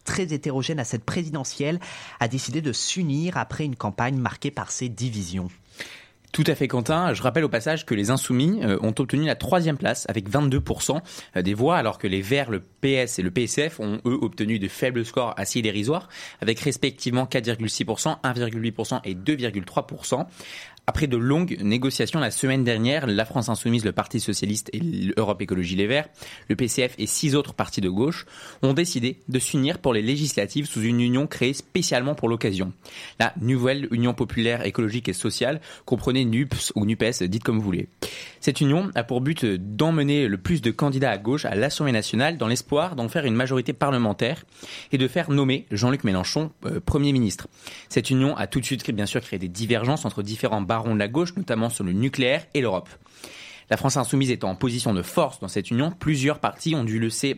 très 0.05 0.33
hétérogène 0.33 0.81
à 0.81 0.85
cette 0.85 1.05
présidentielle, 1.05 1.79
a 2.19 2.27
décidé 2.27 2.61
de 2.61 2.73
s'unir 2.73 3.37
après 3.37 3.65
une 3.65 3.77
campagne 3.77 4.17
marquée 4.17 4.51
par 4.51 4.73
ces 4.73 4.89
divisions. 4.89 5.49
Tout 6.33 6.45
à 6.47 6.55
fait, 6.55 6.69
Quentin. 6.69 7.13
Je 7.13 7.23
rappelle 7.23 7.45
au 7.45 7.49
passage 7.49 7.85
que 7.85 7.93
les 7.93 8.11
Insoumis 8.11 8.61
euh, 8.63 8.79
ont 8.83 8.95
obtenu 8.97 9.27
la 9.27 9.35
troisième 9.35 9.77
place 9.77 10.07
avec 10.09 10.31
22% 10.31 11.01
euh, 11.37 11.43
des 11.43 11.55
voix, 11.55 11.77
alors 11.77 11.99
que 11.99 12.07
les 12.07 12.23
Verts, 12.23 12.51
le 12.51 12.61
PS 12.61 13.19
et 13.19 13.23
le 13.23 13.33
PSF 13.33 13.81
ont 13.81 14.01
eux 14.07 14.17
obtenu 14.23 14.61
de 14.61 14.69
faibles 14.69 15.05
scores 15.05 15.35
assez 15.37 15.61
dérisoires, 15.61 16.09
avec 16.41 16.61
respectivement 16.61 17.25
4,6%, 17.25 18.21
1,8% 18.23 19.01
et 19.05 19.15
2,3%. 19.17 20.27
Après 20.91 21.07
de 21.07 21.17
longues 21.17 21.57
négociations 21.63 22.19
la 22.19 22.33
semaine 22.33 22.65
dernière, 22.65 23.07
la 23.07 23.25
France 23.25 23.49
Insoumise, 23.49 23.85
le 23.85 23.93
Parti 23.93 24.19
Socialiste 24.19 24.71
et 24.73 24.81
l'Europe 24.81 25.41
Écologie 25.41 25.77
Les 25.77 25.87
Verts, 25.87 26.09
le 26.49 26.57
PCF 26.57 26.97
et 26.99 27.07
six 27.07 27.37
autres 27.37 27.55
partis 27.55 27.81
de 27.81 27.89
gauche 27.89 28.27
ont 28.63 28.73
décidé 28.73 29.21
de 29.29 29.39
s'unir 29.39 29.79
pour 29.79 29.95
les 29.95 30.03
législatives 30.03 30.67
sous 30.67 30.83
une 30.83 31.01
union 31.01 31.29
créée 31.29 31.53
spécialement 31.53 32.17
pour 32.17 32.29
l'occasion. 32.29 32.73
La 33.21 33.33
nouvelle 33.41 33.87
Union 33.93 34.15
populaire 34.15 34.67
écologique 34.67 35.09
et 35.09 35.13
sociale 35.13 35.61
comprenait 35.85 36.25
NUPS 36.25 36.73
ou 36.75 36.85
NUPES, 36.85 37.23
dites 37.23 37.45
comme 37.45 37.59
vous 37.59 37.65
voulez. 37.65 37.89
Cette 38.41 38.61
union 38.61 38.91
a 38.97 39.05
pour 39.05 39.21
but 39.21 39.45
d'emmener 39.45 40.27
le 40.27 40.39
plus 40.39 40.61
de 40.61 40.73
candidats 40.73 41.13
à 41.13 41.19
gauche 41.19 41.45
à 41.45 41.55
l'Assemblée 41.55 41.93
nationale 41.93 42.37
dans 42.37 42.49
l'espoir 42.49 42.97
d'en 42.97 43.09
faire 43.09 43.27
une 43.27 43.37
majorité 43.37 43.73
parlementaire 43.73 44.45
et 44.91 44.99
de 44.99 45.07
faire 45.07 45.31
nommer 45.31 45.67
Jean-Luc 45.71 46.03
Mélenchon 46.03 46.51
euh, 46.65 46.81
Premier 46.81 47.13
ministre. 47.13 47.47
Cette 47.89 48.11
union 48.11 48.37
a 48.37 48.49
tout 48.49 48.59
de 48.59 48.65
suite 48.65 48.91
bien 48.91 49.07
sûr 49.07 49.21
créé 49.21 49.39
des 49.39 49.47
divergences 49.47 50.05
entre 50.05 50.25
différents 50.25 50.63
barons 50.63 50.80
de 50.95 50.99
la 50.99 51.09
gauche, 51.09 51.37
notamment 51.37 51.69
sur 51.69 51.85
le 51.85 51.93
nucléaire 51.93 52.47
et 52.55 52.61
l'Europe. 52.61 52.89
La 53.71 53.77
France 53.77 53.97
insoumise 53.97 54.33
étant 54.33 54.51
en 54.51 54.57
position 54.57 54.93
de 54.93 55.03
force 55.03 55.39
dans 55.39 55.49
cette 55.49 55.71
union, 55.71 55.93
plusieurs 55.93 56.41
partis 56.41 56.75
ont 56.75 56.83
dû 56.83 56.99
laisser, 56.99 57.37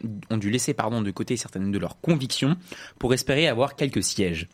de 1.02 1.10
côté 1.10 1.36
certaines 1.36 1.70
de 1.70 1.78
leurs 1.78 2.00
convictions 2.00 2.56
pour 2.98 3.12
espérer 3.12 3.48
avoir 3.48 3.76
quelques 3.76 4.02
sièges. 4.02 4.48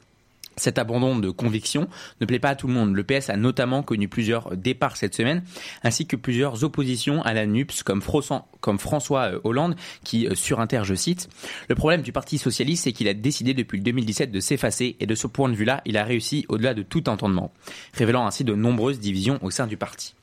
Cet 0.59 0.79
abandon 0.79 1.19
de 1.19 1.31
conviction 1.31 1.89
ne 2.21 2.27
plaît 2.27 2.39
pas 2.39 2.51
à 2.51 2.55
tout 2.57 2.67
le 2.67 2.75
monde. 2.75 2.95
Le 2.95 3.05
PS 3.05 3.31
a 3.31 3.37
notamment 3.37 3.83
connu 3.83 4.09
plusieurs 4.09 4.57
départs 4.57 4.97
cette 4.97 5.15
semaine, 5.15 5.43
ainsi 5.83 6.07
que 6.07 6.17
plusieurs 6.17 6.65
oppositions 6.65 7.23
à 7.23 7.33
la 7.33 7.47
NUPS, 7.47 7.83
comme, 7.83 8.03
François 8.03 8.47
euh, 8.63 9.41
Hollande, 9.45 9.77
qui 10.05 10.27
euh, 10.27 10.35
surinter, 10.35 10.83
je 10.85 10.95
cite, 10.95 11.29
Le 11.69 11.75
problème 11.75 12.03
du 12.03 12.13
Parti 12.13 12.39
Socialiste, 12.39 12.85
c'est 12.85 12.93
qu'il 12.93 13.09
a 13.09 13.15
décidé 13.15 13.55
depuis 13.55 13.79
le 13.79 13.85
2017 13.85 14.31
de 14.31 14.41
s'effacer, 14.41 14.97
et 15.01 15.07
de 15.07 15.15
ce 15.15 15.27
point 15.27 15.49
de 15.49 15.55
vue-là, 15.55 15.83
il 15.85 15.97
a 15.97 16.05
réussi 16.05 16.45
au-delà 16.49 16.75
de 16.75 16.83
tout 16.83 17.09
entendement, 17.09 17.53
révélant 17.95 18.27
ainsi 18.27 18.45
de 18.45 18.55
nombreuses 18.55 19.01
divisions 19.01 19.39
au 19.43 19.51
sein 19.51 19.67
du 19.67 19.77
parti. 19.77 20.15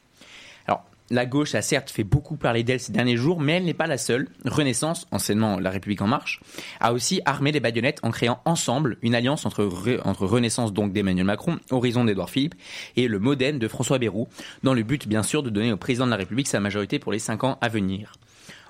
La 1.11 1.27
gauche 1.27 1.53
a 1.53 1.61
certes 1.61 1.91
fait 1.91 2.03
beaucoup 2.03 2.35
parler 2.35 2.63
d'elle 2.63 2.79
ces 2.79 2.91
derniers 2.91 3.15
jours, 3.15 3.39
mais 3.39 3.53
elle 3.53 3.65
n'est 3.65 3.75
pas 3.75 3.85
la 3.85 3.99
seule. 3.99 4.27
Renaissance, 4.43 5.05
anciennement 5.11 5.59
La 5.59 5.69
République 5.69 6.01
en 6.01 6.07
marche, 6.07 6.39
a 6.79 6.93
aussi 6.93 7.21
armé 7.25 7.51
les 7.51 7.59
baïonnettes 7.59 7.99
en 8.01 8.09
créant 8.09 8.41
ensemble 8.45 8.97
une 9.03 9.13
alliance 9.13 9.45
entre, 9.45 9.63
Renaissance 9.63 10.73
donc 10.73 10.93
d'Emmanuel 10.93 11.25
Macron, 11.25 11.59
Horizon 11.69 12.05
d'Edouard 12.05 12.31
Philippe 12.31 12.55
et 12.95 13.07
le 13.07 13.19
Modem 13.19 13.59
de 13.59 13.67
François 13.67 13.99
Bayrou, 13.99 14.27
dans 14.63 14.73
le 14.73 14.81
but 14.81 15.07
bien 15.07 15.21
sûr 15.21 15.43
de 15.43 15.51
donner 15.51 15.71
au 15.71 15.77
président 15.77 16.05
de 16.05 16.11
la 16.11 16.17
République 16.17 16.47
sa 16.47 16.59
majorité 16.59 16.97
pour 16.97 17.11
les 17.11 17.19
cinq 17.19 17.43
ans 17.43 17.59
à 17.61 17.69
venir. 17.69 18.13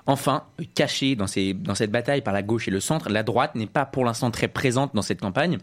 Enfin, 0.04 0.44
cachée 0.74 1.16
dans 1.16 1.26
cette 1.26 1.90
bataille 1.90 2.20
par 2.20 2.34
la 2.34 2.42
gauche 2.42 2.68
et 2.68 2.70
le 2.70 2.80
centre, 2.80 3.08
la 3.08 3.22
droite 3.22 3.54
n'est 3.54 3.66
pas 3.66 3.86
pour 3.86 4.04
l'instant 4.04 4.30
très 4.30 4.48
présente 4.48 4.94
dans 4.94 5.02
cette 5.02 5.20
campagne. 5.20 5.58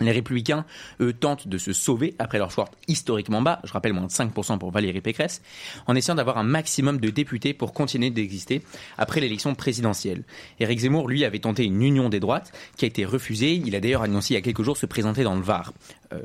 Les 0.00 0.12
républicains, 0.12 0.64
eux, 1.00 1.12
tentent 1.12 1.48
de 1.48 1.58
se 1.58 1.72
sauver 1.72 2.14
après 2.18 2.38
leur 2.38 2.50
choix 2.50 2.70
historiquement 2.88 3.42
bas, 3.42 3.60
je 3.64 3.72
rappelle 3.72 3.92
moins 3.92 4.06
de 4.06 4.10
5% 4.10 4.58
pour 4.58 4.70
Valérie 4.70 5.00
Pécresse, 5.00 5.42
en 5.86 5.94
essayant 5.94 6.14
d'avoir 6.14 6.38
un 6.38 6.42
maximum 6.42 6.98
de 6.98 7.10
députés 7.10 7.54
pour 7.54 7.72
continuer 7.72 8.10
d'exister 8.10 8.62
après 8.98 9.20
l'élection 9.20 9.54
présidentielle. 9.54 10.24
Éric 10.60 10.80
Zemmour, 10.80 11.08
lui, 11.08 11.24
avait 11.24 11.38
tenté 11.38 11.64
une 11.64 11.82
union 11.82 12.08
des 12.08 12.20
droites 12.20 12.52
qui 12.76 12.84
a 12.84 12.88
été 12.88 13.04
refusée. 13.04 13.54
Il 13.54 13.74
a 13.74 13.80
d'ailleurs 13.80 14.02
annoncé 14.02 14.34
il 14.34 14.36
y 14.36 14.38
a 14.38 14.42
quelques 14.42 14.62
jours 14.62 14.76
se 14.76 14.86
présenter 14.86 15.24
dans 15.24 15.34
le 15.34 15.42
Var. 15.42 15.72
Euh, 16.12 16.20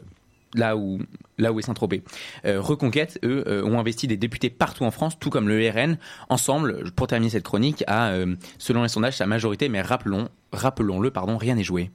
là 0.54 0.78
où 0.78 1.00
là 1.38 1.52
où 1.52 1.60
est 1.60 1.62
Saint-Tropez. 1.62 2.04
Euh, 2.46 2.62
Reconquête, 2.62 3.20
eux, 3.24 3.44
euh, 3.48 3.64
ont 3.64 3.80
investi 3.80 4.08
des 4.08 4.18
députés 4.18 4.50
partout 4.50 4.86
en 4.86 4.92
France, 4.92 5.20
tout 5.20 5.30
comme 5.30 5.48
le 5.48 5.70
RN. 5.70 5.98
Ensemble, 6.30 6.92
pour 6.94 7.08
terminer 7.08 7.30
cette 7.30 7.44
chronique, 7.44 7.84
a, 7.86 8.14
selon 8.58 8.82
les 8.82 8.90
sondages, 8.90 9.18
sa 9.18 9.28
majorité, 9.28 9.70
mais 9.70 9.82
rappelons, 9.82 10.30
rappelons-le, 10.52 11.12
pardon, 11.12 11.38
rien 11.38 11.56
n'est 11.56 11.64
joué. 11.64 11.92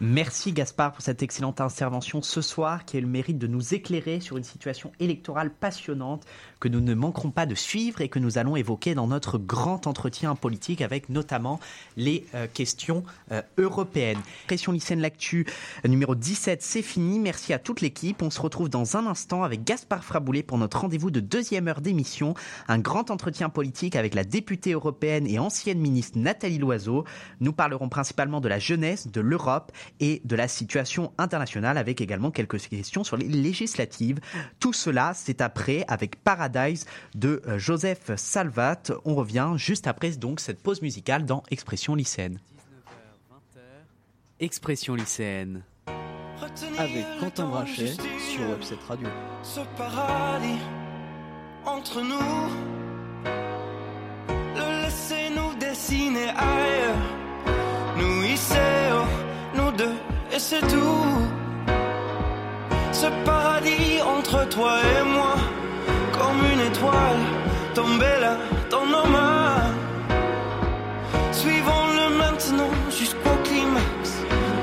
Merci 0.00 0.52
Gaspard 0.52 0.92
pour 0.92 1.02
cette 1.02 1.24
excellente 1.24 1.60
intervention 1.60 2.22
ce 2.22 2.40
soir 2.40 2.84
qui 2.84 2.96
a 2.96 3.00
le 3.00 3.08
mérite 3.08 3.36
de 3.36 3.48
nous 3.48 3.74
éclairer 3.74 4.20
sur 4.20 4.36
une 4.36 4.44
situation 4.44 4.92
électorale 5.00 5.50
passionnante 5.50 6.24
que 6.60 6.68
nous 6.68 6.80
ne 6.80 6.94
manquerons 6.94 7.32
pas 7.32 7.46
de 7.46 7.56
suivre 7.56 8.00
et 8.00 8.08
que 8.08 8.20
nous 8.20 8.38
allons 8.38 8.54
évoquer 8.54 8.94
dans 8.94 9.08
notre 9.08 9.38
grand 9.38 9.88
entretien 9.88 10.36
politique 10.36 10.82
avec 10.82 11.08
notamment 11.08 11.58
les 11.96 12.24
euh, 12.36 12.46
questions 12.46 13.02
euh, 13.32 13.42
européennes. 13.58 14.20
Pression 14.46 14.70
lycéenne 14.70 15.00
l'actu 15.00 15.46
euh, 15.84 15.88
numéro 15.88 16.14
17, 16.14 16.62
c'est 16.62 16.82
fini. 16.82 17.18
Merci 17.18 17.52
à 17.52 17.58
toute 17.58 17.80
l'équipe. 17.80 18.22
On 18.22 18.30
se 18.30 18.40
retrouve 18.40 18.68
dans 18.68 18.96
un 18.96 19.04
instant 19.04 19.42
avec 19.42 19.64
Gaspard 19.64 20.04
Fraboulet 20.04 20.44
pour 20.44 20.58
notre 20.58 20.80
rendez-vous 20.80 21.10
de 21.10 21.18
deuxième 21.18 21.66
heure 21.66 21.80
d'émission. 21.80 22.34
Un 22.68 22.78
grand 22.78 23.10
entretien 23.10 23.48
politique 23.48 23.96
avec 23.96 24.14
la 24.14 24.22
députée 24.22 24.74
européenne 24.74 25.26
et 25.26 25.40
ancienne 25.40 25.80
ministre 25.80 26.20
Nathalie 26.20 26.58
Loiseau. 26.58 27.04
Nous 27.40 27.52
parlerons 27.52 27.88
principalement 27.88 28.40
de 28.40 28.48
la 28.48 28.60
jeunesse, 28.60 29.08
de 29.08 29.20
l'Europe 29.20 29.72
et 30.00 30.20
de 30.24 30.36
la 30.36 30.48
situation 30.48 31.12
internationale 31.18 31.78
avec 31.78 32.00
également 32.00 32.30
quelques 32.30 32.58
questions 32.68 33.04
sur 33.04 33.16
les 33.16 33.28
législatives. 33.28 34.20
Tout 34.60 34.72
cela, 34.72 35.12
c'est 35.14 35.40
après 35.40 35.84
avec 35.88 36.22
Paradis 36.22 36.84
de 37.14 37.42
euh, 37.46 37.58
Joseph 37.58 38.10
Salvat. 38.16 38.82
On 39.04 39.14
revient 39.14 39.52
juste 39.56 39.86
après 39.86 40.10
donc 40.12 40.40
cette 40.40 40.62
pause 40.62 40.82
musicale 40.82 41.24
dans 41.24 41.42
Expression 41.50 41.94
lycéenne. 41.94 42.38
19h, 42.38 43.34
20h, 43.34 43.60
Expression 44.40 44.94
lycéenne. 44.94 45.62
Avec 46.78 47.04
Quentin 47.20 47.48
Brachet 47.48 47.94
sur 48.18 48.48
Webset 48.48 48.76
Radio. 48.86 49.08
Ce 49.42 49.60
paradis 49.76 50.58
entre 51.64 52.00
nous, 52.00 52.48
le 54.56 54.82
laisser 54.82 55.30
nous 55.34 55.54
dessiner 55.58 56.28
ailleurs, 56.30 56.96
nous 57.96 58.24
ici, 58.24 58.54
et 60.38 60.40
c'est 60.40 60.66
tout. 60.74 61.16
Ce 62.92 63.08
paradis 63.24 64.00
entre 64.16 64.48
toi 64.54 64.74
et 64.94 65.02
moi 65.16 65.34
comme 66.16 66.40
une 66.52 66.62
étoile 66.70 67.22
tombée 67.74 68.18
là 68.24 68.34
dans 68.70 68.86
nos 68.94 69.06
mains. 69.16 69.66
Suivons-le 71.40 72.06
maintenant 72.22 72.72
jusqu'au 72.98 73.36
climax. 73.48 74.02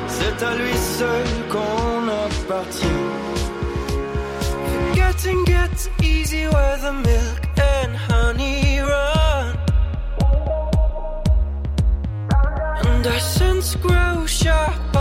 C'est 0.07 0.38
à 0.49 0.51
lui 0.61 0.76
seul 0.97 1.28
qu'on 1.51 2.01
appartient. 2.26 3.03
Forgetting 4.76 5.39
gets 5.53 5.84
easy 6.01 6.43
where 6.53 6.78
the 6.86 6.93
milk 7.09 7.41
and 7.73 7.91
honey 8.09 8.80
run. 8.91 9.47
And 12.86 13.05
our 13.13 13.21
grow 13.84 14.26
sharp 14.26 14.94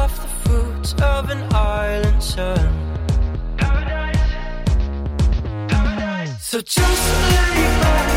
clouds 0.84 0.94
of 1.00 1.30
an 1.30 1.42
island 1.54 2.22
sun. 2.22 2.56
Paradise, 3.56 4.16
paradise. 5.68 6.44
So 6.44 6.60
just 6.60 6.84
lay 6.84 7.80
back. 7.80 8.13